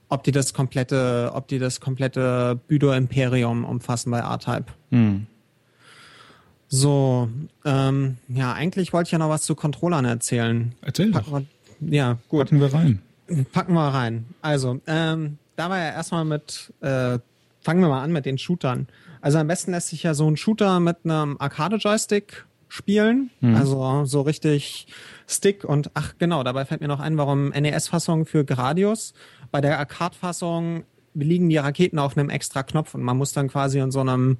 Ob 0.09 0.23
die 0.23 0.31
das 0.31 0.53
komplette, 0.53 1.31
ob 1.33 1.49
die 1.49 1.59
das 1.59 1.81
komplette 1.81 2.57
Büdo 2.67 2.93
Imperium 2.93 3.65
umfassen 3.65 4.09
bei 4.09 4.19
R-Type. 4.19 4.67
Hm. 4.91 5.27
So, 6.69 7.29
ähm, 7.65 8.17
ja, 8.27 8.53
eigentlich 8.53 8.91
wollte 8.93 9.07
ich 9.07 9.11
ja 9.11 9.17
noch 9.17 9.29
was 9.29 9.43
zu 9.43 9.55
Controllern 9.55 10.05
erzählen. 10.05 10.73
Erzähl 10.81 11.11
Packen 11.11 11.31
doch. 11.31 11.41
wir, 11.79 11.95
ja, 11.97 12.17
gut. 12.27 12.49
Packen 12.49 12.59
wir 12.59 12.73
rein. 12.73 13.01
Packen 13.51 13.73
wir 13.73 13.87
rein. 13.87 14.25
Also, 14.41 14.79
ähm, 14.87 15.37
da 15.55 15.69
war 15.69 15.77
ja 15.77 15.91
erstmal 15.91 16.25
mit, 16.25 16.73
äh, 16.81 17.19
fangen 17.61 17.81
wir 17.81 17.89
mal 17.89 18.03
an 18.03 18.11
mit 18.11 18.25
den 18.25 18.37
Shootern. 18.37 18.87
Also 19.21 19.39
am 19.39 19.47
besten 19.47 19.71
lässt 19.71 19.89
sich 19.89 20.03
ja 20.03 20.13
so 20.13 20.29
ein 20.29 20.37
Shooter 20.37 20.79
mit 20.79 20.97
einem 21.03 21.37
Arcade-Joystick 21.39 22.45
spielen. 22.69 23.31
Also 23.41 24.05
so 24.05 24.21
richtig 24.21 24.87
Stick 25.27 25.63
und 25.63 25.89
ach 25.93 26.13
genau, 26.19 26.43
dabei 26.43 26.65
fällt 26.65 26.81
mir 26.81 26.87
noch 26.87 26.99
ein, 26.99 27.17
warum 27.17 27.49
NES-Fassung 27.49 28.25
für 28.25 28.45
Gradius. 28.45 29.13
Bei 29.51 29.61
der 29.61 29.79
Arcade-Fassung 29.79 30.83
liegen 31.13 31.49
die 31.49 31.57
Raketen 31.57 31.99
auf 31.99 32.17
einem 32.17 32.29
extra 32.29 32.63
Knopf 32.63 32.93
und 32.93 33.01
man 33.01 33.17
muss 33.17 33.33
dann 33.33 33.47
quasi 33.47 33.79
in 33.79 33.91
so 33.91 34.01
einem 34.01 34.37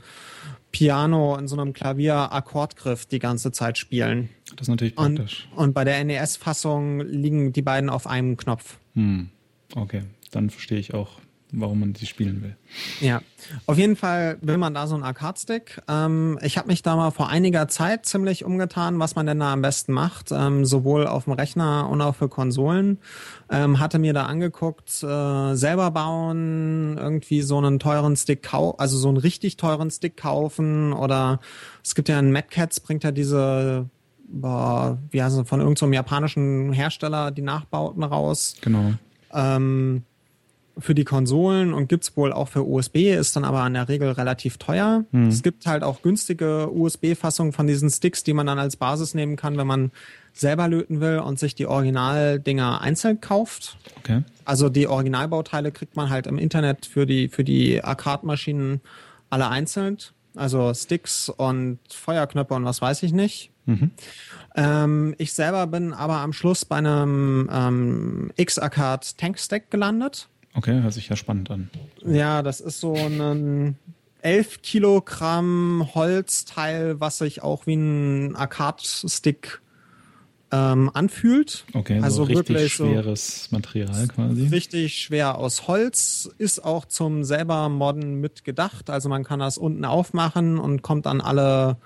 Piano, 0.71 1.36
in 1.38 1.47
so 1.47 1.60
einem 1.60 1.73
Klavier 1.73 2.32
Akkordgriff 2.32 3.06
die 3.06 3.19
ganze 3.19 3.51
Zeit 3.51 3.77
spielen. 3.77 4.30
Das 4.51 4.63
ist 4.63 4.67
natürlich 4.67 4.97
Und, 4.97 5.15
praktisch. 5.15 5.47
und 5.56 5.73
bei 5.73 5.84
der 5.84 6.03
NES-Fassung 6.03 7.01
liegen 7.01 7.53
die 7.53 7.62
beiden 7.62 7.89
auf 7.89 8.08
einem 8.08 8.38
Knopf. 8.38 8.77
Hm. 8.93 9.30
Okay, 9.75 10.03
dann 10.32 10.49
verstehe 10.49 10.80
ich 10.80 10.93
auch, 10.93 11.19
warum 11.51 11.79
man 11.79 11.93
die 11.93 12.05
spielen 12.05 12.41
will. 12.43 12.55
Ja, 12.99 13.21
auf 13.65 13.77
jeden 13.77 13.95
Fall 13.95 14.38
will 14.41 14.57
man 14.57 14.73
da 14.73 14.88
so 14.88 14.95
einen 14.95 15.03
Arcade-Stick. 15.03 15.81
Ähm, 15.88 16.38
ich 16.41 16.57
habe 16.57 16.67
mich 16.67 16.81
da 16.81 16.95
mal 16.95 17.12
vor 17.12 17.29
einiger 17.29 17.67
Zeit 17.67 18.05
ziemlich 18.05 18.43
umgetan, 18.43 18.99
was 18.99 19.15
man 19.15 19.25
denn 19.25 19.39
da 19.39 19.53
am 19.53 19.62
besten 19.62 19.93
macht, 19.93 20.31
ähm, 20.31 20.65
sowohl 20.65 21.07
auf 21.07 21.23
dem 21.23 21.33
Rechner 21.33 21.89
und 21.89 22.01
auch 22.01 22.15
für 22.15 22.27
Konsolen. 22.29 22.99
Ähm, 23.49 23.79
hatte 23.79 23.97
mir 23.99 24.13
da 24.13 24.25
angeguckt, 24.25 25.03
äh, 25.03 25.55
selber 25.55 25.91
bauen, 25.91 26.97
irgendwie 26.97 27.41
so 27.41 27.57
einen 27.57 27.79
teuren 27.79 28.15
Stick 28.17 28.43
kaufen, 28.43 28.79
also 28.79 28.97
so 28.97 29.07
einen 29.07 29.17
richtig 29.17 29.57
teuren 29.57 29.89
Stick 29.89 30.17
kaufen 30.17 30.91
oder 30.93 31.39
es 31.83 31.95
gibt 31.95 32.10
ja 32.10 32.19
einen 32.19 32.31
Mad 32.31 32.47
Cats, 32.49 32.79
bringt 32.81 33.03
ja 33.03 33.12
diese 33.12 33.89
boah, 34.29 34.97
wie 35.12 35.23
heißt 35.23 35.38
es, 35.38 35.47
von 35.47 35.62
irgendeinem 35.62 35.93
japanischen 35.93 36.73
Hersteller 36.73 37.31
die 37.31 37.41
Nachbauten 37.41 38.03
raus 38.03 38.55
Genau. 38.60 38.93
ähm, 39.33 40.03
für 40.79 40.95
die 40.95 41.03
Konsolen 41.03 41.73
und 41.73 41.89
gibt's 41.89 42.15
wohl 42.15 42.33
auch 42.33 42.47
für 42.47 42.65
USB, 42.65 43.13
ist 43.13 43.35
dann 43.35 43.45
aber 43.45 43.65
in 43.65 43.73
der 43.73 43.89
Regel 43.89 44.11
relativ 44.11 44.57
teuer. 44.57 45.05
Es 45.27 45.43
gibt 45.43 45.65
halt 45.65 45.83
auch 45.83 46.01
günstige 46.01 46.69
USB-Fassungen 46.71 47.53
von 47.53 47.67
diesen 47.67 47.89
Sticks, 47.89 48.23
die 48.23 48.33
man 48.33 48.47
dann 48.47 48.59
als 48.59 48.75
Basis 48.75 49.13
nehmen 49.13 49.35
kann, 49.35 49.57
wenn 49.57 49.67
man 49.67 49.91
selber 50.33 50.67
löten 50.67 50.99
will 51.01 51.19
und 51.19 51.39
sich 51.39 51.55
die 51.55 51.65
Originaldinger 51.65 52.81
einzeln 52.81 53.21
kauft. 53.21 53.77
Okay. 53.99 54.23
Also 54.45 54.69
die 54.69 54.87
Originalbauteile 54.87 55.71
kriegt 55.71 55.95
man 55.95 56.09
halt 56.09 56.27
im 56.27 56.37
Internet 56.37 56.85
für 56.85 57.05
die, 57.05 57.27
für 57.27 57.43
die 57.43 57.83
Arcade-Maschinen 57.83 58.81
alle 59.29 59.49
einzeln. 59.49 59.97
Also 60.35 60.73
Sticks 60.73 61.29
und 61.29 61.79
Feuerknöpfe 61.91 62.53
und 62.53 62.65
was 62.65 62.81
weiß 62.81 63.03
ich 63.03 63.11
nicht. 63.13 63.51
Ähm, 64.55 65.15
ich 65.17 65.33
selber 65.33 65.67
bin 65.67 65.93
aber 65.93 66.17
am 66.17 66.33
Schluss 66.33 66.65
bei 66.65 66.77
einem 66.77 67.49
ähm, 67.51 68.31
X-Arcade 68.35 69.05
Tank 69.17 69.39
Stack 69.39 69.69
gelandet. 69.69 70.29
Okay, 70.58 70.82
hört 70.82 70.93
sich 70.93 71.08
ja 71.08 71.15
spannend 71.15 71.52
an. 71.52 71.70
Ja, 72.04 72.41
das 72.41 72.62
ist 72.62 72.80
so 72.80 72.96
ein 72.96 73.78
11 74.24 74.63
Kilogramm 74.63 75.88
Holzteil, 75.93 77.00
was 77.00 77.20
sich 77.20 77.43
auch 77.43 77.67
wie 77.67 77.76
ein 77.76 78.36
Arcade-Stick 78.36 79.62
ähm, 80.52 80.89
anfühlt. 80.91 81.63
Okay, 81.74 82.00
also 82.02 82.17
so 82.17 82.24
richtig 82.24 82.50
wirklich 82.50 82.76
so 82.76 82.88
schweres 82.88 83.52
Material 83.52 84.08
quasi. 84.08 84.48
richtig 84.48 84.98
schwer 84.98 85.38
aus 85.38 85.67
Holz, 85.67 86.28
ist 86.39 86.63
auch 86.63 86.86
zum 86.86 87.24
selber 87.24 87.70
Modden 87.70 88.20
mitgedacht. 88.20 88.89
Also 88.89 89.10
man 89.10 89.24
kann 89.24 89.39
das 89.39 89.60
unten 89.60 89.86
aufmachen 89.86 90.58
und 90.58 90.82
kommt 90.82 91.06
an 91.06 91.22
alle 91.22 91.78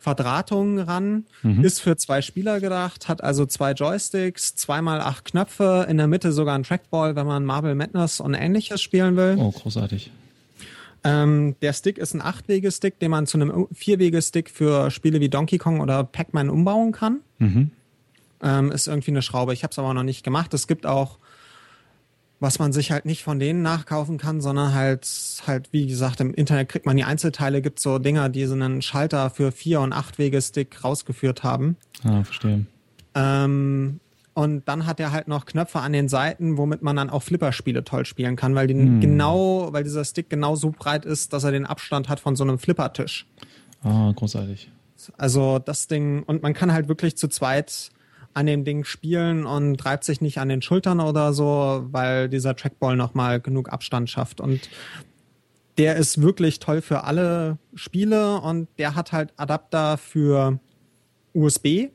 Verdrahtungen 0.00 0.80
ran. 0.80 1.26
Ist 1.62 1.80
für 1.80 1.96
zwei 1.96 2.22
Spieler 2.22 2.58
gedacht, 2.58 3.08
hat 3.08 3.22
also 3.22 3.46
zwei 3.46 3.72
Joysticks, 3.72 4.56
zweimal 4.56 5.00
acht 5.00 5.26
Knöpfe, 5.26 5.86
in 5.88 5.98
der 5.98 6.08
Mitte 6.08 6.32
sogar 6.32 6.56
ein 6.56 6.64
Trackball, 6.64 7.14
wenn 7.14 7.26
man 7.26 7.44
Marble 7.44 7.74
Madness 7.76 8.18
und 8.18 8.34
ähnliches 8.34 8.82
spielen 8.82 9.16
will. 9.16 9.36
Oh, 9.38 9.50
großartig. 9.50 10.10
Ähm, 11.04 11.54
der 11.62 11.72
Stick 11.72 11.96
ist 11.98 12.14
ein 12.14 12.20
Achtwege-Stick, 12.20 12.98
den 12.98 13.10
man 13.10 13.26
zu 13.26 13.38
einem 13.38 13.66
Vierwege-Stick 13.72 14.50
für 14.50 14.90
Spiele 14.90 15.20
wie 15.20 15.28
Donkey 15.28 15.58
Kong 15.58 15.80
oder 15.80 16.02
Pac-Man 16.04 16.50
umbauen 16.50 16.92
kann. 16.92 17.20
Ähm, 18.42 18.72
ist 18.72 18.86
irgendwie 18.86 19.10
eine 19.10 19.22
Schraube. 19.22 19.52
Ich 19.52 19.62
habe 19.62 19.70
es 19.70 19.78
aber 19.78 19.94
noch 19.94 20.02
nicht 20.02 20.24
gemacht. 20.24 20.52
Es 20.54 20.66
gibt 20.66 20.86
auch, 20.86 21.18
was 22.40 22.58
man 22.58 22.72
sich 22.72 22.90
halt 22.90 23.04
nicht 23.04 23.22
von 23.22 23.38
denen 23.38 23.60
nachkaufen 23.60 24.16
kann, 24.16 24.40
sondern 24.40 24.74
halt, 24.74 25.06
halt, 25.46 25.72
wie 25.72 25.86
gesagt, 25.86 26.20
im 26.20 26.32
Internet 26.32 26.70
kriegt 26.70 26.86
man 26.86 26.96
die 26.96 27.04
Einzelteile, 27.04 27.60
gibt 27.60 27.78
so 27.78 27.98
Dinger, 27.98 28.30
die 28.30 28.46
so 28.46 28.54
einen 28.54 28.80
Schalter 28.80 29.28
für 29.28 29.52
Vier- 29.52 29.80
und 29.80 29.92
Achtwege-Stick 29.92 30.82
rausgeführt 30.82 31.44
haben. 31.44 31.76
Ah, 32.02 32.24
verstehe. 32.24 32.64
Ähm, 33.14 34.00
und 34.32 34.66
dann 34.68 34.86
hat 34.86 35.00
er 35.00 35.12
halt 35.12 35.28
noch 35.28 35.44
Knöpfe 35.44 35.80
an 35.80 35.92
den 35.92 36.08
Seiten, 36.08 36.56
womit 36.56 36.80
man 36.80 36.96
dann 36.96 37.10
auch 37.10 37.22
Flipperspiele 37.22 37.84
toll 37.84 38.06
spielen 38.06 38.36
kann, 38.36 38.54
weil 38.54 38.68
den 38.68 39.00
genau, 39.00 39.72
weil 39.72 39.84
dieser 39.84 40.04
Stick 40.04 40.30
genau 40.30 40.56
so 40.56 40.70
breit 40.70 41.04
ist, 41.04 41.34
dass 41.34 41.44
er 41.44 41.52
den 41.52 41.66
Abstand 41.66 42.08
hat 42.08 42.20
von 42.20 42.36
so 42.36 42.44
einem 42.44 42.58
Flippertisch. 42.58 43.26
Ah, 43.82 44.12
großartig. 44.16 44.70
Also 45.18 45.58
das 45.58 45.88
Ding, 45.88 46.22
und 46.22 46.42
man 46.42 46.54
kann 46.54 46.72
halt 46.72 46.88
wirklich 46.88 47.16
zu 47.16 47.28
zweit 47.28 47.90
an 48.34 48.46
dem 48.46 48.64
Ding 48.64 48.84
spielen 48.84 49.44
und 49.44 49.84
reibt 49.84 50.04
sich 50.04 50.20
nicht 50.20 50.38
an 50.38 50.48
den 50.48 50.62
Schultern 50.62 51.00
oder 51.00 51.32
so, 51.32 51.84
weil 51.90 52.28
dieser 52.28 52.54
Trackball 52.56 52.96
nochmal 52.96 53.40
genug 53.40 53.72
Abstand 53.72 54.08
schafft. 54.10 54.40
Und 54.40 54.68
der 55.78 55.96
ist 55.96 56.20
wirklich 56.20 56.58
toll 56.58 56.80
für 56.82 57.04
alle 57.04 57.58
Spiele 57.74 58.40
und 58.40 58.68
der 58.78 58.94
hat 58.94 59.12
halt 59.12 59.32
Adapter 59.36 59.96
für 59.96 60.60
USB 61.34 61.88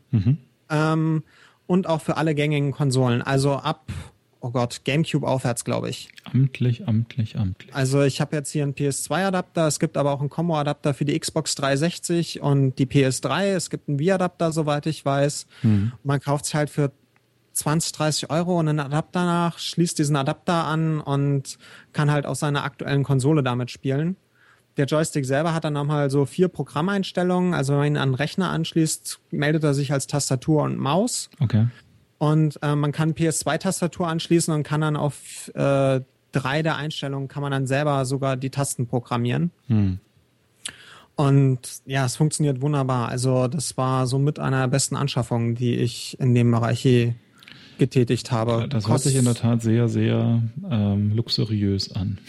ähm, 0.70 1.24
und 1.68 1.88
auch 1.88 2.02
für 2.02 2.18
alle 2.18 2.36
gängigen 2.36 2.72
Konsolen. 2.72 3.22
Also 3.22 3.54
ab, 3.54 3.92
oh 4.46 4.52
Gott, 4.52 4.82
GameCube 4.86 5.28
aufwärts, 5.28 5.66
glaube 5.66 5.90
ich. 5.90 6.10
Amtlich, 6.24 6.88
amtlich, 6.88 7.36
amtlich. 7.36 7.74
Also 7.74 8.04
ich 8.04 8.22
habe 8.22 8.36
jetzt 8.36 8.52
hier 8.52 8.62
einen 8.62 8.76
PS2-Adapter, 8.76 9.66
es 9.66 9.80
gibt 9.80 9.98
aber 9.98 10.12
auch 10.12 10.20
einen 10.20 10.30
Combo-Adapter 10.30 10.94
für 10.94 11.04
die 11.04 11.20
Xbox 11.20 11.56
360 11.56 12.42
und 12.42 12.76
die 12.78 12.86
PS3. 12.86 13.56
Es 13.56 13.72
gibt 13.72 13.90
einen 13.90 13.98
Wii-Adapter, 13.98 14.52
soweit 14.52 14.86
ich 14.86 15.04
weiß. 15.04 15.48
Man 16.04 16.20
kauft 16.20 16.46
es 16.46 16.54
halt 16.54 16.70
für 16.70 16.92
20, 17.54 17.94
30 17.94 18.30
Euro 18.30 18.60
und 18.60 18.68
einen 18.68 18.80
Adapter 18.80 19.26
nach, 19.26 19.58
schließt 19.58 19.98
diesen 19.98 20.16
Adapter 20.16 20.66
an 20.66 21.00
und 21.02 21.58
kann 21.92 22.12
halt 22.12 22.28
aus 22.28 22.42
seiner 22.42 22.64
aktuellen 22.64 23.04
Konsole 23.04 23.42
damit 23.42 23.72
spielen. 23.72 24.16
Der 24.78 24.86
Joystick 24.86 25.26
selber 25.26 25.56
hat 25.56 25.64
dann 25.64 25.74
nochmal 25.74 26.12
so 26.12 26.26
vier 26.26 26.50
Programmeinstellungen. 26.50 27.56
Also 27.56 27.74
wenn 27.74 27.80
man 27.80 27.88
ihn 27.88 27.98
an 27.98 28.10
den 28.10 28.16
Rechner 28.16 28.52
anschließt, 28.52 29.22
meldet 29.32 29.64
er 29.64 29.74
sich 29.74 29.92
als 29.92 30.06
Tastatur 30.06 30.64
und 30.64 30.78
Maus. 30.78 31.32
Okay. 31.40 31.68
Und 32.18 32.60
äh, 32.62 32.76
man 32.76 32.92
kann 32.92 33.14
PS2-Tastatur 33.14 34.08
anschließen 34.08 34.54
und 34.54 34.64
kann 34.64 34.82
dann 34.82 34.96
auf 34.96 35.52
äh, 35.54 36.02
drei 36.32 36.62
der 36.62 36.76
Einstellungen 36.76 37.28
kann 37.28 37.42
man 37.42 37.52
dann 37.52 37.68
selber 37.68 38.06
sogar 38.06 38.38
die 38.38 38.50
Tasten 38.50 38.88
programmieren. 38.88 39.52
Hm. 39.68 40.00
Und 41.16 41.60
ja, 41.86 42.06
es 42.06 42.18
funktioniert 42.18 42.62
wunderbar. 42.62 43.08
Also 43.08 43.48
das 43.48 43.78
war 43.78 44.06
so 44.06 44.20
mit 44.20 44.38
einer 44.38 44.62
der 44.62 44.68
besten 44.68 44.98
Anschaffungen, 44.98 45.56
die 45.56 45.76
ich 45.76 46.20
in 46.20 46.36
dem 46.36 46.52
Bereich 46.52 46.84
je 46.84 47.14
getätigt 47.78 48.32
habe. 48.32 48.68
Das 48.70 48.88
hört 48.88 49.02
sich 49.02 49.16
in 49.16 49.26
der 49.26 49.36
Tat 49.36 49.62
sehr, 49.62 49.88
sehr 49.90 50.42
ähm, 50.70 51.12
luxuriös 51.14 51.94
an. 51.94 52.20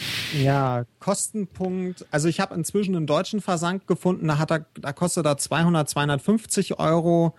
Ja, 0.41 0.85
Kostenpunkt. 0.99 2.05
Also 2.11 2.29
ich 2.29 2.41
habe 2.41 2.55
inzwischen 2.55 2.97
einen 2.97 3.07
deutschen 3.07 3.41
Versand 3.41 3.87
gefunden, 3.87 4.27
da, 4.29 4.39
hat 4.39 4.51
er, 4.51 4.67
da 4.81 4.93
kostet 4.93 5.27
er 5.27 5.37
200, 5.37 5.89
250 5.89 6.79
Euro. 6.79 7.35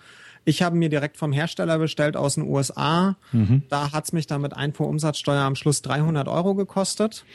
Ich 0.47 0.61
habe 0.61 0.77
mir 0.77 0.87
direkt 0.87 1.17
vom 1.17 1.33
Hersteller 1.33 1.77
bestellt 1.77 2.15
aus 2.15 2.35
den 2.35 2.47
USA. 2.47 3.17
Mhm. 3.33 3.63
Da 3.67 3.91
hat's 3.91 4.13
mich 4.13 4.27
dann 4.27 4.39
mit 4.39 4.55
Einfuhrumsatzsteuer 4.55 5.41
am 5.41 5.55
Schluss 5.55 5.81
300 5.81 6.29
Euro 6.29 6.55
gekostet. 6.55 7.25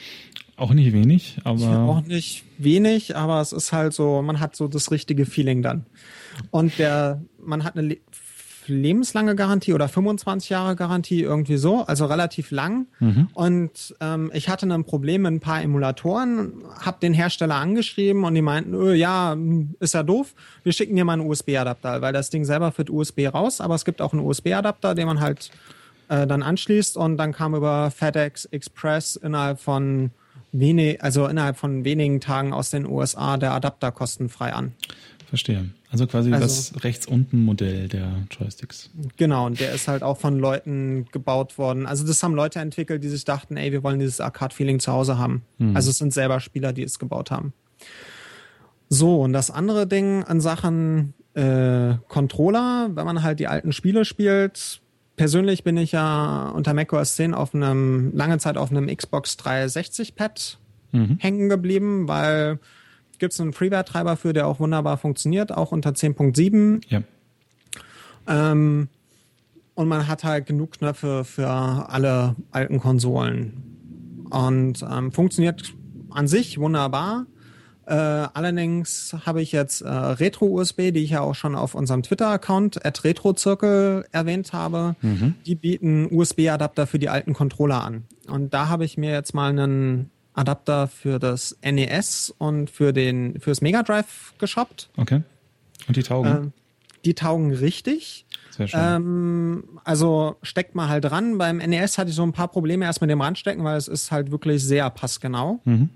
Auch 0.57 0.73
nicht 0.73 0.95
wenig, 0.95 1.37
aber. 1.45 1.81
Auch 1.81 2.01
nicht 2.01 2.45
wenig, 2.57 3.15
aber 3.15 3.43
es 3.43 3.53
ist 3.53 3.71
halt 3.71 3.93
so, 3.93 4.23
man 4.23 4.41
hat 4.41 4.57
so 4.57 4.67
das 4.67 4.91
richtige 4.91 5.27
Feeling 5.27 5.61
dann. 5.61 5.85
Und 6.51 6.79
der, 6.79 7.21
man 7.39 7.65
hat 7.65 7.77
eine 7.77 7.99
lebenslange 8.67 9.35
Garantie 9.37 9.73
oder 9.73 9.89
25 9.89 10.51
Jahre 10.51 10.77
Garantie, 10.77 11.23
irgendwie 11.23 11.57
so, 11.57 11.83
also 11.83 12.07
relativ 12.07 12.51
lang. 12.51 12.87
Mhm. 13.01 13.29
Und 13.35 13.95
ähm, 14.01 14.31
ich 14.35 14.49
hatte 14.49 14.67
ein 14.67 14.85
Problem 14.85 15.23
mit 15.23 15.33
ein 15.33 15.41
paar 15.41 15.63
Emulatoren, 15.63 16.53
habe 16.81 16.99
den 17.01 17.15
Hersteller 17.15 17.57
angeschrieben 17.57 18.25
und 18.25 18.35
die 18.35 18.43
meinten, 18.43 18.75
öh, 18.75 18.95
ja, 18.95 19.37
ist 19.81 19.95
ja 19.95 20.03
doof, 20.03 20.35
wir 20.63 20.73
schicken 20.73 20.97
dir 20.97 21.05
mal 21.05 21.15
einen 21.15 21.29
USB-Adapter, 21.29 22.03
weil 22.03 22.13
das 22.13 22.31
Ding 22.31 22.45
selber 22.45 22.73
führt 22.73 22.91
USB 22.91 23.29
raus, 23.33 23.61
aber 23.61 23.75
es 23.75 23.85
gibt 23.85 24.01
auch 24.01 24.13
einen 24.13 24.25
USB-Adapter, 24.25 24.95
den 24.95 25.07
man 25.07 25.21
halt 25.21 25.51
äh, 26.09 26.27
dann 26.27 26.43
anschließt 26.43 26.97
und 26.97 27.17
dann 27.17 27.33
kam 27.33 27.55
über 27.55 27.91
FedEx 27.91 28.45
Express 28.47 29.17
innerhalb 29.17 29.61
von 29.61 30.11
wenig, 30.53 31.03
also 31.03 31.27
innerhalb 31.27 31.57
von 31.57 31.85
wenigen 31.85 32.21
Tagen 32.21 32.53
aus 32.53 32.71
den 32.71 32.87
USA 32.87 33.37
der 33.37 33.53
Adapter 33.53 33.91
kostenfrei 33.91 34.53
an. 34.53 34.73
Verstehe. 35.29 35.71
Also 35.93 36.07
quasi 36.07 36.33
also, 36.33 36.43
das 36.43 36.85
rechts 36.85 37.07
unten 37.07 37.45
Modell 37.45 37.87
der 37.87 38.25
Joysticks. 38.31 38.89
Genau, 39.19 39.45
und 39.45 39.61
der 39.61 39.75
ist 39.75 39.89
halt 39.89 40.03
auch 40.03 40.17
von 40.17 40.39
Leuten 40.39 41.05
gebaut 41.13 41.59
worden. 41.59 41.85
Also 41.85 42.07
das 42.07 42.23
haben 42.23 42.35
Leute 42.35 42.61
entwickelt, 42.61 43.05
die 43.05 43.11
sich 43.11 43.27
dachten, 43.27 43.59
ey, 43.59 43.73
wir 43.73 43.83
wollen 43.83 43.99
dieses 43.99 44.19
Arcade-Feeling 44.19 44.81
zu 44.81 44.91
Hause 44.91 45.19
haben. 45.19 45.43
Mhm. 45.59 45.77
Also 45.77 45.91
es 45.91 45.99
sind 45.99 46.15
selber 46.15 46.41
Spieler, 46.41 46.73
die 46.73 46.83
es 46.83 46.99
gebaut 46.99 47.31
haben. 47.31 47.53
So, 48.89 49.21
und 49.21 49.35
das 49.35 49.51
andere 49.51 49.87
Ding 49.87 50.25
an 50.25 50.41
Sachen 50.41 51.13
äh, 51.35 51.95
Controller, 52.09 52.89
wenn 52.95 53.05
man 53.05 53.23
halt 53.23 53.39
die 53.39 53.49
alten 53.49 53.73
Spiele 53.73 54.07
spielt. 54.07 54.81
Persönlich 55.17 55.63
bin 55.63 55.77
ich 55.77 55.93
ja 55.93 56.49
unter 56.55 56.73
macOS 56.73 57.17
10 57.17 57.35
auf 57.35 57.55
einem, 57.55 58.13
lange 58.15 58.39
Zeit 58.39 58.57
auf 58.57 58.71
einem 58.71 58.87
Xbox 58.87 59.37
360 59.37 60.15
Pad 60.15 60.59
mhm. 60.93 61.19
hängen 61.21 61.51
geblieben, 61.51 62.09
weil 62.09 62.61
gibt 63.23 63.35
es 63.35 63.41
einen 63.41 63.53
Freeware-Treiber 63.53 64.17
für, 64.17 64.33
der 64.33 64.49
auch 64.49 64.59
wunderbar 64.59 64.97
funktioniert, 64.97 65.53
auch 65.53 65.71
unter 65.71 65.91
10.7. 65.91 66.83
Ja. 66.89 67.03
Ähm, 68.27 68.89
und 69.77 69.87
man 69.87 70.09
hat 70.09 70.25
halt 70.25 70.47
genug 70.47 70.73
Knöpfe 70.73 71.23
für 71.23 71.49
alle 71.49 72.35
alten 72.51 72.81
Konsolen. 72.81 74.27
Und 74.29 74.85
ähm, 74.91 75.13
funktioniert 75.13 75.73
an 76.11 76.27
sich 76.27 76.59
wunderbar. 76.59 77.27
Äh, 77.87 77.95
allerdings 77.95 79.15
habe 79.25 79.41
ich 79.41 79.53
jetzt 79.53 79.83
äh, 79.83 79.89
Retro-USB, 79.89 80.91
die 80.91 81.05
ich 81.05 81.11
ja 81.11 81.21
auch 81.21 81.37
schon 81.37 81.55
auf 81.55 81.77
unserem 81.77 82.03
Twitter-Account 82.03 82.85
at 82.85 83.05
RetroZirkel 83.05 84.05
erwähnt 84.11 84.53
habe. 84.53 84.97
Mhm. 85.01 85.37
Die 85.47 85.55
bieten 85.55 86.09
USB-Adapter 86.11 86.89
für 86.89 86.99
die 86.99 87.09
alten 87.09 87.35
Controller 87.35 87.85
an. 87.85 88.03
Und 88.27 88.53
da 88.53 88.67
habe 88.67 88.85
ich 88.85 88.99
mir 88.99 89.13
jetzt 89.13 89.33
mal 89.33 89.51
einen 89.51 90.11
Adapter 90.35 90.89
für 90.89 91.19
das 91.19 91.57
NES 91.63 92.35
und 92.39 92.71
für 92.71 92.93
den 92.93 93.39
fürs 93.41 93.61
Mega 93.61 93.83
Drive 93.83 94.35
geshoppt. 94.39 94.91
Okay. 94.97 95.23
Und 95.89 95.97
die 95.97 96.03
taugen? 96.03 96.31
Ähm, 96.31 96.53
die 97.05 97.15
taugen 97.15 97.53
richtig. 97.53 98.27
Sehr 98.51 98.69
schön. 98.69 98.81
Ähm, 98.83 99.65
also 99.85 100.37
steckt 100.43 100.75
mal 100.75 100.89
halt 100.89 101.05
dran. 101.05 101.39
Beim 101.39 101.59
NES 101.59 101.99
hatte 101.99 102.11
ich 102.11 102.17
so 102.17 102.23
ein 102.23 102.33
paar 102.33 102.49
Probleme 102.49 102.85
erst 102.85 103.01
mit 103.01 103.11
dem 103.11 103.21
Randstecken, 103.21 103.65
weil 103.65 103.77
es 103.77 103.89
ist 103.89 104.13
halt 104.13 104.31
wirklich 104.31 104.63
sehr 104.63 104.89
passgenau. 104.91 105.61
Mhm. 105.65 105.91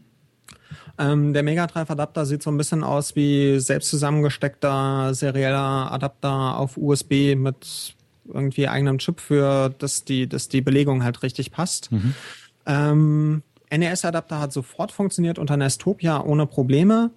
Ähm, 0.99 1.33
der 1.35 1.43
Mega 1.43 1.67
Drive 1.67 1.91
Adapter 1.91 2.25
sieht 2.25 2.43
so 2.43 2.51
ein 2.51 2.57
bisschen 2.57 2.83
aus 2.83 3.17
wie 3.17 3.59
selbst 3.61 3.91
zusammengesteckter 3.91 5.13
serieller 5.15 5.93
Adapter 5.93 6.59
auf 6.59 6.77
USB 6.77 7.35
mit 7.37 7.95
irgendwie 8.33 8.67
eigenem 8.69 8.99
Chip 8.99 9.21
für, 9.21 9.75
dass 9.79 10.05
die, 10.05 10.29
dass 10.29 10.49
die 10.49 10.63
Belegung 10.63 11.05
halt 11.05 11.23
richtig 11.23 11.53
passt. 11.53 11.93
Mhm. 11.93 12.15
Ähm, 12.65 13.43
NES-Adapter 13.71 14.41
hat 14.41 14.53
sofort 14.53 14.93
funktioniert 14.93 15.39
unter 15.39 15.57
Nestopia 15.57 16.23
ohne 16.23 16.47
Probleme. 16.47 17.11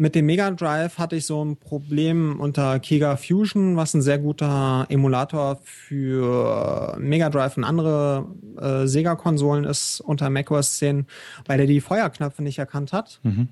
Mit 0.00 0.14
dem 0.14 0.26
Mega 0.26 0.52
Drive 0.52 0.98
hatte 0.98 1.16
ich 1.16 1.26
so 1.26 1.44
ein 1.44 1.56
Problem 1.56 2.38
unter 2.38 2.78
Kiga 2.78 3.16
Fusion, 3.16 3.76
was 3.76 3.94
ein 3.94 4.02
sehr 4.02 4.18
guter 4.18 4.86
Emulator 4.88 5.58
für 5.64 6.96
Mega 7.00 7.30
Drive 7.30 7.56
und 7.56 7.64
andere 7.64 8.26
äh, 8.60 8.86
Sega-Konsolen 8.86 9.64
ist 9.64 10.00
unter 10.00 10.30
macOS 10.30 10.78
10, 10.78 11.06
weil 11.46 11.58
er 11.58 11.66
die 11.66 11.80
Feuerknöpfe 11.80 12.44
nicht 12.44 12.60
erkannt 12.60 12.92
hat. 12.92 13.18
Mhm. 13.24 13.48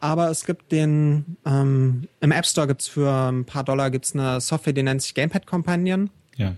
Aber 0.00 0.30
es 0.30 0.46
gibt 0.46 0.72
den, 0.72 1.36
ähm, 1.44 2.08
im 2.20 2.32
App 2.32 2.46
Store 2.46 2.66
gibt's 2.66 2.88
für 2.88 3.10
ein 3.10 3.44
paar 3.44 3.64
Dollar 3.64 3.90
gibt's 3.90 4.14
eine 4.14 4.40
Software, 4.40 4.72
die 4.72 4.82
nennt 4.82 5.02
sich 5.02 5.14
Gamepad 5.14 5.46
Companion. 5.46 6.08
Ja. 6.36 6.54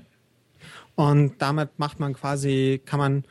Und 0.94 1.34
damit 1.38 1.78
macht 1.78 1.98
man 1.98 2.14
quasi, 2.14 2.80
kann 2.84 2.98
man 3.00 3.24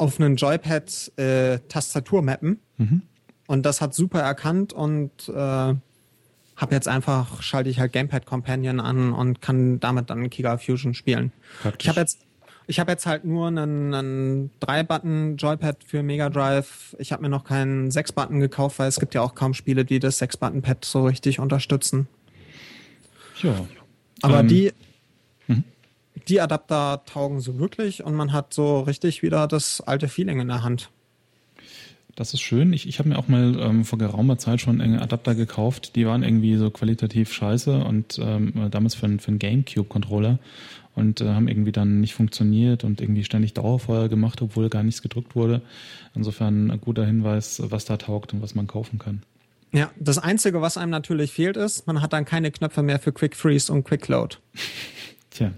auf 0.00 0.18
einen 0.18 0.36
Joypad 0.36 1.12
äh, 1.18 1.58
Tastatur 1.68 2.22
mappen. 2.22 2.58
Mhm. 2.78 3.02
Und 3.46 3.66
das 3.66 3.80
hat 3.80 3.94
super 3.94 4.20
erkannt 4.20 4.72
und 4.72 5.10
äh, 5.28 5.32
habe 5.32 5.80
jetzt 6.70 6.88
einfach, 6.88 7.42
schalte 7.42 7.68
ich 7.68 7.80
halt 7.80 7.92
Gamepad 7.92 8.24
Companion 8.24 8.80
an 8.80 9.12
und 9.12 9.42
kann 9.42 9.78
damit 9.78 10.08
dann 10.08 10.30
Kiga 10.30 10.56
Fusion 10.56 10.94
spielen. 10.94 11.32
Praktisch. 11.62 11.84
Ich 11.84 11.88
habe 11.88 12.00
jetzt 12.00 12.18
ich 12.66 12.78
habe 12.78 12.92
jetzt 12.92 13.04
halt 13.04 13.24
nur 13.24 13.48
einen, 13.48 13.92
einen 13.92 14.50
3-Button 14.60 15.36
Joypad 15.36 15.82
für 15.84 16.04
Mega 16.04 16.30
Drive. 16.30 16.94
Ich 17.00 17.10
habe 17.10 17.22
mir 17.22 17.28
noch 17.28 17.42
keinen 17.42 17.90
6-Button 17.90 18.38
gekauft, 18.38 18.78
weil 18.78 18.86
es 18.86 19.00
gibt 19.00 19.12
ja 19.12 19.22
auch 19.22 19.34
kaum 19.34 19.54
Spiele, 19.54 19.84
die 19.84 19.98
das 19.98 20.22
6-Button-Pad 20.22 20.84
so 20.84 21.04
richtig 21.04 21.40
unterstützen. 21.40 22.06
Ja. 23.42 23.66
Aber 24.22 24.40
ähm, 24.40 24.48
die, 24.48 24.72
die 26.28 26.40
Adapter 26.40 27.02
taugen 27.06 27.40
so 27.40 27.58
wirklich 27.58 28.04
und 28.04 28.14
man 28.14 28.32
hat 28.32 28.54
so 28.54 28.80
richtig 28.80 29.22
wieder 29.22 29.46
das 29.46 29.80
alte 29.80 30.08
Feeling 30.08 30.40
in 30.40 30.48
der 30.48 30.62
Hand. 30.62 30.90
Das 32.16 32.34
ist 32.34 32.40
schön. 32.40 32.72
Ich, 32.72 32.88
ich 32.88 32.98
habe 32.98 33.08
mir 33.08 33.18
auch 33.18 33.28
mal 33.28 33.58
ähm, 33.60 33.84
vor 33.84 33.98
geraumer 33.98 34.36
Zeit 34.36 34.60
schon 34.60 34.80
Adapter 34.80 35.34
gekauft. 35.34 35.96
Die 35.96 36.06
waren 36.06 36.22
irgendwie 36.22 36.56
so 36.56 36.70
qualitativ 36.70 37.32
scheiße 37.32 37.82
und 37.82 38.18
ähm, 38.18 38.68
damals 38.70 38.94
für, 38.94 39.08
für 39.18 39.28
einen 39.28 39.38
Gamecube-Controller 39.38 40.38
und 40.94 41.20
äh, 41.20 41.28
haben 41.28 41.48
irgendwie 41.48 41.72
dann 41.72 42.00
nicht 42.00 42.14
funktioniert 42.14 42.84
und 42.84 43.00
irgendwie 43.00 43.24
ständig 43.24 43.54
Dauerfeuer 43.54 44.08
gemacht, 44.08 44.42
obwohl 44.42 44.68
gar 44.68 44.82
nichts 44.82 45.02
gedrückt 45.02 45.34
wurde. 45.36 45.62
Insofern 46.14 46.70
ein 46.70 46.80
guter 46.80 47.06
Hinweis, 47.06 47.62
was 47.64 47.84
da 47.84 47.96
taugt 47.96 48.34
und 48.34 48.42
was 48.42 48.54
man 48.54 48.66
kaufen 48.66 48.98
kann. 48.98 49.22
Ja, 49.72 49.90
das 49.98 50.18
Einzige, 50.18 50.60
was 50.60 50.76
einem 50.76 50.90
natürlich 50.90 51.30
fehlt, 51.30 51.56
ist, 51.56 51.86
man 51.86 52.02
hat 52.02 52.12
dann 52.12 52.24
keine 52.24 52.50
Knöpfe 52.50 52.82
mehr 52.82 52.98
für 52.98 53.12
Quick 53.12 53.36
Freeze 53.36 53.72
und 53.72 53.84
Quick 53.84 54.08
Load. 54.08 54.36
Tja. 55.30 55.52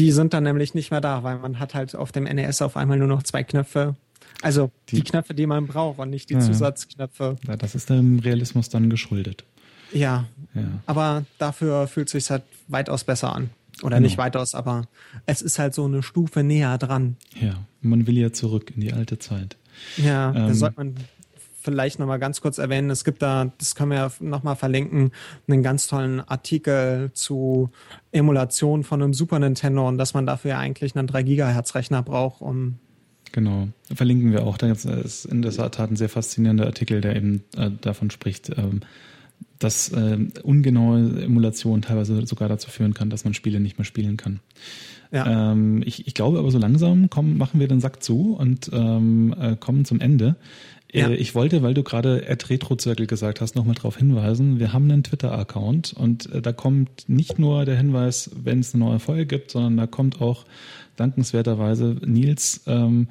Die 0.00 0.12
sind 0.12 0.32
dann 0.32 0.44
nämlich 0.44 0.72
nicht 0.72 0.90
mehr 0.90 1.02
da, 1.02 1.22
weil 1.22 1.38
man 1.38 1.58
hat 1.58 1.74
halt 1.74 1.94
auf 1.94 2.10
dem 2.10 2.24
NES 2.24 2.62
auf 2.62 2.78
einmal 2.78 2.96
nur 2.96 3.06
noch 3.06 3.22
zwei 3.22 3.44
Knöpfe. 3.44 3.96
Also 4.40 4.70
die, 4.88 4.96
die 4.96 5.02
Knöpfe, 5.02 5.34
die 5.34 5.46
man 5.46 5.66
braucht 5.66 5.98
und 5.98 6.08
nicht 6.08 6.30
die 6.30 6.34
ja, 6.34 6.40
Zusatzknöpfe. 6.40 7.36
Ja, 7.46 7.56
das 7.56 7.74
ist 7.74 7.90
dem 7.90 8.18
Realismus 8.18 8.70
dann 8.70 8.88
geschuldet. 8.88 9.44
Ja, 9.92 10.24
ja. 10.54 10.62
aber 10.86 11.26
dafür 11.36 11.86
fühlt 11.86 12.08
es 12.08 12.12
sich 12.12 12.30
halt 12.30 12.44
weitaus 12.68 13.04
besser 13.04 13.34
an. 13.34 13.50
Oder 13.82 13.96
genau. 13.96 14.06
nicht 14.06 14.16
weitaus, 14.16 14.54
aber 14.54 14.88
es 15.26 15.42
ist 15.42 15.58
halt 15.58 15.74
so 15.74 15.84
eine 15.84 16.02
Stufe 16.02 16.42
näher 16.42 16.78
dran. 16.78 17.16
Ja, 17.38 17.54
man 17.82 18.06
will 18.06 18.16
ja 18.16 18.32
zurück 18.32 18.72
in 18.74 18.80
die 18.80 18.94
alte 18.94 19.18
Zeit. 19.18 19.58
Ja, 19.98 20.30
ähm, 20.30 20.48
da 20.48 20.54
sollte 20.54 20.76
man 20.78 20.94
vielleicht 21.60 21.98
nochmal 21.98 22.18
ganz 22.18 22.40
kurz 22.40 22.58
erwähnen. 22.58 22.90
Es 22.90 23.04
gibt 23.04 23.22
da, 23.22 23.52
das 23.58 23.74
können 23.74 23.90
wir 23.90 23.98
ja 23.98 24.10
nochmal 24.20 24.56
verlinken, 24.56 25.12
einen 25.48 25.62
ganz 25.62 25.86
tollen 25.86 26.20
Artikel 26.20 27.10
zu 27.12 27.70
Emulation 28.12 28.84
von 28.84 29.02
einem 29.02 29.14
Super 29.14 29.38
Nintendo 29.38 29.86
und 29.86 29.98
dass 29.98 30.14
man 30.14 30.26
dafür 30.26 30.52
ja 30.52 30.58
eigentlich 30.58 30.96
einen 30.96 31.06
3 31.06 31.22
Gigahertz 31.22 31.74
Rechner 31.74 32.02
braucht, 32.02 32.40
um 32.40 32.78
Genau, 33.32 33.68
verlinken 33.94 34.32
wir 34.32 34.44
auch. 34.44 34.58
Da 34.58 34.72
ist 34.72 35.24
in 35.24 35.42
der 35.42 35.52
Tat 35.52 35.90
ein 35.90 35.96
sehr 35.96 36.08
faszinierender 36.08 36.66
Artikel, 36.66 37.00
der 37.00 37.14
eben 37.14 37.44
äh, 37.56 37.70
davon 37.80 38.10
spricht, 38.10 38.50
ähm, 38.58 38.80
dass 39.58 39.90
äh, 39.90 40.18
ungenaue 40.42 41.22
Emulation 41.22 41.82
teilweise 41.82 42.26
sogar 42.26 42.48
dazu 42.48 42.70
führen 42.70 42.94
kann, 42.94 43.10
dass 43.10 43.24
man 43.24 43.34
Spiele 43.34 43.60
nicht 43.60 43.78
mehr 43.78 43.84
spielen 43.84 44.16
kann. 44.16 44.40
Ja. 45.12 45.52
Ähm, 45.52 45.82
ich, 45.84 46.06
ich 46.06 46.14
glaube 46.14 46.38
aber 46.38 46.50
so 46.50 46.58
langsam 46.58 47.10
kommen, 47.10 47.36
machen 47.36 47.60
wir 47.60 47.68
den 47.68 47.80
Sack 47.80 48.02
zu 48.02 48.34
und 48.34 48.70
ähm, 48.72 49.34
äh, 49.38 49.56
kommen 49.56 49.84
zum 49.84 50.00
Ende. 50.00 50.36
Ja. 50.92 51.08
Äh, 51.08 51.14
ich 51.14 51.34
wollte, 51.34 51.62
weil 51.62 51.74
du 51.74 51.82
gerade 51.82 52.24
Retrozirkel 52.28 53.06
gesagt 53.06 53.40
hast, 53.40 53.54
nochmal 53.54 53.74
darauf 53.74 53.96
hinweisen. 53.96 54.58
Wir 54.58 54.72
haben 54.72 54.90
einen 54.90 55.04
Twitter-Account 55.04 55.92
und 55.92 56.32
äh, 56.32 56.42
da 56.42 56.52
kommt 56.52 57.08
nicht 57.08 57.38
nur 57.38 57.64
der 57.64 57.76
Hinweis, 57.76 58.30
wenn 58.42 58.60
es 58.60 58.74
eine 58.74 58.84
neue 58.84 58.98
Folge 58.98 59.26
gibt, 59.26 59.50
sondern 59.50 59.76
da 59.76 59.86
kommt 59.86 60.20
auch 60.20 60.44
dankenswerterweise 60.96 61.96
Nils 62.04 62.62
ähm, 62.66 63.08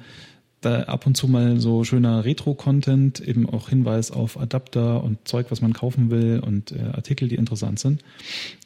da 0.60 0.82
ab 0.82 1.06
und 1.06 1.16
zu 1.16 1.26
mal 1.26 1.58
so 1.58 1.84
schöner 1.84 2.24
Retro-Content, 2.24 3.20
eben 3.20 3.48
auch 3.48 3.70
Hinweis 3.70 4.10
auf 4.10 4.38
Adapter 4.38 5.02
und 5.02 5.26
Zeug, 5.26 5.46
was 5.50 5.62
man 5.62 5.72
kaufen 5.72 6.10
will 6.10 6.40
und 6.44 6.72
äh, 6.72 6.82
Artikel, 6.92 7.28
die 7.28 7.36
interessant 7.36 7.78
sind. 7.78 8.02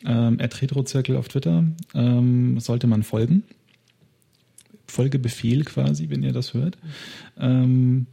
Ähm, 0.05 0.39
Retrozirkel 0.41 1.17
auf 1.17 1.29
Twitter 1.29 1.65
ähm, 1.95 2.59
sollte 2.59 2.89
man 2.89 3.05
folgen. 3.05 3.45
Folgebefehl 4.87 5.65
quasi, 5.65 6.11
wenn 6.11 6.23
ihr 6.23 6.33
das 6.33 6.53
hört. 6.53 6.79
Ähm, 7.39 8.07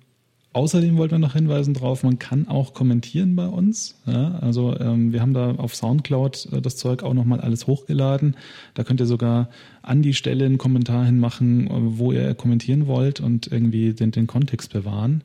Außerdem 0.53 0.97
wollten 0.97 1.13
wir 1.13 1.19
noch 1.19 1.33
hinweisen 1.33 1.73
darauf, 1.73 2.03
man 2.03 2.19
kann 2.19 2.49
auch 2.49 2.73
kommentieren 2.73 3.37
bei 3.37 3.47
uns. 3.47 3.95
Ja, 4.05 4.35
also 4.39 4.77
ähm, 4.77 5.13
wir 5.13 5.21
haben 5.21 5.33
da 5.33 5.55
auf 5.55 5.75
Soundcloud 5.75 6.49
äh, 6.51 6.61
das 6.61 6.75
Zeug 6.75 7.03
auch 7.03 7.13
nochmal 7.13 7.39
alles 7.39 7.67
hochgeladen. 7.67 8.35
Da 8.73 8.83
könnt 8.83 8.99
ihr 8.99 9.05
sogar 9.05 9.49
an 9.81 10.01
die 10.01 10.13
Stelle 10.13 10.45
einen 10.45 10.57
Kommentar 10.57 11.05
hinmachen, 11.05 11.67
äh, 11.67 11.71
wo 11.97 12.11
ihr 12.11 12.33
kommentieren 12.35 12.87
wollt 12.87 13.21
und 13.21 13.47
irgendwie 13.49 13.93
den, 13.93 14.11
den 14.11 14.27
Kontext 14.27 14.73
bewahren. 14.73 15.23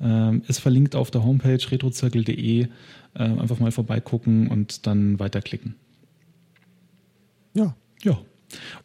Ähm, 0.00 0.42
ist 0.48 0.58
verlinkt 0.58 0.96
auf 0.96 1.12
der 1.12 1.22
Homepage 1.22 1.70
retrozirkel.de. 1.70 2.62
Äh, 2.62 2.68
einfach 3.16 3.60
mal 3.60 3.70
vorbeigucken 3.70 4.48
und 4.48 4.88
dann 4.88 5.20
weiterklicken. 5.20 5.76
Ja. 7.54 7.76
Ja. 8.02 8.18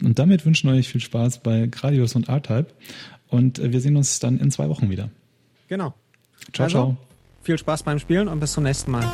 Und 0.04 0.20
damit 0.20 0.46
wünschen 0.46 0.70
wir 0.70 0.78
euch 0.78 0.88
viel 0.88 1.02
Spaß 1.02 1.42
bei 1.42 1.66
Gradius 1.66 2.16
und 2.16 2.30
R-Type. 2.30 2.68
Und 3.28 3.58
äh, 3.58 3.72
wir 3.72 3.82
sehen 3.82 3.98
uns 3.98 4.20
dann 4.20 4.40
in 4.40 4.52
zwei 4.52 4.70
Wochen 4.70 4.92
wieder. 4.92 5.10
Genau. 5.70 5.93
Ciao, 6.51 6.65
also, 6.65 6.78
ciao. 6.78 6.97
Viel 7.43 7.57
Spaß 7.57 7.84
beim 7.84 7.99
Spielen 7.99 8.28
und 8.28 8.39
bis 8.39 8.51
zum 8.51 8.63
nächsten 8.63 8.91
Mal. 8.91 9.09